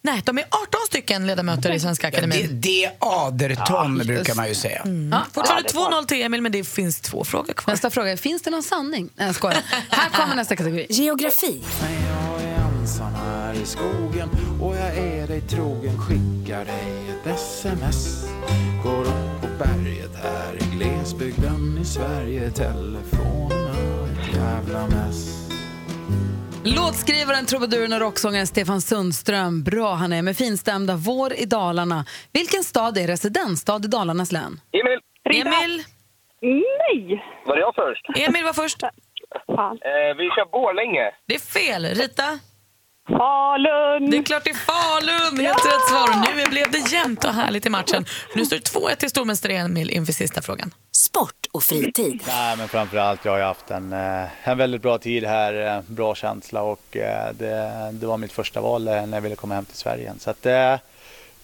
Nej, 0.01 0.21
de 0.25 0.37
är 0.37 0.43
18 0.43 0.79
stycken 0.87 1.27
ledamöter 1.27 1.71
i 1.71 1.79
Svenska 1.79 2.09
Det, 2.09 2.17
Akademin. 2.17 2.61
det 2.61 2.85
är 2.85 2.91
aderton 2.99 3.97
brukar 3.97 4.35
man 4.35 4.47
ju 4.47 4.55
säga. 4.55 4.81
Mm. 4.81 5.19
Fortfarande 5.33 5.69
2-0 5.69 6.05
till 6.05 6.21
Emil, 6.23 6.41
men 6.41 6.51
det 6.51 6.67
finns 6.67 7.01
två 7.01 7.23
frågor 7.23 7.53
kvar. 7.53 7.73
Nästa 7.73 7.89
fråga 7.89 8.11
är, 8.11 8.17
finns 8.17 8.41
det 8.41 8.49
någon 8.51 8.63
sanning? 8.63 9.09
Nej, 9.15 9.27
jag 9.27 9.35
skojar. 9.35 9.57
Här 9.89 10.09
kommer 10.09 10.35
nästa 10.35 10.55
kategori. 10.55 10.87
Geografi. 10.89 11.61
I 13.61 13.65
skogen 13.65 14.29
och 14.61 14.75
jag 14.75 14.97
är 14.97 15.27
dig 15.27 15.41
trogen 15.41 15.97
skickar 15.97 16.65
dig 16.65 17.09
ett 17.09 17.27
sms 17.27 18.25
Går 18.83 19.01
upp 19.01 19.41
på 19.41 19.47
berget 19.63 20.15
här 20.23 20.53
i 20.55 20.75
glesbygden 20.77 21.77
i 21.81 21.85
Sverige 21.85 22.51
Telefonerna 22.51 23.73
ett 24.11 24.35
jävla 24.35 24.87
mess 24.87 25.41
Låtskrivaren, 26.63 27.45
trubaduren 27.45 27.93
och 27.93 27.99
rocksångaren 27.99 28.47
Stefan 28.47 28.81
Sundström. 28.81 29.63
Bra 29.63 29.93
han 29.93 30.13
är 30.13 30.21
med 30.21 30.37
finstämda 30.37 30.95
Vår 30.95 31.33
i 31.33 31.45
Dalarna. 31.45 32.05
Vilken 32.33 32.63
stad 32.63 32.97
är 32.97 33.07
residensstad 33.07 33.81
i 33.85 33.87
Dalarnas 33.87 34.31
län? 34.31 34.59
Emil! 34.71 34.99
Emil! 35.23 35.83
Nej! 36.41 37.23
Var 37.45 37.55
det 37.55 37.61
jag 37.61 37.75
först? 37.75 38.29
Emil 38.29 38.43
var 38.43 38.53
först. 38.53 38.81
Fan. 39.55 39.77
Eh, 39.81 40.17
vi 40.17 40.29
kör 40.35 40.51
Borlänge. 40.51 41.11
Det 41.27 41.35
är 41.35 41.39
fel. 41.39 41.85
Rita? 41.85 42.39
Falun! 43.17 44.09
Det 44.09 44.17
är 44.17 44.23
klart 44.23 44.43
det 44.43 44.49
är 44.49 44.53
Falun! 44.53 45.45
Helt 45.45 45.65
rätt 45.65 45.89
svar. 45.89 46.35
Nu 46.35 46.49
blev 46.49 46.71
det 46.71 46.91
jämnt 46.91 47.23
och 47.23 47.33
härligt 47.33 47.65
i 47.65 47.69
matchen. 47.69 48.05
Nu 48.35 48.45
står 48.45 48.55
det 48.55 48.89
2-1 48.89 48.95
till 48.95 49.09
stormästare 49.09 49.53
Emil 49.53 49.89
inför 49.89 50.13
sista 50.13 50.41
frågan. 50.41 50.73
Sport 50.91 51.47
och 51.51 51.63
fritid. 51.63 52.23
Nej, 52.27 52.57
men 52.57 52.67
framförallt, 52.67 53.25
jag 53.25 53.31
har 53.31 53.39
haft 53.39 53.71
en, 53.71 53.93
eh, 53.93 54.49
en 54.49 54.57
väldigt 54.57 54.81
bra 54.81 54.97
tid 54.97 55.23
här, 55.23 55.77
eh, 55.77 55.83
bra 55.87 56.15
känsla 56.15 56.61
och 56.61 56.97
eh, 56.97 57.33
det, 57.33 57.89
det 57.91 58.05
var 58.05 58.17
mitt 58.17 58.31
första 58.31 58.61
val 58.61 58.83
när 58.83 59.13
jag 59.13 59.21
ville 59.21 59.35
komma 59.35 59.55
hem 59.55 59.65
till 59.65 59.77
Sverige 59.77 60.01
igen. 60.01 60.19
Så 60.19 60.29
att 60.29 60.41
det 60.41 60.51
är 60.51 60.79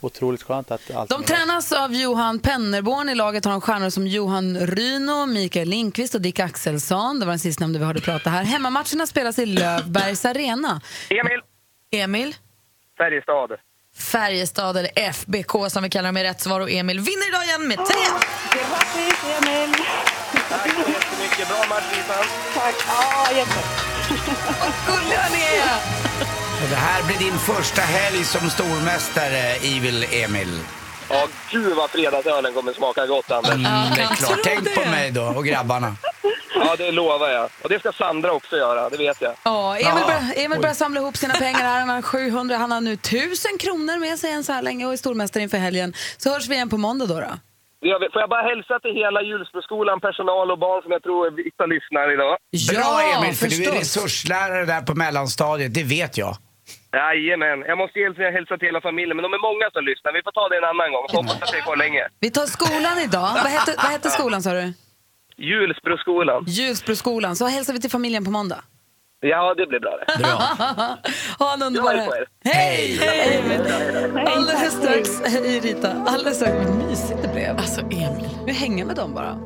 otroligt 0.02 0.44
skönt 0.44 0.72
att 0.72 0.92
allt 0.92 1.10
De 1.10 1.24
tränas 1.24 1.72
av 1.72 1.94
Johan 1.94 2.40
Pennerborn. 2.40 3.10
I 3.10 3.16
laget 3.16 3.46
har 3.46 3.52
de 3.52 3.62
stjärnor 3.62 3.90
som 3.90 4.08
Johan 4.08 4.58
Ryno, 4.60 5.26
Mikael 5.26 5.70
Lindqvist 5.70 6.16
och 6.16 6.22
Dick 6.22 6.40
Axelsson. 6.40 7.20
Det 7.20 7.26
var 7.26 7.32
den 7.32 7.40
sistnämnde 7.40 7.80
vi 7.80 7.86
hörde 7.86 8.02
prata 8.02 8.30
här. 8.30 8.44
Hemmamatcherna 8.44 9.08
spelas 9.08 9.40
i 9.40 9.46
Lövbergs 9.46 10.26
arena. 10.26 10.82
Emil! 11.10 11.42
Emil? 11.92 12.36
Färjestad. 12.98 13.52
Färjestad 13.98 14.78
eller 14.78 14.92
FBK 15.00 15.52
som 15.72 15.84
vi 15.84 15.90
kallar 15.90 16.10
dem 16.10 16.18
i 16.18 16.24
rätt 16.24 16.42
svar 16.42 16.60
och 16.60 16.72
Emil 16.72 17.00
vinner 17.00 17.28
idag 17.30 17.44
igen 17.44 17.68
med 17.68 17.78
3 17.78 17.86
Grattis, 17.86 19.24
Emil! 19.38 19.76
Tack 20.50 20.72
så 20.72 20.92
jättemycket. 20.92 21.48
Bra 21.48 21.66
match, 21.70 21.84
Lisa. 21.92 22.14
Tack. 22.54 22.76
Ja, 22.88 23.28
jätte. 23.38 23.60
Gulliga 24.88 25.26
ni 25.32 25.42
är! 25.58 25.78
Och 26.64 26.70
det 26.70 26.76
här 26.76 27.04
blir 27.04 27.18
din 27.18 27.38
första 27.40 27.82
helg 27.82 28.24
som 28.24 28.50
stormästare, 28.50 29.40
Evil 29.56 30.06
Emil. 30.12 30.60
Ja, 31.10 31.28
gud 31.52 31.76
vad 31.76 31.90
fredagsölen 31.90 32.54
kommer 32.54 32.74
smaka 32.74 33.06
gott, 33.06 33.32
Anders. 33.32 33.54
Mm, 33.54 33.66
det 33.96 34.02
är 34.02 34.16
klart. 34.16 34.40
Tänk 34.44 34.76
på 34.76 34.90
mig 34.90 35.12
då 35.12 35.22
och 35.24 35.46
grabbarna. 35.46 35.96
Ja, 36.68 36.76
det 36.76 36.92
lovar 36.92 37.30
jag. 37.30 37.50
Och 37.64 37.70
det 37.70 37.80
ska 37.80 37.92
Sandra 37.92 38.32
också 38.32 38.56
göra, 38.58 38.90
det 38.90 38.98
vet 38.98 39.22
jag. 39.22 39.34
Ja, 39.44 39.76
Emil, 39.76 39.86
Ja. 39.86 40.06
börjar, 40.08 40.46
Emil 40.46 40.60
börjar 40.60 40.74
samla 40.74 41.00
ihop 41.00 41.18
sina 41.18 41.34
pengar 41.34 41.60
här. 41.60 41.80
Han 41.80 41.90
har 41.90 42.02
700, 42.02 42.58
han 42.58 42.72
har 42.72 42.82
nu 42.82 42.94
1000 42.94 43.58
kronor 43.60 44.00
med 44.00 44.20
sig 44.20 44.32
än 44.32 44.44
så 44.44 44.54
här 44.54 44.62
länge 44.62 44.86
och 44.86 44.94
är 44.94 44.98
stormästare 44.98 45.44
inför 45.44 45.58
helgen. 45.58 45.94
Så 46.18 46.34
hörs 46.34 46.48
vi 46.48 46.54
igen 46.56 46.70
på 46.70 46.78
måndag 46.78 47.06
då. 47.06 47.20
då. 47.20 47.32
Jag 47.80 48.00
vet- 48.00 48.14
Får 48.14 48.22
jag 48.22 48.30
bara 48.30 48.42
hälsa 48.52 48.80
till 48.80 48.94
hela 49.04 49.22
Hjulsbroskolan, 49.22 50.00
personal 50.02 50.52
och 50.52 50.60
barn 50.60 50.82
som 50.84 50.92
jag 50.92 51.04
tror 51.04 51.32
Viktor 51.32 51.68
lyssnar 51.68 52.14
idag. 52.14 52.38
Bra 52.74 53.02
Emil, 53.18 53.36
för 53.36 53.48
du 53.48 53.64
är 53.64 53.72
resurslärare 53.72 54.66
där 54.66 54.82
på 54.82 54.96
mellanstadiet, 54.96 55.74
det 55.74 55.84
vet 55.84 56.18
jag. 56.18 56.36
Jajamän. 56.94 57.60
Jag 57.72 57.78
måste 57.78 58.00
egentligen 58.00 58.34
hälsa 58.34 58.58
till 58.58 58.68
hela 58.68 58.82
familjen, 58.82 59.16
men 59.18 59.24
de 59.24 59.34
är 59.34 59.42
många 59.50 59.66
som 59.74 59.84
lyssnar. 59.86 60.12
Vi 60.18 60.22
får 60.24 60.32
ta 60.32 60.50
det 60.50 60.58
en 60.58 60.64
annan 60.74 60.92
gång. 60.94 61.06
Hoppas 61.18 61.42
att 61.44 61.52
det 61.52 61.58
är 61.58 61.62
kvar 61.62 61.76
länge. 61.76 62.04
Vi 62.20 62.30
tar 62.32 62.46
skolan 62.58 62.98
idag. 63.08 63.30
Vad 63.44 63.52
hette, 63.58 63.74
vad 63.84 63.92
hette 63.92 64.10
skolan 64.10 64.42
sa 64.44 64.52
du? 64.54 64.74
Hjulsbroskolan. 65.38 66.44
Hjulsbroskolan. 66.48 67.36
Så 67.36 67.46
hälsar 67.48 67.74
vi 67.74 67.80
till 67.80 67.92
familjen 67.92 68.26
på 68.26 68.32
måndag. 68.32 68.64
Ja, 69.20 69.54
det 69.54 69.68
blir 69.68 69.80
bra 69.80 69.98
det. 69.98 70.28
ha 71.40 71.54
en 71.54 71.62
underbar 71.62 71.94
er. 71.94 72.26
Hej! 72.44 72.98
Hej! 73.02 73.44
Alldeles 74.28 74.74
strax, 74.74 75.22
hej 75.26 75.60
Rita, 75.60 76.04
alldeles 76.08 76.36
strax, 76.38 76.54
vad 76.56 76.76
mysigt 76.90 77.22
det 77.22 77.28
blev. 77.34 77.58
Alltså 77.58 77.82
Emil. 77.82 78.30
Vi 78.46 78.52
hänger 78.52 78.86
med 78.86 78.96
dem 78.96 79.14
bara. 79.14 79.40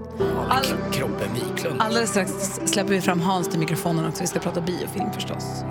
All, 0.50 0.66
Kroppen 0.94 1.30
Wiklund. 1.34 1.82
alldeles 1.82 2.10
strax 2.10 2.32
släpper 2.66 2.90
vi 2.90 3.02
fram 3.02 3.20
Hans 3.22 3.50
till 3.50 3.60
mikrofonen 3.60 4.06
också. 4.06 4.22
Vi 4.24 4.28
ska 4.28 4.40
prata 4.40 4.62
biofilm 4.62 5.12
förstås. 5.14 5.64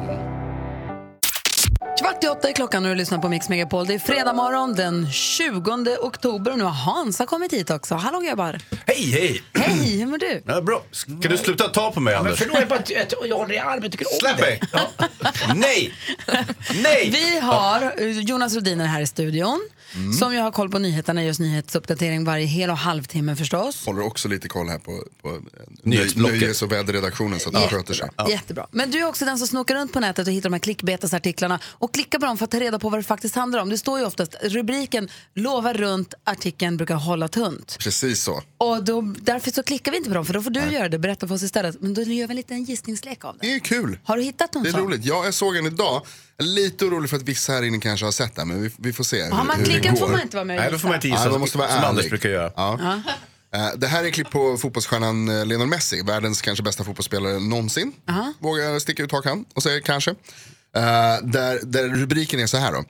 Kvart 2.01 2.25
i 2.25 2.29
åtta 2.29 2.49
är 2.49 2.53
klockan 2.53 2.85
och 2.85 2.91
du 2.91 2.95
lyssnar 2.97 3.19
på 3.19 3.29
Mix 3.29 3.49
Megapol. 3.49 3.87
Det 3.87 3.95
är 3.95 3.99
fredag 3.99 4.33
morgon 4.33 4.75
den 4.75 5.13
20 5.13 5.97
oktober 6.01 6.53
och 6.53 6.59
nu 6.59 6.65
har 6.65 6.71
Hansa 6.71 7.27
kommit 7.27 7.53
hit 7.53 7.71
också. 7.71 7.95
Hallå 7.95 8.21
grabbar! 8.21 8.59
Hej, 8.87 9.11
hej! 9.11 9.43
Hej, 9.55 9.99
hur 9.99 10.07
mår 10.07 10.19
du? 10.19 10.43
Ja, 10.47 10.61
bra. 10.61 10.83
Ska 10.91 11.13
du 11.29 11.37
sluta 11.37 11.69
ta 11.69 11.93
på 11.93 12.01
mig, 12.01 12.15
Men 12.15 12.21
Anders? 12.27 12.39
förlåt, 12.39 12.59
jag, 12.59 12.69
bara, 12.69 12.83
jag, 12.87 13.29
jag 13.29 13.37
håller 13.37 13.55
i 13.55 13.59
armen, 13.59 13.83
jag 13.83 13.93
tycker 13.93 14.07
om 14.07 14.19
Släpp 14.21 14.39
dig. 14.39 14.61
mig! 14.73 14.91
Nej! 15.55 15.95
Nej! 16.83 17.11
Vi 17.13 17.39
har 17.39 17.95
eh, 18.03 18.11
Jonas 18.21 18.55
Rodiner 18.55 18.87
här 18.87 19.01
i 19.01 19.07
studion 19.07 19.61
Mm. 19.95 20.13
som 20.13 20.33
ju 20.35 20.39
har 20.41 20.51
koll 20.51 20.71
på 20.71 20.79
nyheterna, 20.79 21.25
just 21.25 21.41
nyhetsuppdatering 21.41 22.25
varje 22.25 22.47
hel 22.47 22.71
och 22.71 22.77
halvtimme 22.79 23.37
förstås. 23.37 23.87
Håller 23.87 24.03
också 24.07 24.29
lite 24.29 24.49
koll 24.49 24.69
här 24.69 24.79
på, 24.79 25.05
på 25.23 25.29
eh, 25.29 25.35
Nyhetsblocket. 25.83 26.41
nöjes 26.41 26.63
och 26.63 26.73
väderredaktionen 26.73 27.41
så 27.41 27.49
att 27.49 27.55
de 27.55 27.69
sköter 27.69 27.95
sig. 27.95 28.09
Jättebra. 28.29 28.67
Men 28.71 28.91
du 28.91 28.99
är 28.99 29.05
också 29.09 29.25
den 29.25 29.39
som 29.39 29.47
snokar 29.47 29.75
runt 29.75 29.93
på 29.93 30.01
nätet 30.01 30.27
och 30.27 30.33
hittar 30.33 30.51
de 30.51 30.53
här 30.55 30.61
klickbetesartiklarna 30.61 31.59
och 31.65 31.95
klickar 31.95 32.19
på 32.19 32.27
dem 32.27 32.39
för 32.39 32.45
att 32.45 32.51
ta 32.51 32.61
reda 32.61 32.79
på 32.79 32.89
vad 32.89 32.99
det 32.99 33.05
faktiskt 33.05 33.35
handlar 33.35 33.59
om. 33.63 33.69
Det 33.69 33.79
står 33.79 33.99
ju 33.99 34.05
oftast, 34.07 34.35
rubriken 34.43 35.09
lovar 35.35 35.75
runt, 35.75 36.15
artikeln 36.25 36.77
brukar 36.77 36.95
hålla 36.95 37.29
tunt. 37.29 37.77
Precis 37.81 38.23
så. 38.23 38.43
Och 38.59 38.85
då, 38.85 39.01
därför 39.21 39.51
så 39.51 39.63
klickar 39.63 39.93
vi 39.93 39.99
inte 39.99 40.11
på 40.11 40.15
dem 40.15 40.25
för 40.27 40.35
då 40.35 40.43
får 40.43 40.51
du 40.51 40.61
göra 40.61 40.89
det, 40.89 40.99
berätta 40.99 41.29
för 41.29 41.35
oss 41.35 41.43
istället. 41.43 41.81
Men 41.81 41.95
då 41.95 42.03
gör 42.03 42.27
vi 42.27 42.33
en 42.33 42.37
liten 42.37 42.65
gissningslek 42.65 43.25
av 43.25 43.37
det. 43.41 43.47
Det 43.47 43.55
är 43.55 43.59
kul. 43.59 43.99
Har 44.05 44.17
du 44.17 44.23
hittat 44.23 44.55
någon 44.55 44.63
Det 44.63 44.69
är 44.69 44.73
sån? 44.73 44.81
roligt. 44.81 45.05
Ja, 45.05 45.25
jag 45.25 45.35
såg 45.35 45.57
en 45.57 45.67
idag. 45.67 46.03
Lite 46.39 46.85
orolig 46.85 47.11
för 47.11 47.17
att 47.17 47.23
vissa 47.23 47.53
här 47.53 47.63
inne 47.63 47.79
kanske 47.81 48.07
har 48.07 48.13
sett 48.13 48.37
den, 48.37 48.49
men 48.49 48.63
vi, 48.63 48.71
vi 48.77 48.93
får 48.93 49.05
se 49.05 49.23
Har 49.23 49.45
man 49.45 49.59
hur 49.59 49.80
det 49.83 49.89
går. 49.89 49.97
får 49.97 50.09
man 50.09 50.21
inte 50.21 50.37
vara 50.37 50.45
med 50.45 50.57
och 50.57 50.63
Nej, 50.63 50.73
då 50.73 50.79
får 50.79 50.89
man 50.89 50.95
inte 50.95 51.09
gissa, 51.09 51.25
Ja, 51.25 51.31
man 51.31 51.41
måste 51.41 51.59
vara 51.59 51.69
som 51.69 51.77
ärlig. 51.77 51.89
Anders 51.89 52.09
brukar 52.09 52.29
göra. 52.29 52.53
Ja. 52.57 52.79
Eh, 53.55 53.69
Det 53.77 53.87
här 53.87 54.05
är 54.05 54.11
klipp 54.11 54.31
på 54.31 54.57
fotbollsstjärnan 54.57 55.29
eh, 55.29 55.47
Lionel 55.47 55.67
Messi, 55.67 56.03
världens 56.03 56.43
kanske 56.43 56.63
bästa 56.63 56.85
fotbollsspelare 56.85 57.39
någonsin. 57.39 57.93
Vågar 58.39 58.65
jag 58.65 58.83
sticka 58.83 59.03
ut 59.03 59.13
hakan 59.13 59.45
och 59.55 59.63
säga 59.63 59.81
kanske. 59.81 60.11
Eh, 60.11 60.85
där, 61.23 61.61
där 61.63 61.89
rubriken 61.89 62.41
är 62.41 62.47
så 62.47 62.57
här 62.57 62.73
då. 62.73 62.85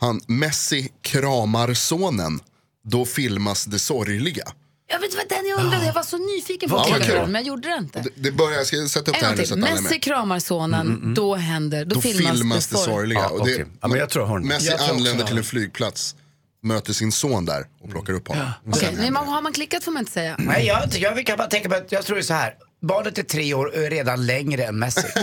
Han, 0.00 0.20
Messi 0.26 0.92
kramar 1.02 1.74
sonen, 1.74 2.40
då 2.84 3.04
filmas 3.04 3.64
det 3.64 3.78
sorgliga. 3.78 4.44
Jag 4.92 4.98
vet 5.00 5.14
vad 5.16 5.28
den 5.28 5.46
jag 5.46 5.60
undrade, 5.60 5.86
jag 5.86 5.92
var 5.92 6.02
så 6.02 6.18
nyfiken 6.18 6.70
på 6.70 6.76
Ja, 6.76 6.84
på 6.92 6.98
den 7.14 7.32
men 7.32 7.34
jag 7.34 7.42
gjorde 7.48 7.68
det 7.68 7.74
inte. 7.78 8.00
Det, 8.00 8.10
det 8.16 8.32
börjar, 8.32 8.58
jag 8.58 8.66
ska 8.66 8.88
sätta 8.88 9.10
upp 9.10 9.16
det 9.20 9.26
En 9.26 9.26
här 9.26 9.30
gång 9.36 9.40
nu 9.40 9.46
så 9.46 9.54
att 9.54 9.58
alla 9.58 9.68
är 9.68 9.74
Messi 9.82 9.94
med. 9.94 10.02
kramar 10.02 10.38
sonen, 10.38 11.14
då 11.14 11.34
händer, 11.34 11.84
då, 11.84 11.94
Då 11.94 12.00
filmas, 12.00 12.66
det 12.66 12.76
sorgliga. 12.76 13.20
Ja, 13.20 13.28
och 13.28 13.46
det, 13.46 13.54
okej. 13.54 13.66
Ja, 13.80 13.88
men 13.88 13.98
jag 13.98 14.10
tror 14.10 14.22
jag 14.22 14.28
har 14.28 14.38
den. 14.38 14.48
Messi 14.48 14.66
Jag 14.70 14.90
anländer 14.90 15.24
till 15.26 15.38
en 15.38 15.44
flygplats, 15.44 16.14
möter 16.62 16.92
sin 16.92 17.12
son 17.12 17.44
där 17.44 17.64
och 17.82 17.90
plockar 17.90 18.12
upp 18.12 18.28
honom. 18.28 18.50
Okej, 18.66 18.88
men 18.98 19.12
man- 19.12 19.28
har 19.28 19.42
man 19.42 19.52
klickat 19.52 19.84
får 19.84 19.92
man 19.92 20.00
inte 20.00 20.12
säga. 20.12 20.36
Nej, 20.38 20.66
jag, 20.66 20.82
jag 20.94 21.26
kan 21.26 21.36
bara 21.38 21.48
tänka 21.48 21.68
på 21.68 21.74
att 21.74 21.92
jag 21.92 22.04
tror 22.04 22.16
det 22.16 22.20
är 22.20 22.24
så 22.24 22.34
här. 22.34 22.54
Barnet 22.82 23.18
är 23.18 23.22
tre 23.22 23.54
år 23.54 23.66
och 23.66 23.74
är 23.74 23.90
redan 23.90 24.26
längre 24.26 24.64
än 24.64 24.78
Messi. 24.78 25.06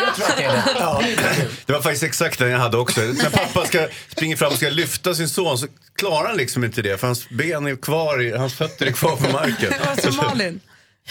jag 0.00 0.14
tror 0.14 0.26
att 0.26 0.36
det 0.36 0.44
är 0.44 0.52
det. 0.52 0.64
Ja. 0.78 1.02
Det 1.66 1.72
var 1.72 1.80
faktiskt 1.82 2.02
exakt 2.02 2.38
den 2.38 2.50
jag 2.50 2.58
hade 2.58 2.76
också. 2.76 3.00
När 3.00 3.30
pappa 3.30 3.66
ska 3.66 3.88
springa 4.08 4.36
fram 4.36 4.48
och 4.52 4.56
ska 4.56 4.68
lyfta 4.68 5.14
sin 5.14 5.28
son 5.28 5.58
så 5.58 5.66
klarar 5.96 6.28
han 6.28 6.36
liksom 6.36 6.64
inte 6.64 6.82
det 6.82 6.98
för 7.00 7.06
hans 7.06 7.28
ben 7.28 7.66
är 7.66 7.76
kvar, 7.76 8.36
hans 8.38 8.54
fötter 8.54 8.86
är 8.86 8.92
kvar 8.92 9.16
på 9.16 9.32
marken. 9.32 9.72
Vad 9.86 10.14
sa 10.14 10.22
Malin? 10.22 10.60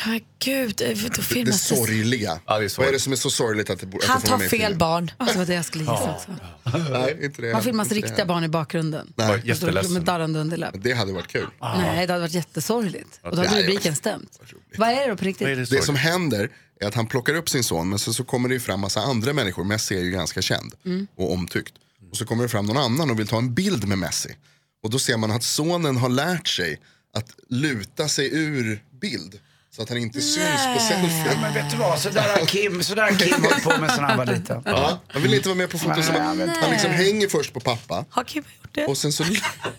Ja, 0.05 0.19
gud. 0.39 0.81
eh, 0.81 0.87
Då 0.89 1.21
Det, 1.33 1.43
det 1.43 1.53
sorgliga. 1.53 2.39
Ja, 2.45 2.59
det 2.59 2.65
är 2.65 2.77
Vad 2.77 2.87
är 2.87 2.91
det 2.91 2.99
som 2.99 3.13
är 3.13 3.17
så 3.17 3.29
sorgligt 3.29 3.69
att 3.69 3.79
det, 3.79 3.87
att 3.95 4.03
Han 4.03 4.21
det 4.21 4.27
tar 4.27 4.39
fel 4.39 4.75
barn. 4.75 5.11
Det 5.17 5.35
var 5.37 5.45
det 5.45 5.53
jag 5.53 5.65
skulle 5.65 5.83
gissa 5.83 6.15
också. 6.15 6.31
Nej, 6.91 7.17
inte 7.21 7.41
det. 7.41 7.53
Man 7.53 7.63
filmas 7.63 7.85
Inte 7.91 7.95
det. 7.95 8.07
riktiga 8.07 8.25
barn 8.25 8.43
i 8.43 8.47
bakgrunden. 8.47 9.13
Nej. 9.15 9.55
Med 9.89 10.03
darrande 10.03 10.39
underläpp. 10.39 10.75
Det 10.77 10.93
hade 10.93 11.11
varit 11.13 11.27
kul. 11.27 11.47
Nej, 11.61 12.07
det 12.07 12.13
hade 12.13 12.19
varit 12.21 12.33
jättesorgligt. 12.33 13.19
Och 13.23 13.35
då 13.35 13.43
hade 13.45 13.61
rubriken 13.63 13.95
stämt. 13.95 14.39
Vad 14.77 14.89
är 14.89 14.95
det 14.95 15.07
då 15.07 15.17
på 15.17 15.25
riktigt? 15.25 15.69
Det 15.69 15.81
som 15.81 15.95
händer 15.95 16.49
är 16.79 16.87
att 16.87 16.93
han 16.95 17.07
plockar 17.07 17.33
upp 17.35 17.49
sin 17.49 17.63
son 17.63 17.89
men 17.89 17.99
sen 17.99 18.13
så 18.13 18.23
kommer 18.23 18.49
det 18.49 18.53
ju 18.53 18.59
fram 18.59 18.79
massa 18.79 18.99
andra 19.01 19.33
människor. 19.33 19.63
Messi 19.63 19.95
är 19.97 20.03
ju 20.03 20.11
ganska 20.11 20.41
känd 20.41 20.73
Mm. 20.85 21.07
och 21.17 21.33
omtyckt. 21.33 21.73
Och 22.11 22.17
så 22.17 22.25
kommer 22.25 22.43
det 22.43 22.49
fram 22.49 22.65
någon 22.65 22.77
annan 22.77 23.11
och 23.11 23.19
vill 23.19 23.27
ta 23.27 23.37
en 23.37 23.53
bild 23.53 23.87
med 23.87 23.97
Messi. 23.97 24.35
Och 24.83 24.89
då 24.89 24.99
ser 24.99 25.17
man 25.17 25.31
att 25.31 25.43
sonen 25.43 25.97
har 25.97 26.09
lärt 26.09 26.47
sig 26.47 26.79
att 27.13 27.29
luta 27.49 28.07
sig 28.07 28.29
ur 28.33 28.83
bild. 29.01 29.39
Så 29.77 29.83
att 29.83 29.89
han 29.89 29.97
inte 29.97 30.21
syns 30.21 30.67
på 30.73 30.79
selfien. 30.79 31.41
Men 31.41 31.53
vet 31.53 31.71
du 31.71 31.77
vad, 31.77 31.99
så 31.99 32.09
där 32.09 32.39
har 32.39 32.45
Kim, 32.45 32.83
så 32.83 32.95
där 32.95 33.01
har 33.03 33.17
Kim 33.19 33.43
hållit 33.43 33.63
på 33.63 33.77
med 33.77 33.91
sen 33.91 34.03
han 34.03 34.17
var 34.17 34.25
liten. 34.25 34.61
Ja, 34.65 34.99
han 35.07 35.21
vill 35.21 35.33
inte 35.33 35.47
vara 35.49 35.57
med 35.57 35.69
på 35.69 35.77
foton. 35.77 36.03
Så 36.03 36.11
han, 36.11 36.49
han 36.61 36.71
liksom 36.71 36.91
hänger 36.91 37.27
först 37.27 37.53
på 37.53 37.59
pappa. 37.59 38.05
Har 38.09 38.23
Kim 38.23 38.43
gjort 38.61 38.69
det? 38.71 38.85
Och 38.85 38.97
sen 38.97 39.11
så, 39.13 39.23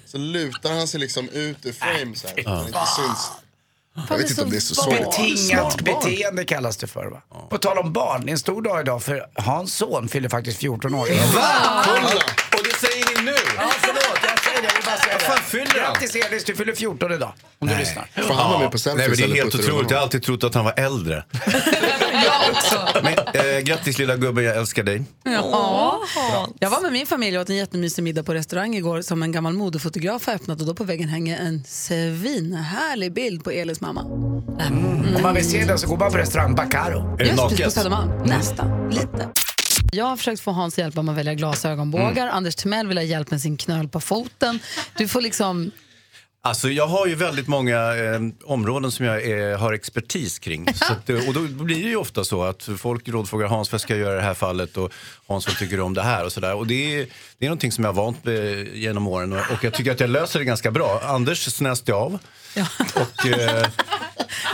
så 0.07 0.19
lutar 0.19 0.73
han 0.73 0.89
sig 0.89 1.01
liksom 1.01 1.29
ut 1.29 1.67
ur 1.67 1.73
frame 1.73 2.17
så 2.17 2.29
här. 2.29 2.43
Så 2.43 2.51
han 2.51 2.67
inte 2.67 2.79
syns. 2.97 3.31
Jag 4.09 4.19
vet 4.19 4.31
inte 4.31 4.43
om 4.43 4.51
det 4.51 4.57
är 4.57 4.61
så 4.61 4.75
sorgligt. 4.75 5.05
Betingat 5.05 5.81
beteende 5.83 6.45
kallas 6.45 6.77
det 6.77 6.87
för 6.87 7.07
va? 7.07 7.23
På 7.51 7.59
tal 7.59 7.79
om 7.79 7.93
barn, 7.93 8.23
det 8.25 8.31
är 8.31 8.33
en 8.33 8.39
stor 8.39 8.63
dag 8.63 8.81
idag 8.81 9.03
för 9.03 9.27
Hans 9.35 9.75
son 9.75 10.09
fyller 10.09 10.29
faktiskt 10.29 10.59
14 10.59 10.95
år. 10.95 11.09
Va? 11.35 11.85
Och 12.59 12.65
det 12.65 12.87
säger 12.87 13.19
ni 13.19 13.25
nu? 13.25 13.37
Ja, 13.57 13.71
förlåt, 13.81 14.18
säger 14.59 14.69
det. 14.69 14.69
Jag 14.69 14.75
vill 14.75 14.85
bara 14.87 14.97
säga 14.97 15.13
Vad 15.13 15.21
det. 15.21 15.27
fan 15.27 15.43
fyller 15.45 15.83
han? 15.85 15.93
Grattis 15.93 16.17
Elis, 16.17 16.45
du 16.45 16.55
fyller 16.55 16.75
14 16.75 17.13
idag. 17.13 17.33
Om 17.59 17.69
du 17.69 17.77
lyssnar. 17.77 18.09
Får 18.23 18.35
han 18.35 18.51
vara 18.51 18.61
med 18.61 18.71
på 18.73 18.79
selfies 18.79 18.99
Nej, 18.99 19.09
men 19.09 19.17
det 19.17 19.23
är 19.23 19.25
eller 19.25 19.37
helt 19.37 19.53
du 19.53 19.59
otroligt. 19.59 19.73
honom? 19.75 19.87
Jag 19.91 19.97
har 19.97 20.03
alltid 20.03 20.23
trott 20.23 20.45
att 20.45 20.55
han 20.55 20.65
var 20.65 20.75
äldre. 20.77 21.25
Men, 23.03 23.13
eh, 23.35 23.61
grattis 23.61 23.99
lilla 23.99 24.17
gubben, 24.17 24.45
jag 24.45 24.57
älskar 24.57 24.83
dig. 24.83 25.03
Ja. 25.25 26.01
Jag 26.59 26.71
var 26.71 26.81
med 26.81 26.93
min 26.93 27.07
familj 27.07 27.37
och 27.39 27.43
åt 27.43 27.51
en 27.51 27.57
jättemysig 27.57 28.03
middag 28.03 28.23
på 28.23 28.35
restaurang 28.35 28.75
igår 28.75 29.03
som 29.03 29.23
en 29.23 29.33
gammal 29.33 29.53
modefotograf 29.53 30.27
har 30.27 30.35
öppnat 30.35 30.61
och 30.61 30.67
då 30.67 30.75
på 30.75 30.85
väggen 30.85 31.09
hänger 31.09 31.39
en 31.39 31.65
svinhärlig 31.65 33.13
bild 33.13 33.45
på 33.45 33.51
Elis 33.51 33.81
mamma. 33.81 34.03
Om 34.03 35.19
man 35.23 35.35
vill 35.35 35.51
se 35.51 35.65
den 35.65 35.79
så 35.79 35.87
går 35.87 35.97
man 35.97 36.13
på 36.13 36.19
restaurang 36.19 36.55
Bacaro. 36.55 37.15
Är 37.15 37.19
det 37.19 37.25
Just 37.25 37.43
precis 37.49 37.65
på? 37.65 37.71
Södermalm. 37.71 38.23
Nästan, 38.25 38.91
lite. 38.91 39.29
Jag 39.93 40.05
har 40.05 40.17
försökt 40.17 40.41
få 40.41 40.51
Hans 40.51 40.79
hjälp 40.79 40.95
med 40.95 41.09
att 41.09 41.17
välja 41.17 41.35
glasögonbågar. 41.35 42.29
Anders 42.29 42.55
Timell 42.57 42.87
vill 42.87 42.99
ha 42.99 43.05
hjälp 43.05 43.31
med 43.31 43.41
sin 43.41 43.57
knöl 43.57 43.89
på 43.89 44.01
foten. 44.01 44.59
Du 44.97 45.09
får 45.09 45.21
liksom... 45.21 45.71
Alltså 46.41 46.69
jag 46.69 46.87
har 46.87 47.07
ju 47.07 47.15
väldigt 47.15 47.49
många 47.49 47.97
eh, 47.97 48.21
områden 48.45 48.93
som 48.93 49.07
jag 49.07 49.51
eh, 49.51 49.59
har 49.59 49.73
expertis 49.73 50.39
kring. 50.39 50.69
Att, 50.69 51.11
eh, 51.11 51.29
och 51.29 51.35
då 51.35 51.41
blir 51.41 51.83
det 51.83 51.89
ju 51.89 51.97
ofta 51.97 52.25
så 52.25 52.43
att 52.43 52.69
folk 52.79 53.09
rådfrågar 53.09 53.47
Hans 53.47 53.73
vad 53.73 53.81
ska 53.81 53.97
jag 53.97 54.01
göra 54.01 54.13
i 54.13 54.17
det 54.17 54.23
här 54.27 54.35
fallet 54.35 54.77
och 54.77 54.93
Hans 55.27 55.47
vad 55.47 55.57
tycker 55.57 55.77
du 55.77 55.83
om 55.83 55.95
det 55.95 56.03
här 56.03 56.25
och 56.25 56.33
sådär. 56.33 56.55
Och 56.55 56.67
det 56.67 57.01
är, 57.01 57.07
det 57.39 57.47
är 57.47 57.49
någonting 57.49 57.73
som 57.73 57.85
jag 57.85 57.93
har 57.93 58.03
vant 58.03 58.25
med 58.25 58.69
genom 58.75 59.07
åren 59.07 59.33
och, 59.33 59.39
och 59.39 59.65
jag 59.65 59.75
tycker 59.75 59.93
att 59.93 60.01
jag 60.01 60.11
löser 60.11 60.39
det 60.39 60.45
ganska 60.45 60.71
bra. 60.71 61.01
Anders 61.05 61.45
snäste 61.45 61.91
jag 61.91 62.01
av 62.01 62.19
och, 62.95 63.27
eh, 63.27 63.67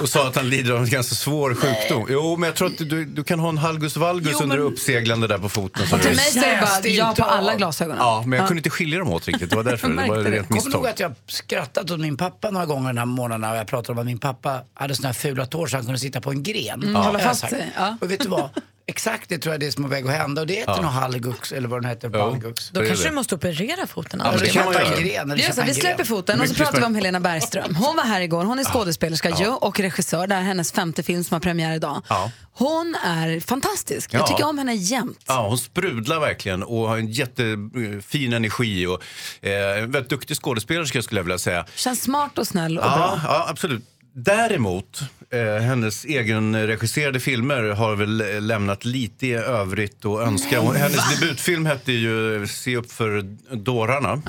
och 0.03 0.09
sa 0.09 0.29
att 0.29 0.37
han 0.37 0.49
lider 0.49 0.73
av 0.73 0.83
en 0.83 0.91
ganska 0.91 1.15
svår 1.15 1.55
sjukdom. 1.55 2.07
Jo, 2.11 2.37
men 2.37 2.47
jag 2.47 2.57
tror 2.57 2.69
att 2.69 2.79
du, 2.79 3.05
du 3.05 3.25
kan 3.25 3.39
ha 3.41 3.49
en 3.49 3.59
halgus 3.59 3.97
valgus 3.97 4.41
under 4.41 4.59
uppseglande 4.59 5.27
där 5.27 5.39
på 5.39 5.49
foten. 5.49 5.87
så 5.87 5.97
Och 5.97 6.03
till 6.03 6.11
mig 6.17 6.25
säger 6.25 6.57
det 6.61 6.61
bara 6.61 6.89
ja 6.89 7.15
på 7.19 7.25
alla 7.25 7.55
glasögonen. 7.55 7.99
Ja, 8.01 8.23
men 8.27 8.39
jag 8.39 8.49
kunde 8.49 8.59
inte 8.59 8.71
skilja 8.71 8.99
dem 8.99 9.13
åt 9.13 9.29
riktigt. 9.29 9.51
Det 9.51 9.57
var 9.57 9.63
därför. 9.65 9.89
Det 9.95 10.09
var 10.09 10.19
ett 10.19 10.27
rent 10.27 10.49
Kommer 10.49 10.63
du 10.63 10.71
ihåg 10.71 10.83
misstag. 10.83 10.87
att 10.87 11.01
jag 11.01 11.15
skrattat 11.27 11.91
åt 11.91 12.01
min 12.01 12.17
pappa 12.17 12.51
några 12.51 12.67
gånger 12.67 12.87
den 12.89 12.99
här 12.99 13.05
månaden 13.07 13.51
och 13.51 13.57
jag 13.57 13.67
pratade 13.67 13.93
om 13.93 13.99
att 13.99 14.07
min 14.07 14.19
pappa 14.19 14.61
hade 14.75 14.95
såna 14.95 15.09
här 15.09 15.13
fula 15.15 15.47
tår 15.47 15.67
så 15.67 15.77
han 15.77 15.85
kunde 15.85 15.99
sitta 16.01 16.21
på 16.21 16.31
en 16.31 16.43
gren. 16.43 16.83
Mm, 16.83 16.95
Ja. 16.95 17.11
Jag 17.13 17.23
fast 17.23 17.45
ja. 17.77 17.97
Och 18.01 18.11
vet 18.11 18.21
du 18.21 18.29
vad? 18.29 18.49
Exakt 18.87 19.29
det 19.29 19.39
tror 19.39 19.53
jag 19.55 19.61
det 19.61 19.67
är 19.67 19.71
som 19.71 19.85
är 19.85 19.89
väg 19.89 20.07
att 20.07 20.13
hända 20.13 20.41
och 20.41 20.47
det 20.47 20.55
heter 20.55 20.73
Ja. 20.73 20.81
nog 20.83 20.91
halgux 20.91 21.53
eller 21.53 21.69
vad 21.69 21.83
den 21.83 21.91
heter, 21.91 22.09
balgux. 22.09 22.71
Då 22.71 22.87
kanske 22.87 23.09
du 23.09 23.15
måste 23.15 23.35
operera 23.35 23.87
foten. 23.87 24.23
Ja, 24.25 24.33
det 24.41 24.47
kan 24.49 24.65
man 24.65 24.75
göra. 24.75 24.85
En 24.97 25.05
gren, 25.05 25.31
eller 25.31 25.47
Det 25.49 25.55
så, 25.55 25.63
vi 25.63 25.75
släpper 25.75 26.05
foten 26.05 26.41
och 26.41 26.49
så 26.49 26.55
pratar 26.55 26.79
vi 26.79 26.85
om. 26.85 26.95
Helena 26.95 27.21
Bergström. 27.21 27.75
Hon 27.75 27.97
var 27.97 28.05
här 28.05 28.21
igår, 28.21 28.45
hon 28.45 28.59
är 28.59 28.65
skådespelerska 28.65 29.31
ju 29.31 29.49
och 29.49 29.81
regissör. 29.81 30.27
Det 30.27 30.35
här 30.35 30.43
är 30.43 30.47
hennes 30.47 30.73
femte 30.73 31.03
film 31.03 31.25
som 31.25 31.35
har 31.35 31.41
premiär 31.41 31.75
idag. 31.77 32.03
Ja. 32.09 32.31
Hon 32.53 32.95
är 33.05 33.41
fantastisk. 33.41 34.15
Jag 34.15 34.21
Ja. 34.23 34.27
tycker 34.27 34.47
om 34.47 34.59
henne 34.59 34.75
jämt. 34.75 35.19
Ja, 35.27 35.49
hon 35.49 35.59
sprudlar 35.59 36.21
verkligen 36.21 36.63
och 36.63 36.89
har 36.89 36.97
en 36.99 37.07
jättefin 37.13 38.33
energi 38.33 38.87
och 38.87 39.03
eh, 39.47 39.79
en 39.83 39.91
väldigt 39.91 40.11
duktig 40.11 40.37
skådespelerska 40.37 41.03
skulle 41.03 41.19
jag 41.19 41.25
vilja 41.25 41.39
säga. 41.39 41.67
Känns 41.75 42.03
smart 42.03 42.39
och 42.39 42.47
snäll 42.47 42.79
och 42.79 42.85
Ja, 42.85 42.97
bra. 42.97 43.21
ja, 43.25 43.47
absolut. 43.49 43.83
Däremot, 44.17 45.01
eh, 45.31 45.63
hennes 45.63 46.05
egenregisserade 46.05 47.21
filmer 47.21 47.63
har 47.63 47.97
väl 47.97 48.47
lämnat 48.47 48.85
lite 48.85 49.27
i 49.27 49.33
övrigt 49.35 50.05
att 50.05 50.21
önska. 50.29 50.61
Hon- 50.61 50.77
Hennes 50.77 51.21
debutfilm 51.21 51.67
hette 51.67 51.93
ju 51.93 52.47
Se 52.47 52.77
upp 52.77 52.93
för 52.93 53.23
dårarna. 53.57 54.23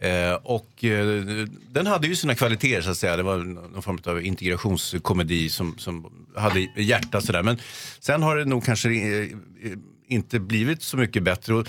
Eh, 0.00 0.34
och 0.34 0.84
eh, 0.84 1.22
den 1.72 1.86
hade 1.86 2.06
ju 2.06 2.16
sina 2.16 2.34
kvaliteter 2.34 2.82
så 2.82 2.90
att 2.90 2.96
säga. 2.96 3.16
Det 3.16 3.22
var 3.22 3.36
någon 3.38 3.82
form 3.82 3.98
av 4.06 4.22
integrationskomedi 4.24 5.48
som, 5.48 5.78
som 5.78 6.12
hade 6.36 6.60
hjärta 6.76 7.20
sådär. 7.20 7.42
Men 7.42 7.58
sen 8.00 8.22
har 8.22 8.36
det 8.36 8.44
nog 8.44 8.64
kanske 8.64 8.88
eh, 8.90 9.28
inte 10.08 10.40
blivit 10.40 10.82
så 10.82 10.96
mycket 10.96 11.22
bättre. 11.22 11.54
Och 11.54 11.66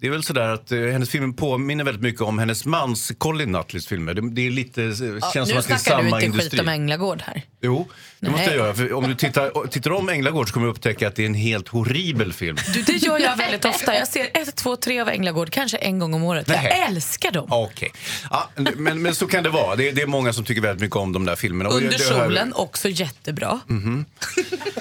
det 0.00 0.06
är 0.06 0.10
väl 0.10 0.22
sådär 0.22 0.48
att 0.48 0.72
eh, 0.72 0.78
hennes 0.80 1.10
filmer 1.10 1.32
påminner 1.32 1.84
väldigt 1.84 2.02
mycket 2.02 2.20
om 2.20 2.38
hennes 2.38 2.64
mans 2.64 3.12
Colin 3.18 3.52
Nutleys 3.52 3.86
filmer. 3.86 4.14
Det, 4.14 4.30
det 4.30 4.46
är 4.46 4.50
lite, 4.50 4.82
eh, 4.82 4.88
Ja, 4.88 4.94
känns 4.94 5.48
som 5.48 5.54
nu 5.54 5.58
att 5.58 5.68
det 5.68 5.74
är 5.74 5.78
snackar 5.78 6.02
du 6.02 6.08
samma 6.08 6.16
inte 6.16 6.26
industri. 6.26 6.50
skit 6.50 6.60
om 6.60 6.68
Änglagård 6.68 7.22
här. 7.22 7.42
Jo, 7.62 7.88
det 8.20 8.30
måste 8.30 8.46
jag 8.46 8.54
göra. 8.56 8.74
För 8.74 8.92
om 8.92 9.08
du 9.08 9.14
tittar, 9.14 9.66
tittar 9.68 9.90
om 9.92 10.08
Änglagård 10.08 10.48
så 10.48 10.54
kommer 10.54 10.66
du 10.66 10.72
upptäcka 10.72 11.08
att 11.08 11.14
det 11.16 11.22
är 11.22 11.26
en 11.26 11.34
helt 11.34 11.68
horribel 11.68 12.32
film. 12.32 12.56
Du, 12.74 12.82
det 12.82 12.92
gör 12.92 13.18
jag 13.18 13.36
väldigt 13.46 13.64
ofta. 13.64 13.94
Jag 13.94 14.08
ser 14.08 14.28
ett, 14.34 14.56
två, 14.56 14.76
tre 14.76 15.00
av 15.00 15.08
Änglagård 15.08 15.50
kanske 15.50 15.76
en 15.76 15.98
gång 15.98 16.14
om 16.14 16.22
året. 16.22 16.46
Nej. 16.46 16.58
Jag 16.78 16.88
älskar 16.88 17.30
dem. 17.30 17.46
Okej. 17.50 17.92
Ja, 18.30 18.50
men, 18.76 19.02
men 19.02 19.14
så 19.14 19.26
kan 19.26 19.42
det 19.42 19.48
vara. 19.50 19.76
Det 19.76 19.88
är, 19.88 19.92
det 19.92 20.02
är 20.02 20.06
många 20.06 20.32
som 20.32 20.44
tycker 20.44 20.60
väldigt 20.62 20.80
mycket 20.80 20.96
om 20.96 21.12
de 21.12 21.24
där 21.24 21.36
filmerna. 21.36 21.70
Och 21.70 21.76
Under 21.76 21.90
det- 21.90 22.08
det 22.08 22.14
har- 22.14 22.24
solen, 22.24 22.52
också 22.52 22.88
jättebra. 22.88 23.60
Mhm. 23.66 24.04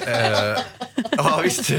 Eh, 0.07 0.61
ja, 1.17 1.39
visst. 1.43 1.69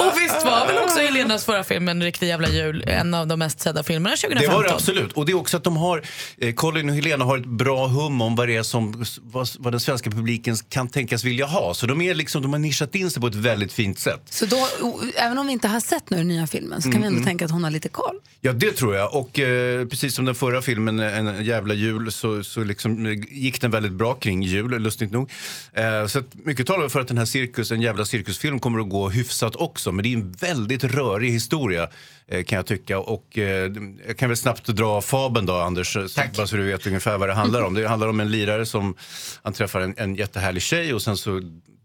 Och 0.00 0.12
visst 0.20 0.44
var 0.44 0.66
väl 0.66 0.78
också 0.84 0.98
Helenas 1.00 1.44
förra 1.44 1.64
film, 1.64 1.88
En 1.88 2.02
riktig 2.02 2.28
jävla 2.28 2.48
jul, 2.48 2.84
en 2.86 3.14
av 3.14 3.26
de 3.26 3.38
mest 3.38 3.60
sedda 3.60 3.82
filmerna 3.82 4.16
2015? 4.16 4.50
Det 4.50 4.56
var 4.56 4.64
det 4.68 4.74
absolut. 4.74 5.12
Och 5.12 5.26
det 5.26 5.32
är 5.32 5.36
också 5.36 5.56
att 5.56 5.64
de 5.64 5.76
har, 5.76 6.02
eh, 6.38 6.54
Colin 6.54 6.88
och 6.88 6.94
Helena 6.94 7.24
har 7.24 7.38
ett 7.38 7.44
bra 7.46 7.86
hum 7.86 8.20
om 8.20 8.36
vad 8.36 8.48
det 8.48 8.56
är 8.56 8.62
som, 8.62 9.04
vad, 9.32 9.48
vad 9.58 9.72
den 9.72 9.80
svenska 9.80 10.10
publiken 10.10 10.56
kan 10.68 10.88
tänkas 10.88 11.24
vilja 11.24 11.46
ha. 11.46 11.74
Så 11.74 11.86
de, 11.86 12.00
är 12.02 12.14
liksom, 12.14 12.42
de 12.42 12.52
har 12.52 12.58
nischat 12.58 12.94
in 12.94 13.10
sig 13.10 13.20
på 13.20 13.26
ett 13.26 13.34
väldigt 13.34 13.72
fint 13.72 13.98
sätt. 13.98 14.20
Så 14.30 14.46
då, 14.46 14.68
även 15.16 15.38
om 15.38 15.46
vi 15.46 15.52
inte 15.52 15.68
har 15.68 15.80
sett 15.80 16.10
nu 16.10 16.16
den 16.16 16.28
nya 16.28 16.46
filmen 16.46 16.82
så 16.82 16.90
kan 16.92 17.00
vi 17.00 17.06
ändå 17.06 17.16
Mm. 17.16 17.26
tänka 17.26 17.44
att 17.44 17.50
hon 17.50 17.64
har 17.64 17.70
lite 17.70 17.88
koll. 17.88 18.16
Ja, 18.40 18.52
det 18.52 18.72
tror 18.72 18.94
jag. 18.94 19.14
Och 19.14 19.38
eh, 19.38 19.86
precis 19.86 20.14
som 20.14 20.24
den 20.24 20.34
förra 20.34 20.62
filmen, 20.62 20.98
En 21.00 21.44
jävla 21.44 21.74
jul, 21.74 22.12
så, 22.12 22.44
så 22.44 22.64
liksom, 22.64 23.06
eh, 23.06 23.12
gick 23.30 23.60
den 23.60 23.70
väldigt 23.70 23.92
bra 23.92 24.14
kring 24.14 24.42
jul, 24.42 24.70
lustigt 24.82 25.12
nog. 25.12 25.30
Eh, 25.72 26.06
så 26.06 26.18
att 26.18 26.34
mycket 26.44 26.66
talar 26.66 26.88
för 26.88 27.00
att 27.00 27.08
den 27.08 27.18
här 27.18 27.24
cirkus, 27.24 27.70
En 27.72 27.82
jävla 27.82 28.04
cirkusfilm 28.04 28.58
kommer 28.60 28.80
att 28.80 28.88
gå 28.90 29.08
hyfsat 29.08 29.56
också. 29.56 29.92
Men 29.92 30.02
det 30.02 30.08
är 30.12 30.16
en 30.16 30.32
väldigt 30.32 30.84
rörig 30.84 31.30
historia, 31.30 31.88
eh, 32.28 32.44
kan 32.44 32.56
jag 32.56 32.66
tycka. 32.66 32.98
Och 32.98 33.38
eh, 33.38 33.72
jag 34.06 34.16
kan 34.18 34.28
väl 34.28 34.36
snabbt 34.36 34.66
dra 34.66 35.00
fabeln 35.00 35.46
då, 35.46 35.54
Anders, 35.54 35.92
så, 35.92 36.08
bara 36.36 36.46
så 36.46 36.56
du 36.56 36.62
vet 36.62 36.86
ungefär 36.86 37.18
vad 37.18 37.28
det 37.28 37.34
handlar 37.34 37.62
om. 37.62 37.74
Det 37.74 37.88
handlar 37.88 38.08
om 38.08 38.20
en 38.20 38.30
lirare 38.30 38.66
som 38.66 38.94
han 39.42 39.52
träffar 39.52 39.80
en, 39.80 39.94
en 39.96 40.14
jättehärlig 40.14 40.62
tjej 40.62 40.94
och 40.94 41.02
sen 41.02 41.16
så 41.16 41.40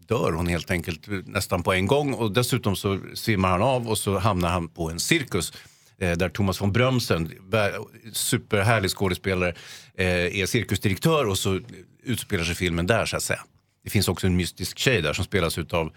dör 0.08 0.32
hon 0.32 0.48
helt 0.48 0.72
enkelt 0.72 1.08
nästan 1.26 1.64
på 1.64 1.74
en 1.74 1.88
gång. 1.88 2.14
Och 2.14 2.32
dessutom 2.32 2.76
så 2.76 3.00
svimmar 3.14 3.50
han 3.50 3.62
av 3.62 3.90
och 3.90 3.98
så 3.98 4.18
hamnar 4.18 4.50
han 4.50 4.68
på 4.68 4.90
en 4.92 5.00
cirkus 5.00 5.54
eh, 5.98 6.18
där 6.18 6.30
Thomas 6.30 6.62
von 6.62 6.72
Brömsen, 6.72 7.32
superhärlig 8.14 8.92
skådespelare, 8.92 9.54
eh, 9.98 10.40
är 10.40 10.46
cirkusdirektör 10.46 11.26
och 11.26 11.38
så 11.38 11.60
utspelar 12.04 12.44
sig 12.44 12.56
filmen 12.56 12.88
där 12.88 13.06
så 13.06 13.18
att 13.18 13.24
säga. 13.24 13.44
Det 13.84 13.90
finns 13.90 14.08
också 14.08 14.28
en 14.28 14.36
mystisk 14.36 14.78
tjej 14.80 15.02
där 15.02 15.14
som 15.14 15.26
spelas 15.26 15.58
utav 15.58 15.92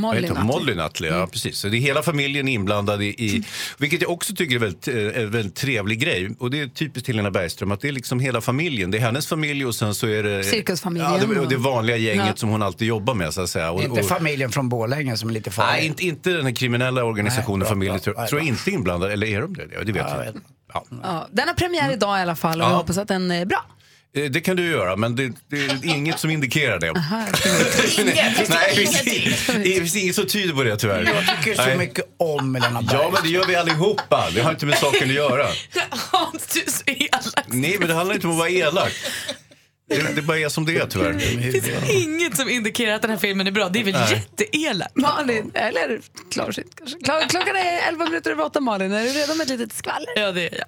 Molly 0.00 0.20
heter? 0.20 0.34
Nutley. 0.34 0.46
Molly 0.46 0.74
Nutley, 0.74 1.10
ja 1.10 1.26
precis. 1.32 1.58
Så 1.58 1.68
det 1.68 1.76
är 1.76 1.80
hela 1.80 2.02
familjen 2.02 2.48
inblandad 2.48 3.02
i, 3.02 3.06
i 3.06 3.44
vilket 3.78 4.02
jag 4.02 4.10
också 4.10 4.34
tycker 4.34 4.54
är 4.54 4.58
väldigt, 4.58 4.88
eh, 4.88 4.94
en 5.22 5.30
väldigt 5.30 5.54
trevlig 5.54 5.98
grej. 6.00 6.30
Och 6.38 6.50
det 6.50 6.60
är 6.60 6.66
typiskt 6.66 7.08
Helena 7.08 7.30
Bergström 7.30 7.72
att 7.72 7.80
det 7.80 7.88
är 7.88 7.92
liksom 7.92 8.20
hela 8.20 8.40
familjen. 8.40 8.90
Det 8.90 8.98
är 8.98 9.02
hennes 9.02 9.26
familj 9.26 9.66
och 9.66 9.74
sen 9.74 9.94
så 9.94 10.06
är 10.06 10.22
det 10.22 10.44
Cirkusfamiljen 10.44 11.12
Ja, 11.12 11.26
det, 11.34 11.40
och 11.40 11.48
det 11.48 11.56
vanliga 11.56 11.96
gänget 11.96 12.26
Ja. 12.26 12.36
som 12.36 12.48
hon 12.48 12.62
alltid 12.62 12.88
jobbar 12.88 13.14
med 13.14 13.34
så 13.34 13.40
att 13.42 13.50
säga. 13.50 13.70
Och, 13.70 13.82
Inte 13.82 14.00
och, 14.00 14.06
familjen 14.08 14.50
från 14.50 14.68
Borlänge 14.68 15.16
som 15.16 15.28
är 15.28 15.32
lite 15.32 15.50
farlig. 15.50 15.72
Nej, 15.72 15.86
inte, 15.86 16.04
inte 16.04 16.30
den 16.30 16.46
här 16.46 16.54
kriminella 16.54 17.04
organisationen, 17.04 17.58
Nej, 17.58 17.68
familjen. 17.68 17.94
bra. 17.96 18.02
Tror, 18.02 18.14
Nej, 18.18 18.28
tror 18.28 18.40
jag 18.40 18.48
inte 18.48 18.70
är 18.70 18.72
inblandad, 18.72 19.12
eller 19.12 19.26
är 19.26 19.40
de 19.40 19.54
det? 19.54 19.66
Ja, 19.72 19.78
det 19.84 19.92
vet 19.92 20.06
jag 20.10 20.26
inte. 20.26 20.40
Ja. 20.74 20.84
Ja, 21.02 21.28
den 21.32 21.48
har 21.48 21.54
premiär 21.54 21.92
idag 21.92 22.18
i 22.18 22.22
alla 22.22 22.36
fall 22.36 22.60
och 22.60 22.66
Ja. 22.66 22.74
hoppas 22.74 22.98
att 22.98 23.08
den 23.08 23.30
är 23.30 23.44
bra. 23.46 23.64
Eh, 24.16 24.24
Det 24.30 24.40
kan 24.40 24.56
du 24.56 24.70
göra, 24.70 24.96
men 24.96 25.16
det, 25.16 25.32
det 25.50 25.56
är 25.64 25.86
inget 25.86 26.20
som 26.20 26.30
indikerar 26.30 26.78
det. 26.78 26.90
Aha, 26.90 27.16
Nej, 28.04 28.74
det 28.74 28.76
finns 28.76 29.06
inget- 29.06 29.46
det 29.64 29.72
finns 29.80 29.96
inget 29.96 30.14
som 30.14 30.26
tyder 30.26 30.54
på 30.54 30.62
det 30.62 30.76
tyvärr. 30.76 31.04
Jag 31.26 31.36
tycker 31.38 31.56
så 31.56 31.66
Nej. 31.66 31.76
mycket 31.78 32.04
om 32.18 32.54
Helena 32.54 32.82
Ja, 32.92 33.10
men 33.14 33.22
det 33.22 33.28
gör 33.28 33.44
vi 33.46 33.56
allihopa. 33.56 34.28
Det 34.34 34.40
har 34.40 34.50
inte 34.50 34.66
med 34.66 34.78
saken 34.78 35.08
att 35.08 35.14
göra. 35.14 35.46
Hans, 35.90 36.46
du 36.46 36.60
är 36.60 36.70
så 36.70 36.82
elak. 36.86 37.44
Nej, 37.46 37.76
men 37.78 37.88
det 37.88 37.94
handlar 37.94 38.14
inte 38.14 38.26
om 38.26 38.32
att 38.32 38.38
vara 38.38 38.48
elak. 38.50 38.92
Det, 39.88 40.14
det 40.16 40.22
bara 40.22 40.38
är 40.38 40.48
som 40.48 40.64
det 40.66 40.76
är 40.76 40.86
tyvärr. 40.86 41.12
Det 41.12 41.52
finns 41.52 41.90
inget 41.90 42.36
som 42.36 42.48
indikerar 42.48 42.94
att 42.94 43.02
den 43.02 43.10
här 43.10 43.18
filmen 43.18 43.46
är 43.46 43.50
bra. 43.50 43.68
Det 43.68 43.80
är 43.80 43.84
väl 43.84 43.92
Nej. 43.94 44.12
jätteelakt? 44.38 44.96
Malin, 44.96 45.50
eller 45.54 46.00
klarsynt 46.32 46.74
kanske. 46.76 46.98
Klockan 47.30 47.56
är 47.56 47.88
11 47.88 48.04
minuter 48.04 48.30
över 48.30 48.44
8 48.44 48.60
Malin. 48.60 48.92
Är 48.92 49.02
du 49.02 49.08
redo 49.08 49.34
med 49.34 49.44
ett 49.44 49.58
litet 49.58 49.72
skvaller? 49.72 50.08
Ja, 50.16 50.32
det 50.32 50.42
är 50.42 50.58
jag. 50.58 50.66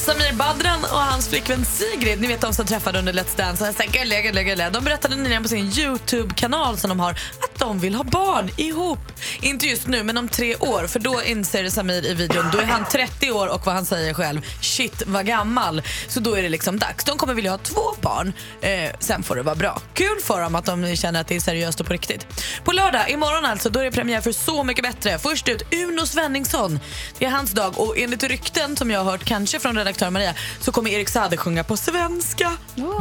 Samir 0.00 0.32
Badran 0.32 0.84
och 0.84 0.98
hans 0.98 1.28
flickvän 1.28 1.64
Sigrid, 1.64 2.20
ni 2.20 2.26
vet 2.28 2.40
de 2.40 2.52
som 2.52 2.66
träffade 2.66 2.98
under 2.98 3.12
Let's 3.12 3.36
Dance, 3.36 3.68
och 3.68 3.74
här 3.78 3.92
gulliga, 3.92 4.20
gulliga, 4.20 4.42
gulliga. 4.44 4.70
de 4.70 4.84
berättade 4.84 5.16
nyligen 5.16 5.42
på 5.42 5.48
sin 5.48 5.66
Youtube-kanal 5.66 6.76
som 6.76 6.88
de 6.88 7.00
har 7.00 7.10
att 7.10 7.58
de 7.58 7.78
vill 7.78 7.94
ha 7.94 8.04
barn 8.04 8.50
ihop. 8.56 8.98
Inte 9.40 9.66
just 9.66 9.86
nu, 9.86 10.02
men 10.02 10.18
om 10.18 10.28
tre 10.28 10.56
år. 10.56 10.86
För 10.86 11.00
då 11.00 11.22
inser 11.22 11.68
Samir 11.68 12.06
i 12.06 12.14
videon, 12.14 12.44
då 12.52 12.58
är 12.58 12.64
han 12.64 12.84
30 12.84 13.30
år 13.30 13.46
och 13.46 13.66
vad 13.66 13.74
han 13.74 13.84
säger 13.84 14.14
själv, 14.14 14.40
shit 14.62 15.02
vad 15.06 15.26
gammal. 15.26 15.82
Så 16.08 16.20
då 16.20 16.34
är 16.34 16.42
det 16.42 16.48
liksom 16.48 16.78
dags. 16.78 17.04
De 17.04 17.18
kommer 17.18 17.34
vilja 17.34 17.50
ha 17.50 17.58
två 17.58 17.94
barn, 18.00 18.32
eh, 18.60 18.90
sen 18.98 19.22
får 19.22 19.36
det 19.36 19.42
vara 19.42 19.54
bra. 19.54 19.80
Kul 19.94 20.20
för 20.22 20.40
dem 20.40 20.54
att 20.54 20.64
de 20.64 20.96
känner 20.96 21.20
att 21.20 21.28
det 21.28 21.36
är 21.36 21.40
seriöst 21.40 21.80
och 21.80 21.86
på 21.86 21.92
riktigt. 21.92 22.26
På 22.64 22.72
lördag, 22.72 23.10
imorgon 23.10 23.44
alltså, 23.44 23.70
då 23.70 23.80
är 23.80 23.84
det 23.84 23.90
premiär 23.90 24.20
för 24.20 24.32
Så 24.32 24.64
mycket 24.64 24.84
bättre. 24.84 25.18
Först 25.18 25.48
ut 25.48 25.62
Uno 25.72 26.06
Svenningsson. 26.06 26.80
Det 27.18 27.26
är 27.26 27.30
hans 27.30 27.52
dag 27.52 27.78
och 27.78 27.98
enligt 27.98 28.22
rykten 28.22 28.76
som 28.76 28.90
jag 28.90 29.04
har 29.04 29.10
hört, 29.10 29.24
kanske 29.24 29.60
från 29.60 29.76
redaktör 29.90 30.10
Maria, 30.10 30.34
så 30.60 30.72
kommer 30.72 30.90
Erik 30.90 31.08
Saade 31.08 31.36
sjunga 31.36 31.64
på 31.64 31.76
svenska. 31.76 32.52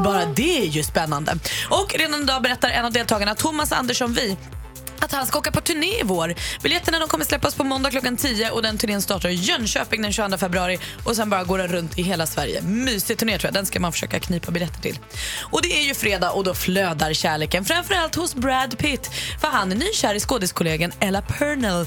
Bara 0.03 0.25
det 0.25 0.61
är 0.61 0.65
ju 0.65 0.83
spännande. 0.83 1.35
Och 1.69 1.95
redan 1.99 2.21
idag 2.21 2.41
berättar 2.41 2.69
en 2.69 2.85
av 2.85 2.91
deltagarna, 2.91 3.35
Thomas 3.35 3.71
Andersson 3.71 4.13
Vi, 4.13 4.37
att 4.99 5.11
han 5.11 5.25
ska 5.25 5.39
åka 5.39 5.51
på 5.51 5.61
turné 5.61 5.99
i 5.99 6.03
vår. 6.03 6.35
Biljetterna 6.63 6.99
de 6.99 7.07
kommer 7.07 7.25
släppas 7.25 7.55
på 7.55 7.63
måndag 7.63 7.91
klockan 7.91 8.17
10 8.17 8.51
och 8.51 8.61
den 8.61 8.77
turnén 8.77 9.01
startar 9.01 9.29
i 9.29 9.33
Jönköping 9.33 10.01
den 10.01 10.13
22 10.13 10.37
februari 10.37 10.79
och 11.03 11.15
sen 11.15 11.29
bara 11.29 11.43
går 11.43 11.57
den 11.57 11.67
runt 11.67 11.99
i 11.99 12.01
hela 12.01 12.25
Sverige. 12.25 12.61
Mysig 12.61 13.17
turné 13.17 13.37
tror 13.37 13.47
jag. 13.47 13.53
Den 13.53 13.65
ska 13.65 13.79
man 13.79 13.91
försöka 13.91 14.19
knipa 14.19 14.51
biljetter 14.51 14.81
till. 14.81 14.99
Och 15.39 15.61
det 15.61 15.79
är 15.79 15.83
ju 15.83 15.93
fredag 15.93 16.31
och 16.31 16.43
då 16.43 16.53
flödar 16.53 17.13
kärleken 17.13 17.65
framförallt 17.65 18.15
hos 18.15 18.35
Brad 18.35 18.77
Pitt 18.77 19.09
för 19.41 19.47
han 19.47 19.71
är 19.71 19.75
nykär 19.75 20.15
i 20.15 20.19
skådiskollegan 20.19 20.91
Ella 20.99 21.21
Purnell. 21.21 21.85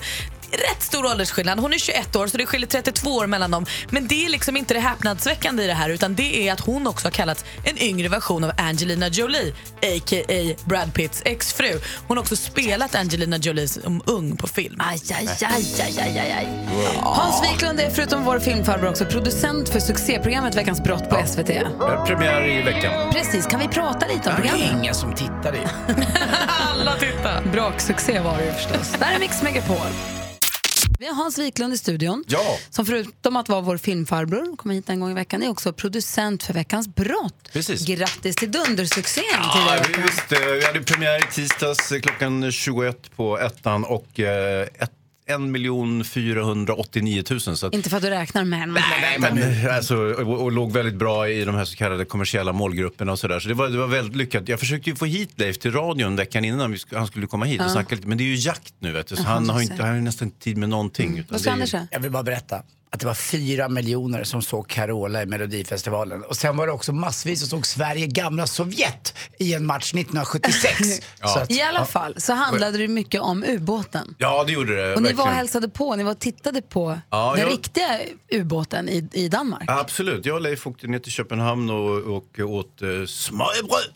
Rätt 0.53 0.83
stor 0.83 1.05
åldersskillnad. 1.07 1.59
Hon 1.61 1.73
är 1.73 1.79
21 1.79 2.17
år 2.17 2.27
så 2.27 2.37
det 2.37 2.47
skiljer 2.47 2.69
32 2.69 3.11
år 3.11 3.27
mellan 3.27 3.51
dem. 3.51 3.67
Men 3.91 4.07
det 4.09 4.25
är 4.25 4.29
liksom 4.29 4.57
inte 4.57 4.75
det 4.75 4.81
häpnadsväckande 4.81 5.63
i 5.63 5.67
det 5.67 5.75
här 5.75 5.89
utan 5.91 6.15
det 6.15 6.49
är 6.49 6.53
att 6.53 6.61
hon 6.61 6.87
också 6.87 7.07
har 7.07 7.13
kallats 7.13 7.45
en 7.65 7.79
yngre 7.83 8.09
version 8.09 8.45
av 8.45 8.53
Angelina 8.59 9.09
Jolie, 9.09 9.55
a.k.a. 9.83 10.55
Brad 10.65 10.95
Pitts 10.95 11.23
exfru. 11.25 11.81
Hon 12.09 12.17
har 12.17 12.23
också 12.23 12.37
spelat 12.37 12.95
Angelina 12.95 13.37
Jolie 13.37 13.69
som 13.69 14.03
ung 14.07 14.37
på 14.37 14.47
film. 14.47 14.77
Aj, 14.81 15.01
aj, 15.15 15.29
aj, 15.41 15.65
aj, 15.81 16.19
aj, 16.19 16.31
aj. 16.39 16.49
Hans 17.01 17.43
Wiklund 17.53 17.81
är 17.81 17.91
förutom 17.91 18.25
vår 18.25 18.39
filmfarbror 18.39 18.91
också 18.91 19.05
producent 19.05 19.69
för 19.69 19.81
succéprogrammet 19.81 20.55
Veckans 20.55 20.83
brott 20.85 21.11
på 21.11 21.27
SVT. 21.27 21.51
Eh, 21.51 22.05
Premiär 22.07 22.49
i 22.49 22.63
veckan. 22.63 23.13
Precis, 23.13 23.47
kan 23.47 23.61
vi 23.61 23.69
prata 23.69 24.07
lite 24.07 24.31
om 24.31 24.37
Det 24.43 24.49
är 24.49 24.53
programmet? 24.53 24.81
ingen 24.83 24.95
som 24.95 25.15
tittar 25.15 25.55
i. 25.55 25.61
Alla 26.71 26.95
tittar. 26.95 27.43
Braksuccé 27.53 28.21
var 28.21 28.37
det 28.39 28.45
ju 28.45 28.53
förstås. 28.53 28.93
Där 28.99 29.13
är 29.15 29.19
Mix 29.19 29.43
Megapol. 29.43 29.77
Vi 31.03 31.09
har 31.09 31.15
Hans 31.15 31.39
Wiklund 31.39 31.75
i 31.75 31.79
studion. 31.79 32.25
Ja. 32.29 32.59
Som 32.71 32.87
förutom 32.87 33.37
att 33.37 33.49
vara 33.49 33.61
vår 33.61 33.77
filmfarbror, 33.77 34.57
kommer 34.57 34.75
hit 34.75 34.89
en 34.89 35.01
gång 35.01 35.11
i 35.11 35.15
veckan, 35.15 35.43
är 35.43 35.49
också 35.49 35.73
producent 35.73 36.43
för 36.43 36.55
Veckans 36.55 36.89
brott. 36.89 37.49
Precis. 37.53 37.87
Grattis 37.87 38.37
till 38.37 38.53
dundersuccén 38.53 39.25
Ja, 39.33 39.85
till 39.85 40.37
eh, 40.37 40.45
vi 40.45 40.65
hade 40.65 40.83
premiär 40.83 41.19
i 41.19 41.33
tisdags 41.33 41.93
eh, 41.93 42.01
klockan 42.01 42.53
21 42.53 43.17
på 43.17 43.39
ettan 43.39 43.85
och 43.85 44.21
eh, 44.21 44.69
ett, 44.79 44.93
1 45.27 46.07
489 46.07 47.23
000. 47.31 47.41
Så 47.41 47.67
att, 47.67 47.75
Inte 47.75 47.91
för 47.91 47.97
att 47.97 48.03
du 48.03 48.11
räknar 48.11 48.45
men. 48.45 48.73
Nej, 48.73 49.19
men, 49.21 49.71
alltså, 49.75 49.97
och, 49.97 50.43
och 50.43 50.53
låg 50.53 50.73
väldigt 50.73 50.95
bra 50.95 51.29
i 51.29 51.45
de 51.45 51.55
här 51.55 51.65
så 51.65 51.77
kallade 51.77 52.05
kommersiella 52.05 52.53
målgrupperna 52.53 53.13
och 53.13 53.19
sådär. 53.19 53.41
Så 53.41 53.49
det 53.49 53.55
var, 53.55 53.69
det 53.69 53.79
var 53.79 53.87
väldigt 53.87 54.17
lyckat. 54.17 54.49
Jag 54.49 54.61
försökte 54.61 54.91
ju 54.91 54.97
få 54.97 55.05
hit 55.05 55.31
Leif 55.37 55.59
till 55.59 55.73
radion 55.73 56.17
veckan 56.17 56.45
innan 56.45 56.71
vi 56.71 56.77
sk- 56.77 56.97
han 56.97 57.07
skulle 57.07 57.27
komma 57.27 57.45
hit 57.45 57.61
och 57.61 57.67
Ja. 57.67 57.71
snacka 57.71 57.95
lite. 57.95 58.09
Men 58.09 58.19
det 58.19 58.25
är 58.25 58.27
ju 58.27 58.35
jakt 58.37 58.75
nu 58.79 58.93
vet 58.93 59.07
du, 59.07 59.17
så 59.17 59.23
Jaha, 59.23 59.33
han 59.35 59.49
har, 59.49 59.61
inte, 59.63 59.75
han 59.79 59.89
har 59.89 59.95
ju 59.95 60.01
nästan 60.03 60.29
inte 60.29 60.41
tid 60.41 60.57
med 60.57 60.69
någonting. 60.69 61.19
utan 61.19 61.39
det 61.43 61.51
är 61.51 61.81
ju- 61.81 61.87
Jag 61.91 62.01
vill 62.01 62.11
bara 62.11 62.23
berätta 62.23 62.63
att 62.95 63.01
det 63.01 63.07
var 63.07 63.15
fyra 63.15 63.69
miljoner 63.69 64.25
som 64.25 64.43
såg 64.43 64.69
Carola 64.69 65.23
i 65.23 65.27
Melodifestivalen. 65.27 66.23
Och 66.25 66.37
sen 66.37 66.57
var 66.57 66.67
det 66.67 66.73
också 66.73 66.93
massvis 66.93 67.41
som 67.41 67.49
såg 67.49 67.67
Sverige 67.67 68.07
gamla 68.07 68.47
Sovjet 68.47 69.15
i 69.39 69.55
en 69.55 69.67
match 69.67 69.95
1976. 69.95 70.79
Så 71.25 71.39
att- 71.39 71.51
I 71.51 71.63
alla 71.63 71.79
ja. 71.79 71.85
fall 71.85 72.15
så 72.21 72.33
handlade 72.33 72.79
det 72.79 72.89
mycket 72.89 73.21
om 73.21 73.45
ubåten. 73.45 74.15
Ja, 74.19 74.45
det 74.45 74.53
gjorde 74.53 74.77
det. 74.77 74.95
Och 74.95 75.03
ni 75.03 75.09
var 75.09 75.13
och 75.13 75.19
verkligen. 75.19 75.37
hälsade 75.37 75.69
på, 75.69 75.97
ni 75.97 76.03
var 76.03 76.11
och 76.11 76.19
tittade 76.19 76.63
på 76.63 76.99
Ja, 77.11 77.33
den 77.37 77.41
jag- 77.45 77.53
riktiga 77.53 78.01
ubåten 78.33 78.89
i, 78.89 79.09
i 79.13 79.29
Danmark. 79.29 79.65
Absolut. 79.67 80.27
Jag 80.27 80.35
och 80.35 80.41
Leif 80.43 80.67
åkte 80.67 80.87
ner 80.87 80.99
till 80.99 81.13
Köpenhamn 81.13 81.71
och, 81.71 82.17
och 82.17 82.39
åt 82.41 82.83
eh, 82.83 82.89
smörrebröd. 83.07 83.93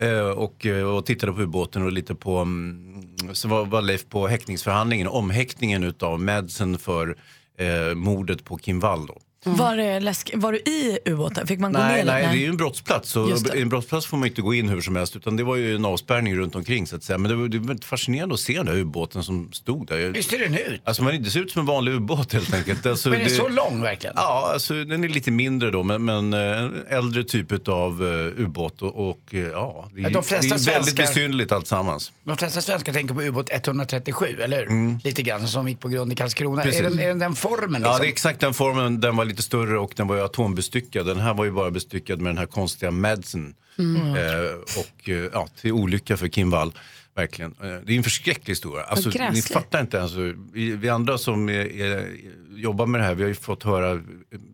Eh, 0.00 0.28
och, 0.38 0.66
eh, 0.66 0.84
och 0.84 1.06
tittade 1.06 1.32
på 1.32 1.40
ubåten 1.40 1.82
och 1.82 1.92
lite 1.92 2.14
på, 2.14 2.38
mm, 2.38 3.04
så 3.32 3.48
var, 3.48 3.64
var 3.64 3.82
Leif 3.82 4.08
på 4.08 4.28
häktningsförhandlingen, 4.28 5.08
omhäktningen 5.08 5.84
utav 5.84 6.20
Madsen 6.20 6.78
för 6.78 7.16
eh, 7.62 7.94
mordet 7.94 8.44
på 8.44 8.56
Kim 8.56 8.80
Wall. 8.80 9.06
Då. 9.06 9.18
Var, 9.44 9.76
det 9.76 10.00
läsk... 10.00 10.30
var 10.34 10.52
du 10.52 10.58
i 10.58 10.98
ubåten? 11.04 11.46
Fick 11.46 11.58
man 11.60 11.72
gå 11.72 11.78
Nej, 11.78 11.96
ner? 12.04 12.12
nej, 12.12 12.22
det 12.22 12.28
är 12.28 12.34
ju 12.34 12.46
en 12.46 12.56
brottsplats. 12.56 13.16
Och 13.16 13.42
det. 13.42 13.60
En 13.60 13.68
brottsplats 13.68 14.06
får 14.06 14.16
man 14.16 14.28
inte 14.28 14.42
gå 14.42 14.54
in 14.54 14.68
hur 14.68 14.80
som 14.80 14.96
helst. 14.96 15.16
Utan 15.16 15.36
det 15.36 15.44
var 15.44 15.56
ju 15.56 15.74
en 15.74 15.84
avspärrning 15.84 16.36
runt 16.36 16.54
omkring 16.54 16.86
så 16.86 16.96
att 16.96 17.02
säga. 17.04 17.18
Men 17.18 17.30
det 17.30 17.36
var, 17.36 17.48
det 17.48 17.58
var 17.58 17.66
väldigt 17.66 17.84
fascinerande 17.84 18.34
att 18.34 18.40
se 18.40 18.52
den 18.56 18.66
där 18.66 18.76
ubåten 18.76 19.22
som 19.24 19.52
stod 19.52 19.86
där. 19.86 19.96
Hur 20.14 20.22
ser 20.22 20.38
den 20.38 20.54
ut? 20.54 20.80
Alltså 20.84 21.02
man, 21.02 21.22
det 21.22 21.30
ser 21.30 21.40
ut 21.40 21.50
som 21.50 21.60
en 21.60 21.66
vanlig 21.66 21.92
ubåt 21.92 22.32
helt 22.32 22.54
enkelt. 22.54 22.86
Alltså, 22.86 23.08
Men 23.08 23.20
är 23.20 23.24
den 23.24 23.34
så 23.36 23.48
lång 23.48 23.82
verkligen? 23.82 24.14
Ja, 24.16 24.50
alltså, 24.52 24.74
den 24.84 25.04
är 25.04 25.08
lite 25.08 25.30
mindre 25.30 25.70
då, 25.70 25.82
men, 25.82 26.04
men 26.04 26.32
eh, 26.34 26.40
en 26.58 26.82
äldre 26.88 27.24
typ 27.24 27.68
av 27.68 28.02
uh, 28.02 28.40
ubåt. 28.40 28.82
Och, 28.82 29.08
och 29.10 29.20
eh, 29.30 29.40
ja, 29.40 29.88
det, 29.94 30.02
är- 30.02 30.10
de 30.10 30.22
flesta 30.24 30.56
det 30.56 30.62
är 30.70 30.72
väldigt 30.72 30.94
svenskar- 30.94 31.02
besynnerligt 31.06 31.52
alltsammans. 31.52 32.12
De 32.24 32.36
flesta 32.36 32.60
svenskar 32.60 32.92
tänker 32.92 33.14
på 33.14 33.22
ubåt 33.22 33.48
137, 33.52 34.26
eller 34.42 34.56
hur? 34.58 34.66
Mm. 34.66 34.98
Lite 35.04 35.22
grann 35.22 35.48
som 35.48 35.68
gick 35.68 35.80
på 35.80 35.88
grund 35.88 36.12
i 36.12 36.16
Karlskrona. 36.16 36.62
Precis. 36.62 36.80
Är 36.80 36.84
den, 36.84 36.98
är 37.00 37.08
den 37.08 37.18
den 37.18 37.34
formen 37.34 37.82
Ja, 37.82 37.88
liksom? 37.88 38.00
det 38.00 38.06
är 38.06 38.12
exakt 38.12 38.40
den 38.40 38.54
formen. 38.54 39.00
Den 39.00 39.16
var 39.16 39.24
lite 39.32 39.42
större 39.42 39.78
och 39.78 39.92
den 39.96 40.06
var 40.08 40.16
ju 40.16 40.22
atombestyckad. 40.22 41.06
Den 41.06 41.20
här 41.20 41.34
var 41.34 41.44
ju 41.44 41.50
bara 41.50 41.70
bestyckad 41.70 42.20
med 42.20 42.30
den 42.30 42.38
här 42.38 42.46
konstiga 42.46 42.90
Madsen. 42.90 43.54
Mm. 43.78 44.16
Eh, 44.16 44.52
och 44.78 45.08
eh, 45.08 45.30
ja, 45.32 45.48
till 45.60 45.72
olycka 45.72 46.16
för 46.16 46.28
Kim 46.28 46.50
Wall. 46.50 46.72
Verkligen. 47.14 47.54
Eh, 47.62 47.68
Det 47.86 47.92
är 47.92 47.96
en 47.96 48.02
förskräcklig 48.02 48.52
historia. 48.52 48.84
Alltså, 48.84 49.10
ni 49.32 49.42
fattar 49.42 49.80
inte. 49.80 50.02
Alltså, 50.02 50.34
vi, 50.52 50.76
vi 50.76 50.88
andra 50.88 51.18
som 51.18 51.48
är, 51.48 51.80
är, 51.80 52.08
jobbar 52.56 52.86
med 52.86 53.00
det 53.00 53.04
här, 53.04 53.14
vi 53.14 53.22
har 53.22 53.28
ju 53.28 53.34
fått 53.34 53.62
höra 53.62 54.00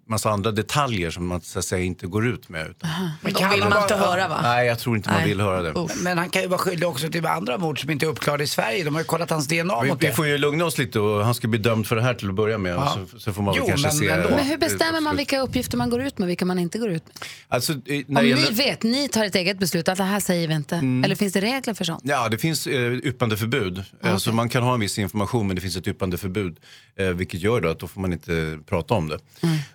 massa 0.08 0.30
andra 0.30 0.50
detaljer 0.52 1.10
som 1.10 1.26
man 1.26 1.40
så 1.40 1.58
att 1.58 1.64
säga 1.64 1.84
inte 1.84 2.06
går 2.06 2.26
ut 2.26 2.48
med. 2.48 2.66
Utan, 2.70 2.90
Men 3.22 3.32
De 3.32 3.48
vill 3.50 3.60
man 3.60 3.82
inte 3.82 3.94
höra 3.96 4.28
va? 4.28 4.38
Nej, 4.42 4.66
jag 4.66 4.78
tror 4.78 4.96
inte 4.96 5.08
man 5.10 5.18
Nej. 5.18 5.28
vill 5.28 5.40
höra 5.40 5.62
det. 5.62 5.86
Men 6.02 6.18
han 6.18 6.30
kan 6.30 6.42
ju 6.42 6.48
vara 6.48 6.58
skyldig 6.58 6.88
också 6.88 7.08
till 7.08 7.26
andra 7.26 7.58
mord 7.58 7.80
som 7.80 7.90
inte 7.90 8.06
är 8.06 8.10
uppklarade 8.10 8.44
i 8.44 8.46
Sverige. 8.46 8.84
De 8.84 8.94
har 8.94 9.00
ju 9.00 9.04
kollat 9.06 9.30
hans 9.30 9.48
DNA 9.48 9.82
Vi, 9.82 9.88
mot 9.88 10.02
vi 10.02 10.06
det. 10.06 10.12
får 10.12 10.26
ju 10.26 10.38
lugna 10.38 10.64
oss 10.64 10.78
lite 10.78 11.00
och 11.00 11.24
han 11.24 11.34
ska 11.34 11.48
bli 11.48 11.58
dömd 11.58 11.86
för 11.86 11.96
det 11.96 12.02
här 12.02 12.14
till 12.14 12.28
att 12.28 12.34
börja 12.34 12.58
med. 12.58 12.72
Ja. 12.74 12.98
Så, 13.12 13.18
så 13.18 13.32
får 13.32 13.42
man 13.42 13.54
väl 13.54 13.62
Jo, 13.62 13.68
kanske 13.68 13.86
men 13.88 13.96
se. 13.96 14.08
ändå. 14.08 14.28
Men 14.30 14.46
hur 14.46 14.58
bestämmer 14.58 15.00
man 15.00 15.16
vilka 15.16 15.40
uppgifter 15.40 15.76
man 15.76 15.90
går 15.90 16.02
ut 16.02 16.18
med 16.18 16.28
vilka 16.28 16.44
man 16.44 16.58
inte 16.58 16.78
går 16.78 16.90
ut 16.90 17.04
med? 17.06 17.14
Alltså, 17.48 17.72
eh, 17.72 17.78
när 17.86 17.96
Om 18.08 18.14
det 18.14 18.22
ni 18.22 18.28
gäller- 18.28 18.52
vet, 18.52 18.82
ni 18.82 19.08
tar 19.08 19.24
ett 19.24 19.34
eget 19.34 19.58
beslut 19.58 19.88
att 19.88 19.98
det 19.98 20.04
här 20.04 20.20
säger 20.20 20.48
vi 20.48 20.54
inte. 20.54 20.74
Mm. 20.76 21.04
Eller 21.04 21.14
finns 21.14 21.32
det 21.32 21.40
regler 21.40 21.74
för 21.74 21.84
sånt? 21.84 22.00
Ja, 22.04 22.28
det 22.28 22.38
finns 22.38 22.66
eh, 22.66 22.92
yppandeförbud. 22.92 23.84
Alltså, 24.02 24.32
man 24.32 24.48
kan 24.48 24.62
ha 24.62 24.74
en 24.74 24.80
viss 24.80 24.98
information 24.98 25.46
men 25.46 25.56
det 25.56 25.62
finns 25.62 25.76
ett 25.76 25.88
yppandeförbud. 25.88 26.56
Eh, 26.98 27.06
vilket 27.06 27.40
gör 27.40 27.60
då 27.60 27.68
att 27.68 27.78
då 27.80 27.87
får 27.88 28.00
man 28.00 28.12
inte 28.12 28.58
prata 28.66 28.94
om 28.94 29.08
det. 29.08 29.18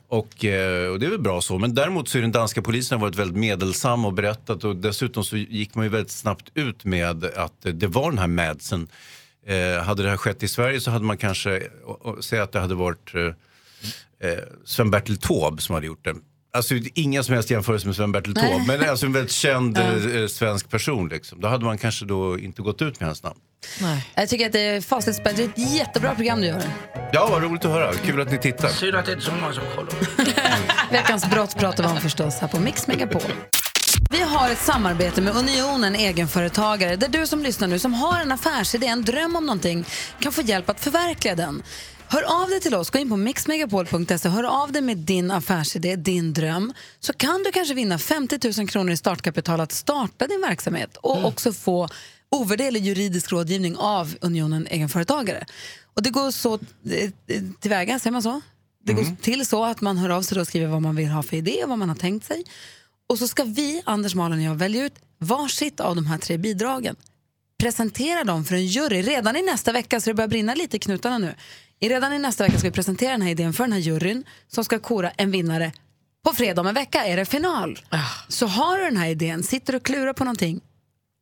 Och, 0.07 0.45
eh, 0.45 0.91
och 0.91 0.99
det 0.99 1.05
är 1.05 1.09
väl 1.09 1.22
bra 1.22 1.41
så. 1.41 1.59
Men 1.59 1.76
däremot 1.76 2.09
så 2.09 2.18
är 2.18 2.22
den 2.22 2.32
danska 2.32 2.61
polisen 2.61 2.99
varit 2.99 3.16
väldigt 3.16 3.38
medelsam 3.38 4.05
och 4.05 4.14
berättat 4.14 4.64
och 4.64 4.76
dessutom 4.76 5.24
så 5.24 5.38
gick 5.38 5.76
man 5.76 5.86
ju 5.86 5.89
väldigt 5.89 6.11
snabbt 6.11 6.51
ut 6.53 6.86
med 6.86 7.26
att 7.26 7.61
det 7.61 7.88
var 7.88 8.09
den 8.11 8.20
här 8.20 8.28
Madsen. 8.28 8.88
Eh, 9.45 9.84
hade 9.84 10.03
det 10.03 10.09
här 10.09 10.18
skett 10.18 10.43
i 10.43 10.47
Sverige 10.47 10.82
så 10.82 10.91
hade 10.91 11.05
man 11.05 11.18
kanske, 11.18 11.64
säga 12.22 12.43
att 12.43 12.51
det 12.51 12.59
hade 12.59 12.76
varit 12.76 13.16
eh, 13.16 14.30
eh, 14.30 14.39
Sven-Bertil 14.66 15.18
Taube 15.18 15.61
som 15.61 15.76
hade 15.76 15.88
gjort 15.88 16.05
det. 16.05 16.16
Alltså 16.58 16.76
inga 16.93 17.24
som 17.24 17.34
helst 17.36 17.49
jämförelse 17.49 17.88
med 17.88 17.95
Sven-Bertil 17.95 18.34
Nej. 18.36 18.51
Taube, 18.51 18.78
men 18.78 18.89
alltså 18.89 19.06
en 19.06 19.14
väldigt 19.14 19.32
känd 19.32 19.78
Ja. 20.14 20.20
eh, 20.20 20.28
svensk 20.28 20.70
person. 20.70 21.10
Liksom. 21.10 21.41
Då 21.41 21.47
hade 21.47 21.66
man 21.66 21.78
kanske 21.78 22.06
då 22.06 22.39
inte 22.39 22.62
gått 22.62 22.82
ut 22.82 22.99
med 22.99 23.10
hans 23.10 23.24
namn. 23.24 23.39
Jag 24.16 24.30
tycker 24.30 24.45
att 24.45 24.51
det 24.51 24.60
är 24.60 24.82
fasligt 24.82 25.18
spännande. 25.18 25.49
Det 25.56 25.62
är 25.62 25.66
ett 25.66 25.74
jättebra 25.74 26.16
program 26.16 26.41
du 26.41 26.47
gör. 26.47 26.62
Ja, 27.12 27.28
vad 27.32 27.43
roligt 27.43 27.66
att 27.66 27.72
höra. 27.72 27.93
Kul 27.93 28.22
att 28.22 28.32
ni 28.32 28.38
tittar. 28.38 28.70
Synd 28.70 28.95
att 28.95 29.06
det 29.06 29.12
inte 29.14 29.24
är 29.24 29.30
så 29.30 29.36
många 29.36 29.54
som 29.54 29.64
kollar. 29.76 29.93
Veckans 30.91 31.30
brott 31.30 31.56
pratar 31.58 31.84
vi 31.84 31.89
om 31.89 31.97
förstås 32.01 32.36
här 32.39 32.47
på 32.47 32.60
Mix 32.60 32.88
Megapol. 32.88 33.22
Vi 34.10 34.22
har 34.22 34.49
ett 34.49 34.62
samarbete 34.62 35.22
med 35.22 35.36
Unionen 35.36 35.95
egenföretagare 35.95 36.95
där 36.95 37.08
du 37.08 37.28
som 37.28 37.43
lyssnar 37.43 37.68
nu 37.68 37.80
som 37.80 37.93
har 37.93 38.20
en 38.20 38.32
affärsidé, 38.32 38.88
en 38.88 39.04
dröm 39.04 39.36
om 39.36 39.45
någonting 39.45 39.86
kan 40.20 40.32
få 40.32 40.41
hjälp 40.41 40.70
att 40.70 40.80
förverkliga 40.80 41.36
den. 41.36 41.64
Hör 42.14 42.41
av 42.43 42.49
dig 42.49 42.59
till 42.59 42.76
oss, 42.76 42.89
gå 42.89 42.99
in 42.99 43.09
på 43.09 43.18
mixmegapol.se, 43.18 44.30
hör 44.30 44.43
av 44.43 44.72
dig 44.72 44.82
med 44.82 44.97
din 44.97 45.32
affärsidé, 45.32 45.95
din 45.95 46.34
dröm, 46.34 46.74
så 46.99 47.14
kan 47.14 47.43
du 47.43 47.51
kanske 47.51 47.74
vinna 47.74 47.97
50 47.97 48.59
000 48.59 48.68
kronor 48.70 48.91
i 48.91 48.97
startkapital 48.97 49.59
att 49.59 49.72
starta 49.72 50.28
din 50.28 50.41
verksamhet 50.41 50.97
och 50.97 51.26
också 51.26 51.53
få 51.53 51.89
ovärderlig 52.32 52.84
juridisk 52.84 53.32
rådgivning 53.32 53.78
av 53.78 54.16
Unionen 54.22 54.68
egenföretagare. 54.68 55.45
Och 55.93 56.03
det 56.03 56.09
går 56.09 56.32
så 56.32 56.53
eh, 56.53 57.11
tillväga, 57.59 57.99
säger 57.99 58.11
man 58.11 58.24
så? 58.24 58.41
Det 58.84 58.93
går 58.93 59.16
till 59.22 59.45
så 59.45 59.66
att 59.66 59.82
man 59.82 59.97
hör 59.97 60.09
av 60.09 60.22
sig 60.22 60.39
och 60.39 60.47
skriver 60.47 60.68
vad 60.68 60.82
man 60.82 60.95
vill 60.95 61.07
ha 61.07 61.24
för 61.24 61.38
idé 61.38 61.64
och 61.64 61.70
vad 61.70 61.80
man 61.80 61.89
har 61.89 61.95
tänkt 61.95 62.26
sig. 62.26 62.43
Och 63.09 63.20
så 63.20 63.28
ska 63.28 63.43
vi, 63.43 63.82
Anders, 63.86 64.16
Malin 64.16 64.39
och 64.39 64.45
jag, 64.45 64.55
välja 64.55 64.86
ut 64.86 64.95
varsitt 65.20 65.80
av 65.80 65.95
de 65.95 66.05
här 66.05 66.18
tre 66.18 66.38
bidragen. 66.38 66.95
Presentera 67.57 68.24
dem 68.24 68.45
för 68.45 68.55
en 68.55 68.66
jury 68.66 69.01
redan 69.01 69.36
i 69.36 69.41
nästa 69.41 69.72
vecka, 69.72 70.01
så 70.01 70.09
det 70.09 70.14
börjar 70.14 70.28
brinna 70.28 70.55
lite 70.55 70.78
i 70.78 70.80
knutarna 70.80 71.18
nu. 71.18 71.36
Redan 71.89 72.13
i 72.13 72.19
nästa 72.19 72.43
vecka 72.43 72.57
ska 72.57 72.67
vi 72.67 72.71
presentera 72.71 73.11
den 73.11 73.21
här 73.21 73.29
idén 73.29 73.53
för 73.53 73.63
den 73.63 73.73
här 73.73 73.79
juryn 73.79 74.23
som 74.47 74.65
ska 74.65 74.79
kora 74.79 75.09
en 75.09 75.31
vinnare. 75.31 75.71
På 76.25 76.34
fredag 76.34 76.61
om 76.61 76.67
en 76.67 76.73
vecka 76.73 77.05
är 77.05 77.17
det 77.17 77.25
final. 77.25 77.79
Så 78.27 78.47
har 78.47 78.77
du 78.77 78.84
den 78.84 78.97
här 78.97 79.09
idén, 79.09 79.43
sitter 79.43 79.75
och 79.75 79.84
klurar 79.84 80.13
på 80.13 80.23
någonting, 80.23 80.61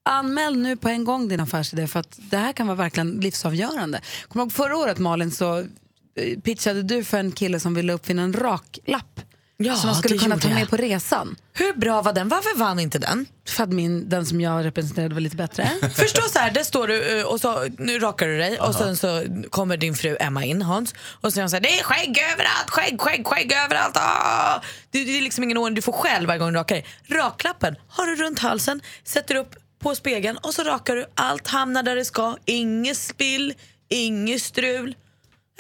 Anmäl 0.04 0.58
nu 0.58 0.78
på 0.78 0.90
en 0.90 1.04
gång 1.04 1.28
din 1.28 1.40
affärsidé 1.40 1.88
för 1.88 2.00
att 2.00 2.20
det 2.30 2.38
här 2.38 2.54
kan 2.54 2.68
vara 2.68 2.78
verkligen 2.78 3.20
livsavgörande. 3.20 4.02
Kommer 4.28 4.46
du 4.46 4.48
ihåg 4.48 4.52
förra 4.52 4.78
året 4.78 5.00
Malin 5.00 5.32
så 5.32 5.60
eh, 5.60 6.40
pitchade 6.44 6.84
du 6.84 7.04
för 7.04 7.18
en 7.18 7.32
kille 7.32 7.60
som 7.60 7.74
ville 7.74 7.94
uppfinna 7.94 8.22
en 8.22 8.34
raklapp 8.34 9.22
Ja, 9.64 9.76
som 9.76 9.88
man 9.88 9.96
skulle 9.96 10.18
kunna 10.18 10.38
ta 10.38 10.48
jag. 10.48 10.56
med 10.56 10.70
på 10.70 10.78
resan. 10.78 11.36
Hur 11.54 11.74
bra 11.74 12.02
var 12.02 12.14
den? 12.14 12.30
Varför 12.30 12.58
vann 12.58 12.80
inte 12.80 13.00
den? 13.00 13.26
För 13.48 13.64
att 13.64 13.70
min, 13.70 14.10
den 14.10 14.26
som 14.26 14.42
jag 14.42 14.66
representerade 14.66 15.14
var 15.14 15.22
lite 15.22 15.36
bättre. 15.36 15.72
Förstå 15.96 16.22
så 16.22 16.40
här, 16.40 16.52
där 16.52 16.64
står 16.64 16.88
du 16.88 17.20
eh, 17.20 17.26
och 17.26 17.42
så, 17.42 17.68
nu 17.78 18.00
rakar 18.00 18.28
du 18.28 18.38
dig 18.38 18.60
och 18.60 18.76
sen 18.76 18.98
så 18.98 19.24
kommer 19.50 19.78
din 19.78 19.96
fru 19.96 20.18
Emma 20.20 20.46
in, 20.46 20.62
Hans, 20.62 20.94
och 20.94 21.22
så 21.22 21.32
säger 21.32 21.48
så 21.48 21.56
här, 21.56 21.62
det 21.62 21.80
är 21.80 21.84
skägg 21.84 22.18
överallt, 22.34 22.70
skägg, 22.70 23.02
skägg, 23.02 23.28
skägg 23.28 23.54
överallt. 23.66 23.98
Ah! 23.98 24.62
Det, 24.92 25.04
det 25.04 25.18
är 25.18 25.22
liksom 25.22 25.44
ingen 25.44 25.58
ordning 25.58 25.76
du 25.76 25.82
får 25.82 25.94
själv 25.94 26.28
varje 26.28 26.40
gång 26.40 26.54
du 26.54 26.60
rakar 26.60 26.76
dig. 26.76 26.86
Raklappen 27.08 27.76
har 27.88 28.06
du 28.06 28.16
runt 28.16 28.40
halsen, 28.40 28.82
sätter 29.04 29.36
upp 29.36 29.56
på 29.82 29.96
spegeln 29.96 30.38
och 30.38 30.54
så 30.54 30.64
rakar 30.64 30.96
du. 30.96 31.06
Allt 31.16 31.48
hamnar 31.48 31.84
där 31.84 31.96
det 31.96 32.06
ska, 32.06 32.38
inget 32.46 32.98
spill, 32.98 33.54
inget 33.90 34.42
strul. 34.42 34.96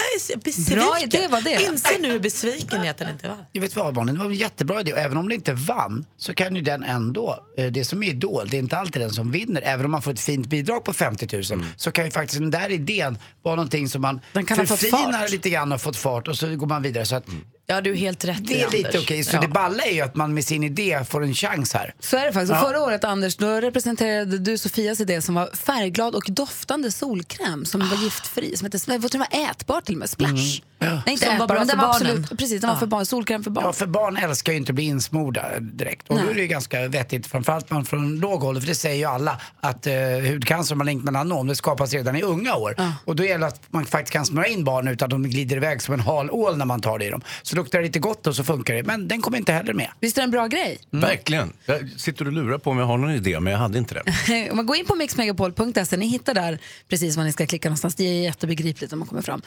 Jag 0.01 0.15
är 0.15 0.19
så 0.19 0.39
besviken. 0.39 0.79
Bra 0.83 0.99
idé 1.03 1.27
var 1.27 1.41
det. 1.41 1.63
Inse 1.71 1.97
nu 1.99 2.11
hur 2.11 2.19
besviken 2.19 2.77
jag 2.77 2.85
är 2.85 2.91
att 2.91 2.97
den 2.97 3.09
inte 3.09 3.27
var. 3.27 3.37
Jag 3.51 3.61
vet 3.61 3.75
vad 3.75 3.95
Malin, 3.95 4.15
det 4.15 4.19
var 4.19 4.29
en 4.29 4.33
jättebra 4.35 4.81
idé 4.81 4.93
och 4.93 4.99
även 4.99 5.17
om 5.17 5.29
det 5.29 5.35
inte 5.35 5.53
vann 5.53 6.05
så 6.17 6.33
kan 6.33 6.55
ju 6.55 6.61
den 6.61 6.83
ändå, 6.83 7.45
eh, 7.57 7.65
det 7.71 7.85
som 7.85 8.03
är 8.03 8.07
Idol, 8.09 8.47
det 8.49 8.57
är 8.57 8.59
inte 8.59 8.77
alltid 8.77 9.01
den 9.01 9.11
som 9.11 9.31
vinner. 9.31 9.61
Även 9.65 9.85
om 9.85 9.91
man 9.91 10.01
får 10.01 10.11
ett 10.11 10.19
fint 10.19 10.47
bidrag 10.47 10.83
på 10.83 10.93
50 10.93 11.53
000 11.55 11.65
så 11.77 11.91
kan 11.91 12.05
ju 12.05 12.11
faktiskt 12.11 12.39
den 12.39 12.51
där 12.51 12.69
idén 12.71 13.17
vara 13.43 13.55
någonting 13.55 13.89
som 13.89 14.01
man 14.01 14.21
Den 14.33 14.45
kan 14.45 14.57
ha 14.59 14.65
fått 14.65 14.79
förfinar 14.79 15.11
fart. 15.21 15.31
lite 15.31 15.49
grann 15.49 15.71
och 15.71 15.81
fått 15.81 15.97
fart 15.97 16.27
och 16.27 16.37
så 16.37 16.55
går 16.55 16.67
man 16.67 16.81
vidare. 16.81 17.05
Så 17.05 17.15
att 17.15 17.25
Ja, 17.68 17.82
du 17.82 17.91
är 17.91 17.95
helt 17.95 18.26
rätt 18.26 18.47
det 18.47 18.62
är 18.62 18.68
i, 18.74 18.78
lite 18.78 18.88
Anders. 18.89 19.03
okej. 19.03 19.24
Så 19.24 19.36
Ja. 19.36 19.41
det 19.41 19.47
balla 19.47 19.84
är 19.84 19.93
ju 19.93 20.01
att 20.01 20.16
man 20.16 20.34
med 20.34 20.45
sin 20.45 20.64
idé 20.64 21.03
får 21.09 21.24
en 21.24 21.34
chans 21.34 21.74
här. 21.74 21.93
Så 21.99 22.18
är 22.18 22.26
det 22.26 22.34
faktiskt. 22.34 22.51
Och 22.51 22.57
Ja. 22.57 22.62
Förra 22.62 22.82
året 22.82 23.03
Anders, 23.03 23.36
då 23.38 23.47
representerade 23.47 24.38
du 24.38 24.57
Sofias 24.57 24.99
idé 24.99 25.22
som 25.22 25.36
var 25.36 25.49
färgglad 25.55 26.16
och 26.16 26.24
doftande 26.28 26.91
solkräm 26.91 27.66
som 27.66 27.89
var 27.89 27.97
giftfri. 27.97 28.57
Som 28.57 28.66
hette, 28.66 28.78
jag 28.88 29.01
tror 29.01 29.09
den 29.09 29.20
var 29.32 29.49
ätbar 29.51 29.82
till 29.82 29.95
och 29.95 29.99
med, 29.99 30.09
Splash. 30.09 30.32
Nej, 30.80 31.01
inte 31.07 31.26
Som 31.26 31.28
var 31.28 31.36
ätbar, 31.36 31.47
bra 31.47 31.57
men 31.59 31.68
den 31.68 31.80
för 31.80 31.86
var 31.88 31.93
barnen. 31.93 32.12
absolut, 32.18 32.39
precis, 32.39 32.62
den 32.62 32.70
var 32.70 32.78
för 32.78 32.86
barn, 32.86 33.05
solkräm 33.05 33.43
för 33.43 33.51
barn. 33.51 33.66
Ja, 33.66 33.74
för 33.74 33.86
barn 33.86 34.18
älskar 34.18 34.51
ju 34.51 34.57
inte 34.57 34.72
att 34.72 34.76
bli 34.76 34.84
insmorda 34.84 35.59
direkt. 35.59 36.09
Och 36.09 36.20
då 36.20 36.30
är 36.30 36.34
det 36.34 36.41
ju 36.41 36.47
ganska 36.47 36.88
vettigt, 36.88 37.28
framförallt 37.28 37.70
man 37.70 37.86
från 37.86 38.20
låg 38.20 38.43
ålder, 38.43 38.62
för 38.62 38.68
det 38.68 38.76
säger 38.76 38.95
ju 38.95 39.05
alla, 39.05 39.41
att 39.59 39.88
eh, 39.88 39.93
hudcancer 40.32 40.74
och 40.74 40.78
malignt 40.78 41.03
melanom, 41.03 41.47
det 41.47 41.55
skapas 41.55 41.93
redan 41.93 42.16
i 42.16 42.22
unga 42.22 42.55
år. 42.55 42.76
Och 43.05 43.16
då 43.16 43.24
gäller 43.24 43.39
det 43.39 43.47
att 43.47 43.62
man 43.70 43.86
faktiskt 43.86 44.14
kan 44.14 44.26
smörja 44.26 44.47
in 44.49 44.64
barn 44.64 44.88
utan 44.88 45.05
att 45.05 45.09
de 45.09 45.24
glider 45.24 45.55
iväg 45.57 45.82
som 45.82 45.93
en 45.93 45.99
hal 45.99 46.30
ål 46.32 46.57
när 46.57 46.66
man 46.66 46.82
tar 46.82 46.99
det 46.99 47.05
i 47.05 47.09
dem. 47.09 47.22
Så 47.41 47.55
luktar 47.62 47.82
lite 47.82 47.99
gott 47.99 48.28
och 48.28 48.36
så 48.36 48.43
funkar 48.43 48.74
det. 48.74 48.84
Men 48.84 49.07
den 49.07 49.22
kommer 49.22 49.38
inte 49.38 49.53
heller 49.53 49.74
med. 49.74 49.88
Visst 49.99 50.18
är 50.18 50.22
det 50.22 50.24
en 50.26 50.32
bra 50.32 50.47
grej? 50.47 50.80
Verkligen. 50.89 51.53
Jag 51.66 51.89
sitter 51.97 52.26
och 52.26 52.32
lurar 52.34 52.57
på 52.57 52.70
om 52.72 52.78
jag 52.78 52.86
har 52.86 52.97
någon 52.97 53.12
idé, 53.12 53.39
men 53.39 53.51
jag 53.53 53.59
hade 53.59 53.78
inte 53.78 53.93
det. 54.28 54.49
Om 54.51 54.55
man 54.57 54.66
går 54.66 54.78
in 54.78 54.86
på 54.86 54.95
mixmegapol.se, 54.95 55.97
ni 55.97 56.07
hittar 56.07 56.34
där 56.34 56.59
precis 56.89 57.16
vad 57.18 57.26
ni 57.26 57.32
ska 57.32 57.45
klicka 57.47 57.70
någonstans. 57.70 57.95
Det 57.95 58.03
är 58.03 58.22
jättebegripligt 58.24 58.93
om 58.93 58.99
man 58.99 59.07
kommer 59.07 59.22
fram. 59.22 59.41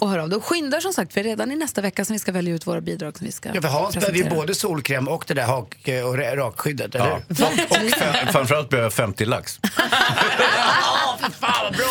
Och 0.00 0.08
hör 0.10 0.18
av 0.18 0.28
det. 0.28 0.36
Och 0.36 0.44
skyndar 0.44 0.80
som 0.80 0.92
sagt, 0.92 1.12
för 1.12 1.22
redan 1.22 1.52
i 1.52 1.56
nästa 1.56 1.80
vecka 1.80 2.04
som 2.04 2.12
vi 2.12 2.18
ska 2.18 2.32
välja 2.32 2.54
ut 2.54 2.66
våra 2.66 2.80
bidrag 2.80 3.18
som 3.18 3.26
vi 3.26 3.32
ska 3.32 3.48
Ja, 3.54 3.60
för 3.62 3.68
Hans 3.68 3.94
behöver 3.94 4.18
ju 4.18 4.30
både 4.30 4.54
solkräm 4.54 5.08
och 5.08 5.24
det 5.28 5.34
där 5.34 5.46
hak 5.46 5.74
och 5.84 6.16
ra- 6.16 6.36
rakskyddet, 6.36 6.94
eller 6.94 7.06
Ja. 7.06 7.20
hur? 7.28 7.44
Och 7.64 7.90
fem- 7.98 8.14
framförallt 8.32 8.68
behöver 8.70 8.86
jag 8.86 8.92
50 8.92 9.24
lax. 9.24 9.60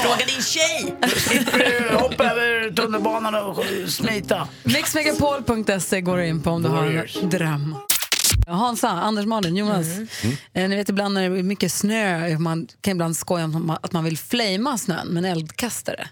Fråga 0.03 0.25
din 0.25 0.41
tjej! 0.41 0.95
Hoppa 1.93 2.23
över 2.23 2.71
tunnelbanan 2.71 3.35
och 3.35 3.63
smita. 3.87 4.47
Mixmegapol.se 4.63 6.01
går 6.01 6.17
du 6.17 6.27
in 6.27 6.41
på 6.41 6.49
om 6.49 6.63
du 6.63 6.69
har 6.69 6.83
en 7.21 7.29
dröm. 7.29 7.75
Hansa, 8.47 8.89
Anders, 8.89 9.25
Malin, 9.25 9.55
Jonas. 9.57 9.87
Eh, 10.53 10.69
ni 10.69 10.75
vet 10.75 10.89
ibland 10.89 11.13
när 11.13 11.29
det 11.29 11.39
är 11.39 11.43
mycket 11.43 11.71
snö, 11.71 12.37
man 12.37 12.67
kan 12.81 12.91
ibland 12.91 13.17
skoja 13.17 13.45
om 13.45 13.69
att 13.81 13.91
man 13.91 14.03
vill 14.03 14.17
flamea 14.17 14.77
snön 14.77 15.07
med 15.07 15.25
en 15.25 15.31
eldkastare. 15.31 16.07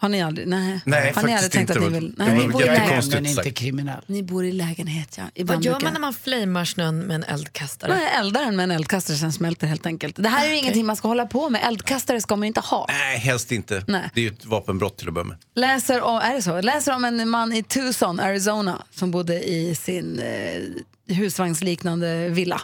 Har 0.00 0.08
ni 0.08 0.22
aldrig, 0.22 0.48
nej. 0.48 0.80
Nej, 0.84 1.12
har 1.16 1.22
ni 1.22 1.34
aldrig 1.34 1.52
tänkt 1.52 1.70
att 1.70 1.80
ni 1.80 1.88
vill? 1.88 2.14
Nej, 2.16 2.38
ni 2.38 2.48
bor 2.48 2.62
i. 2.62 2.66
Men 3.10 3.26
inte 3.26 3.50
kriminell. 3.50 4.04
Ni 4.06 4.22
bor 4.22 4.44
i 4.44 4.52
lägenhet, 4.52 5.14
ja. 5.18 5.24
Ibland 5.34 5.58
Vad 5.58 5.64
gör 5.64 5.80
man 5.80 5.92
när 5.92 6.00
man 6.00 6.14
flamar 6.14 6.64
snön 6.64 6.98
med 6.98 7.14
en 7.14 7.24
eldkastare? 7.24 7.94
Man 7.94 8.02
eldar 8.20 8.44
den 8.44 8.56
med 8.56 8.64
en 8.64 8.70
eldkastare 8.70 9.16
sen 9.16 9.32
smälter 9.32 9.66
helt 9.66 9.86
enkelt. 9.86 10.16
Det 10.16 10.28
här 10.28 10.46
är 10.46 10.50
ju 10.50 10.56
ingenting 10.58 10.86
man 10.86 10.96
ska 10.96 11.08
hålla 11.08 11.26
på 11.26 11.50
med. 11.50 11.60
Eldkastare 11.64 12.20
ska 12.20 12.36
man 12.36 12.42
ju 12.42 12.46
inte 12.46 12.60
ha. 12.60 12.86
Nej, 12.88 13.18
helst 13.18 13.52
inte. 13.52 13.84
Nej. 13.86 14.10
Det 14.14 14.20
är 14.20 14.22
ju 14.22 14.30
ett 14.30 14.44
vapenbrott 14.44 14.98
till 14.98 15.08
att 15.08 15.14
börja 15.14 15.28
med. 15.28 15.36
Läser 15.54 16.02
om, 16.02 16.16
är 16.16 16.34
det 16.34 16.42
så? 16.42 16.60
Läser 16.60 16.94
om 16.94 17.04
en 17.04 17.28
man 17.28 17.52
i 17.52 17.62
Tucson, 17.62 18.20
Arizona 18.20 18.82
som 18.90 19.10
bodde 19.10 19.48
i 19.48 19.74
sin 19.74 20.18
eh, 20.18 21.14
husvagnsliknande 21.16 22.28
villa. 22.28 22.60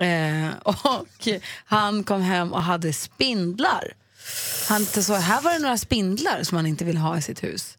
Eh, 0.00 0.48
och 0.62 1.28
han 1.64 2.04
kom 2.04 2.22
hem 2.22 2.52
och 2.52 2.62
hade 2.62 2.92
spindlar. 2.92 4.01
Han 4.68 4.86
så 4.86 5.14
här 5.14 5.40
var 5.40 5.52
det 5.52 5.58
några 5.58 5.78
spindlar 5.78 6.42
som 6.42 6.56
han 6.56 6.66
inte 6.66 6.84
vill 6.84 6.96
ha 6.96 7.18
i 7.18 7.22
sitt 7.22 7.42
hus. 7.42 7.78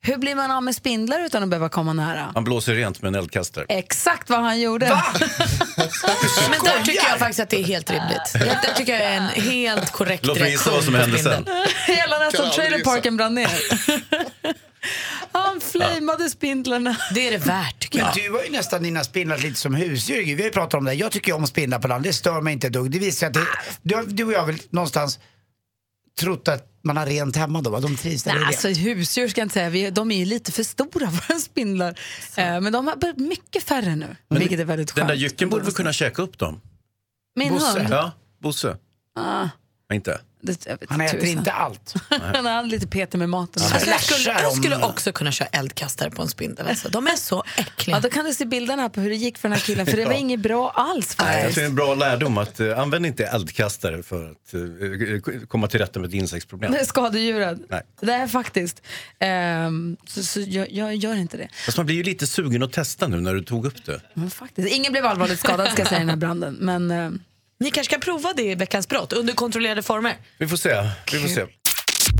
Hur 0.00 0.16
blir 0.16 0.34
man 0.34 0.50
av 0.50 0.62
med 0.62 0.74
spindlar 0.74 1.20
utan 1.20 1.42
att 1.42 1.48
behöva 1.48 1.68
komma 1.68 1.92
nära? 1.92 2.30
Han 2.34 2.44
blåser 2.44 2.74
rent 2.74 3.02
med 3.02 3.08
en 3.08 3.14
eldkastare. 3.14 3.66
Exakt 3.68 4.30
vad 4.30 4.40
han 4.40 4.60
gjorde. 4.60 4.86
Men 6.50 6.64
där 6.64 6.84
tycker 6.84 7.08
jag 7.08 7.18
faktiskt 7.18 7.40
att 7.40 7.50
det 7.50 7.60
är 7.60 7.64
helt 7.64 7.90
rimligt. 7.90 8.32
Det 8.32 8.74
tycker 8.76 8.92
jag 8.92 9.02
är 9.02 9.16
en 9.16 9.28
helt 9.28 9.92
korrekt 9.92 10.26
Låt 10.26 10.40
mig 10.40 10.50
gissa 10.50 10.70
vad 10.70 10.84
som 10.84 10.94
hände 10.94 11.18
sen. 11.18 11.46
Hela 11.86 12.18
nästan 12.18 12.50
trailerparken 12.50 13.16
brann 13.16 13.34
ner. 13.34 13.50
Han 15.32 15.60
flamade 15.60 16.30
spindlarna. 16.30 16.96
Det 17.14 17.28
är 17.28 17.30
det 17.30 17.38
värt 17.38 17.80
tycker 17.80 17.98
Men 17.98 18.06
jag. 18.06 18.24
du 18.24 18.32
har 18.32 18.44
ju 18.44 18.50
nästan 18.50 18.82
dina 18.82 19.04
spindlar 19.04 19.38
lite 19.38 19.60
som 19.60 19.74
husdjur. 19.74 20.24
Vi 20.24 20.34
har 20.34 20.40
ju 20.40 20.50
pratat 20.50 20.74
om 20.74 20.84
det. 20.84 20.94
Jag 20.94 21.12
tycker 21.12 21.32
om 21.32 21.46
spindlar 21.46 21.78
på 21.78 21.88
land. 21.88 22.04
Det 22.04 22.12
stör 22.12 22.40
mig 22.40 22.52
inte 22.52 22.66
ett 22.66 22.72
dugg. 22.72 22.90
Det 22.90 22.98
visar 22.98 23.26
att 23.26 23.34
det, 23.34 23.46
du, 23.82 24.04
du 24.06 24.24
och 24.24 24.32
jag 24.32 24.46
väl 24.46 24.58
någonstans 24.70 25.18
trott 26.18 26.48
att 26.48 26.64
man 26.84 26.96
har 26.96 27.06
rent 27.06 27.36
hemma 27.36 27.62
då? 27.62 27.80
De 27.80 27.96
trivs 27.96 28.22
där 28.22 28.34
Nej, 28.34 28.44
alltså, 28.44 28.68
husdjur 28.68 29.28
ska 29.28 29.40
jag 29.40 29.44
inte 29.46 29.52
säga. 29.54 29.70
Vi, 29.70 29.90
de 29.90 30.10
är 30.10 30.16
ju 30.18 30.24
lite 30.24 30.52
för 30.52 30.62
stora 30.62 31.06
våra 31.28 31.38
spindlar. 31.40 31.98
Eh, 32.36 32.60
men 32.60 32.72
de 32.72 32.86
har 32.86 32.96
blivit 32.96 33.16
mycket 33.18 33.62
färre 33.62 33.96
nu, 33.96 34.16
vilket 34.28 34.60
är 34.60 34.64
väldigt 34.64 34.94
Den 34.94 35.02
skönt. 35.02 35.08
där 35.08 35.14
jycken 35.14 35.48
borde 35.48 35.64
väl 35.64 35.72
kunna 35.74 35.92
käka 35.92 36.22
upp 36.22 36.38
dem? 36.38 36.60
Min 37.36 37.52
Bosse. 37.52 37.78
hund? 37.78 37.88
Ja, 37.90 38.12
Bosse. 38.42 38.76
Ah, 39.14 39.48
Inte? 39.92 40.20
Det, 40.40 40.66
jag 40.66 40.80
vet 40.80 40.90
Han 40.90 41.00
äter 41.00 41.20
tusan. 41.20 41.38
inte 41.38 41.52
allt. 41.52 41.94
Han 42.08 42.46
är 42.46 42.62
lite 42.62 42.86
petig 42.86 43.18
med 43.18 43.28
maten. 43.28 43.62
Alltså, 43.62 43.90
jag, 43.90 44.00
skulle, 44.00 44.40
jag 44.42 44.52
skulle 44.52 44.76
också 44.76 45.12
kunna 45.12 45.32
köra 45.32 45.48
eldkastare 45.48 46.10
på 46.10 46.22
en 46.22 46.28
spindel. 46.28 46.66
Alltså. 46.68 46.88
De 46.88 47.06
är 47.06 47.16
så 47.16 47.44
äckliga. 47.56 47.96
Ja, 47.96 48.00
då 48.00 48.10
kan 48.10 48.24
du 48.24 48.34
se 48.34 48.44
bilderna 48.44 48.82
här 48.82 48.88
på 48.88 49.00
hur 49.00 49.10
det 49.10 49.16
gick 49.16 49.38
för 49.38 49.48
den 49.48 49.58
här 49.58 49.64
killen, 49.64 49.86
för 49.86 49.96
det 49.96 50.04
var 50.04 50.12
inget 50.12 50.40
bra 50.40 50.70
alls 50.70 51.16
Nej, 51.18 51.28
jag 51.28 51.34
faktiskt. 51.36 51.54
tror 51.54 51.62
det 51.62 51.66
är 51.66 51.70
en 51.70 51.74
bra 51.74 51.94
lärdom 51.94 52.38
att 52.38 52.60
uh, 52.60 52.78
använd 52.78 53.06
inte 53.06 53.24
eldkastare 53.24 54.02
för 54.02 54.30
att 54.30 54.54
eh, 54.54 55.46
komma 55.48 55.66
till 55.66 55.80
rätta 55.80 56.00
med 56.00 56.08
ett 56.08 56.14
insektsproblem. 56.14 56.72
Det 56.72 56.78
är 56.78 56.84
skadedjuret. 56.84 57.58
Nej. 57.68 57.82
Det 58.00 58.12
är 58.12 58.26
faktiskt. 58.26 58.82
Ehm, 59.18 59.96
så 60.06 60.22
så 60.22 60.40
jag, 60.40 60.72
jag 60.72 60.94
gör 60.94 61.14
inte 61.14 61.36
det. 61.36 61.48
Fast 61.66 61.76
man 61.76 61.86
blir 61.86 61.96
ju 61.96 62.02
lite 62.02 62.26
sugen 62.26 62.62
att 62.62 62.72
testa 62.72 63.08
nu 63.08 63.20
när 63.20 63.34
du 63.34 63.42
tog 63.42 63.66
upp 63.66 63.84
det. 63.86 64.00
Men 64.14 64.30
faktiskt. 64.30 64.68
Ingen 64.68 64.92
blev 64.92 65.06
allvarligt 65.06 65.38
skadad 65.38 65.68
ska 65.72 65.80
jag 65.82 65.88
säga 65.88 65.98
i 65.98 66.02
den 66.02 66.10
här 66.10 66.16
branden. 66.16 66.54
Men, 66.60 66.90
eh, 66.90 67.10
Ni 67.60 67.70
kanske 67.70 67.92
ska 67.94 68.00
prova 68.00 68.32
det 68.32 68.42
i 68.42 68.54
Veckans 68.54 68.88
brott 68.88 69.12
under 69.12 69.32
kontrollerade 69.32 69.82
former. 69.82 70.16
Vi 70.38 70.48
får 70.48 70.56
se. 70.56 70.90
Vi 71.12 71.18
får 71.20 71.28
se. 71.28 71.44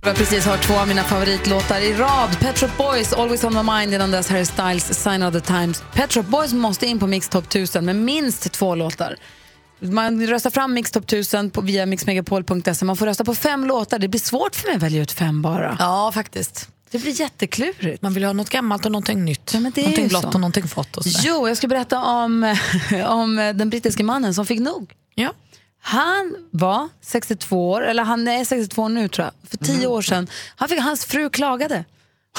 Vi 0.02 0.08
har 0.08 0.16
precis 0.16 0.44
hört 0.44 0.62
två 0.62 0.74
av 0.74 0.88
mina 0.88 1.04
favoritlåtar 1.04 1.80
i 1.80 1.94
rad. 1.94 2.40
Pet 2.40 2.58
Shop 2.58 2.68
Boys, 2.78 3.12
Always 3.12 3.44
on 3.44 3.54
my 3.54 3.62
mind, 3.72 3.94
innan 3.94 4.10
dess 4.10 4.28
Harry 4.28 4.44
Styles, 4.44 5.02
Sign 5.02 5.22
of 5.22 5.32
the 5.34 5.40
Times. 5.40 5.82
Pet 5.94 6.12
Shop 6.12 6.22
Boys 6.22 6.52
måste 6.52 6.86
in 6.86 6.98
på 6.98 7.06
Mix 7.06 7.28
Top 7.28 7.44
1000 7.44 7.84
med 7.84 7.96
minst 7.96 8.52
två 8.52 8.74
låtar. 8.74 9.16
Man 9.80 10.26
röstar 10.26 10.50
fram 10.50 10.74
Mix 10.74 10.90
Top 10.90 11.04
1000 11.04 11.50
på, 11.50 11.60
via 11.60 11.86
mixmegapol.se. 11.86 12.84
Man 12.84 12.96
får 12.96 13.06
rösta 13.06 13.24
på 13.24 13.34
fem 13.34 13.64
låtar. 13.66 13.98
Det 13.98 14.08
blir 14.08 14.20
svårt 14.20 14.56
för 14.56 14.68
mig 14.68 14.76
att 14.76 14.82
välja 14.82 15.02
ut 15.02 15.12
fem 15.12 15.42
bara. 15.42 15.76
Ja, 15.78 16.12
faktiskt. 16.14 16.68
Det 16.90 16.98
blir 16.98 17.20
jätteklurigt. 17.20 18.02
Man 18.02 18.14
vill 18.14 18.24
ha 18.24 18.32
något 18.32 18.50
gammalt 18.50 18.86
och 18.86 18.92
någonting 18.92 19.24
nytt. 19.24 19.50
Ja, 19.54 19.60
men 19.60 19.72
det 19.74 19.80
är 19.80 19.84
någonting 19.84 20.08
blått 20.08 20.34
och 20.34 20.40
någonting 20.40 20.68
fått. 20.68 20.96
Och 20.96 21.04
sådär. 21.04 21.20
Jo, 21.28 21.48
jag 21.48 21.56
ska 21.56 21.66
berätta 21.68 21.98
om, 21.98 22.56
om 23.06 23.36
den 23.36 23.70
brittiske 23.70 24.02
mannen 24.04 24.34
som 24.34 24.46
fick 24.46 24.60
nog. 24.60 24.92
Ja. 25.22 25.32
Han 25.80 26.36
var 26.50 26.88
62 27.00 27.70
år, 27.70 27.82
eller 27.86 28.02
han 28.04 28.28
är 28.28 28.44
62 28.44 28.88
nu 28.88 29.08
tror 29.08 29.24
jag, 29.24 29.50
för 29.50 29.56
tio 29.56 29.86
år 29.86 30.02
sedan. 30.02 30.26
Han 30.56 30.68
fick, 30.68 30.80
hans 30.80 31.04
fru 31.04 31.30
klagade. 31.30 31.84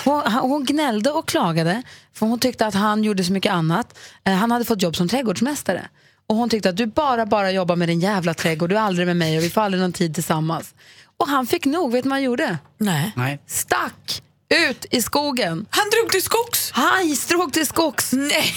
Hon, 0.04 0.22
hon 0.32 0.66
gnällde 0.66 1.12
och 1.12 1.28
klagade 1.28 1.84
för 2.14 2.26
hon 2.26 2.40
tyckte 2.40 2.66
att 2.66 2.74
han 2.74 3.04
gjorde 3.04 3.24
så 3.24 3.34
mycket 3.34 3.52
annat. 3.52 3.98
Eh, 4.24 4.34
Han 4.34 4.52
hade 4.52 4.66
fått 4.66 4.82
jobb 4.82 4.96
som 4.96 5.08
trädgårdsmästare. 5.08 5.88
Och 6.28 6.36
hon 6.36 6.50
tyckte 6.50 6.70
att 6.70 6.78
du 6.78 6.86
bara, 6.86 7.26
bara 7.26 7.52
jobbar 7.52 7.76
med 7.76 7.88
din 7.90 8.00
jävla 8.00 8.34
trädgård, 8.34 8.70
du 8.70 8.78
är 8.78 8.82
aldrig 8.82 9.08
med 9.08 9.18
mig 9.18 9.38
och 9.38 9.44
vi 9.44 9.50
får 9.50 9.62
aldrig 9.62 9.82
någon 9.82 9.94
tid 9.94 10.14
tillsammans. 10.16 10.74
Och 11.18 11.28
han 11.28 11.48
fick 11.48 11.66
nog, 11.66 11.92
vet 11.92 12.04
du 12.04 12.10
vad 12.10 12.16
han 12.16 12.24
gjorde? 12.24 12.58
Nej. 12.78 13.14
Nej. 13.16 13.40
Stack 13.48 14.22
Ut 14.56 14.86
i 14.92 15.02
skogen. 15.02 15.66
Han 15.70 15.86
drog 15.90 16.12
till 16.12 16.22
skogs? 16.22 16.72
Han 16.72 17.16
drog 17.30 17.54
till 17.54 17.66
skogs. 17.68 18.12
Nej. 18.14 18.54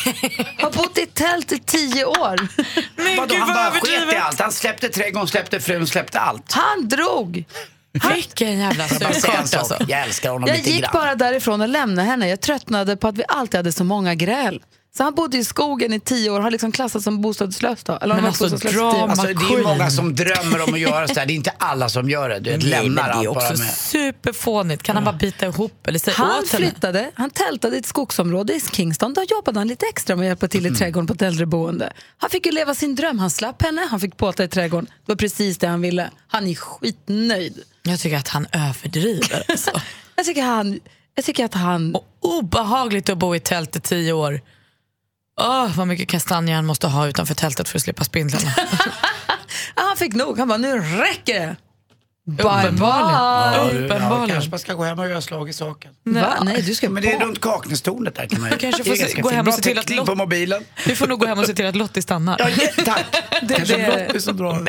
Har 0.58 0.70
bott 0.70 0.98
i 0.98 1.06
tält 1.06 1.52
i 1.52 1.58
tio 1.58 2.04
år. 2.04 2.48
Men 2.96 3.16
Vadå, 3.16 3.34
gud 3.34 3.38
han 3.42 3.48
vad 3.48 3.72
bara 3.72 3.80
sket 3.80 4.12
i 4.12 4.16
allt. 4.16 4.40
Han 4.40 4.52
släppte 4.52 4.88
trädgården, 4.88 5.28
släppte 5.28 5.60
frun, 5.60 5.86
släppte 5.86 6.20
allt. 6.20 6.52
Han 6.52 6.88
drog. 6.88 7.44
Vilken 8.14 8.58
jävla 8.58 8.88
sak, 8.88 9.02
alltså. 9.36 9.76
jag 9.88 10.00
älskar 10.02 10.30
honom 10.30 10.48
Jag 10.48 10.56
lite 10.56 10.70
gick 10.70 10.80
grann. 10.82 10.90
bara 10.92 11.14
därifrån 11.14 11.60
och 11.60 11.68
lämnade 11.68 12.08
henne. 12.08 12.28
Jag 12.28 12.40
tröttnade 12.40 12.96
på 12.96 13.08
att 13.08 13.18
vi 13.18 13.24
alltid 13.28 13.54
hade 13.58 13.72
så 13.72 13.84
många 13.84 14.14
gräl. 14.14 14.62
Så 14.96 15.02
han 15.04 15.14
bodde 15.14 15.38
i 15.38 15.44
skogen 15.44 15.92
i 15.92 16.00
tio 16.00 16.30
år, 16.30 16.40
har 16.40 16.50
liksom 16.50 16.72
klassats 16.72 17.04
som 17.04 17.20
bostadslös 17.20 17.84
då. 17.84 17.98
Eller 18.02 18.14
Men 18.14 18.24
alltså, 18.24 18.48
drama 18.48 19.02
Alltså, 19.02 19.26
det 19.26 19.32
är 19.32 19.62
många 19.62 19.90
som 19.90 20.14
drömmer 20.14 20.62
om 20.68 20.74
att 20.74 20.80
göra 20.80 21.08
så 21.08 21.20
här. 21.20 21.26
Det 21.26 21.32
är 21.32 21.34
inte 21.34 21.52
alla 21.58 21.88
som 21.88 22.10
gör 22.10 22.28
det. 22.28 22.38
Du 22.38 22.50
vet, 22.50 22.60
Nej, 22.62 22.70
lämnar 22.70 23.08
men 23.08 23.18
det 23.18 23.24
är 23.24 23.28
också 23.28 23.62
med. 23.62 23.70
superfånigt. 23.74 24.82
Kan 24.82 24.96
han 24.96 25.04
bara 25.04 25.16
bita 25.16 25.46
ihop 25.46 25.86
eller 25.86 25.98
säga 25.98 26.14
Han 26.16 26.30
åt 26.42 26.50
henne? 26.52 26.66
flyttade, 26.70 27.10
han 27.14 27.30
tältade 27.30 27.76
i 27.76 27.78
ett 27.78 27.86
skogsområde 27.86 28.54
i 28.54 28.60
Kingston. 28.60 29.14
Då 29.14 29.22
jobbade 29.30 29.60
han 29.60 29.68
lite 29.68 29.86
extra 29.86 30.16
med 30.16 30.22
att 30.24 30.26
hjälpa 30.28 30.48
till 30.48 30.66
i 30.66 30.70
trädgården 30.70 31.06
på 31.06 31.12
ett 31.12 31.22
äldreboende. 31.22 31.92
Han 32.18 32.30
fick 32.30 32.46
ju 32.46 32.52
leva 32.52 32.74
sin 32.74 32.94
dröm. 32.94 33.18
Han 33.18 33.30
slapp 33.30 33.62
henne, 33.62 33.86
han 33.90 34.00
fick 34.00 34.16
påta 34.16 34.44
i 34.44 34.48
trädgården. 34.48 34.84
Det 34.86 35.12
var 35.12 35.16
precis 35.16 35.58
det 35.58 35.66
han 35.66 35.80
ville. 35.80 36.10
Han 36.28 36.46
är 36.46 36.54
skitnöjd. 36.54 37.58
Jag 37.82 38.00
tycker 38.00 38.16
att 38.16 38.28
han 38.28 38.46
överdriver. 38.52 39.42
Alltså. 39.48 39.70
Jag 40.16 40.24
tycker 40.26 40.42
han... 40.42 40.80
Jag 41.14 41.24
tycker 41.24 41.44
att 41.44 41.54
han... 41.54 41.94
Och 41.94 42.06
obehagligt 42.20 43.08
att 43.08 43.18
bo 43.18 43.34
i 43.36 43.40
tält 43.40 43.76
i 43.76 43.80
tio 43.80 44.12
år. 44.12 44.40
Åh, 45.40 45.76
vad 45.76 45.86
mycket 45.88 46.08
kastanjer 46.08 46.54
han 46.56 46.66
måste 46.66 46.86
ha 46.86 47.06
utanför 47.06 47.34
tältet 47.34 47.68
för 47.68 47.78
att 47.78 47.82
slippa 47.82 48.04
spindlarna. 48.04 48.52
Ja, 49.76 49.82
han 49.82 49.96
fick 49.96 50.14
nog. 50.14 50.38
Han 50.38 50.48
bara, 50.48 50.58
nu 50.58 50.78
räcker 50.80 51.40
det. 51.40 51.56
Uppenbarligen. 52.42 53.88
Ja, 54.02 54.26
kanske 54.28 54.50
man 54.50 54.58
ska 54.58 54.74
gå 54.74 54.84
hem 54.84 54.98
och 54.98 55.08
göra 55.08 55.20
slag 55.20 55.48
i 55.48 55.52
saken. 55.52 55.90
Va? 56.04 56.34
Nej, 56.42 56.62
du 56.62 56.74
ska 56.74 56.90
Men 56.90 57.02
det 57.02 57.12
är 57.12 57.20
runt 57.20 57.40
Kaknästornet 57.40 58.14
där 58.14 58.26
kan 58.26 58.40
man 58.40 58.50
ju. 58.50 58.56
Du 58.56 58.60
kanske 58.60 58.84
får 58.84 58.94
se- 58.94 59.20
gå 59.20 59.30
hem 59.30 59.48
och 59.48 59.54
se 59.54 59.62
till 59.62 59.78
att 59.78 59.84
täckning 59.86 59.98
Lot- 59.98 60.06
på 60.06 60.14
mobilen. 60.14 60.64
Du 60.86 60.96
får 60.96 61.06
nog 61.06 61.20
gå 61.20 61.26
hem 61.26 61.38
och 61.38 61.46
se 61.46 61.54
till 61.54 61.66
att 61.66 61.76
Lottie 61.76 62.02
stannar. 62.02 62.36
Ja, 62.38 62.84
tack. 62.84 63.04
Det, 63.42 63.54
Kanske 63.54 63.76
det, 63.76 64.04
Lottie 64.06 64.20
som 64.20 64.36
drar. 64.36 64.68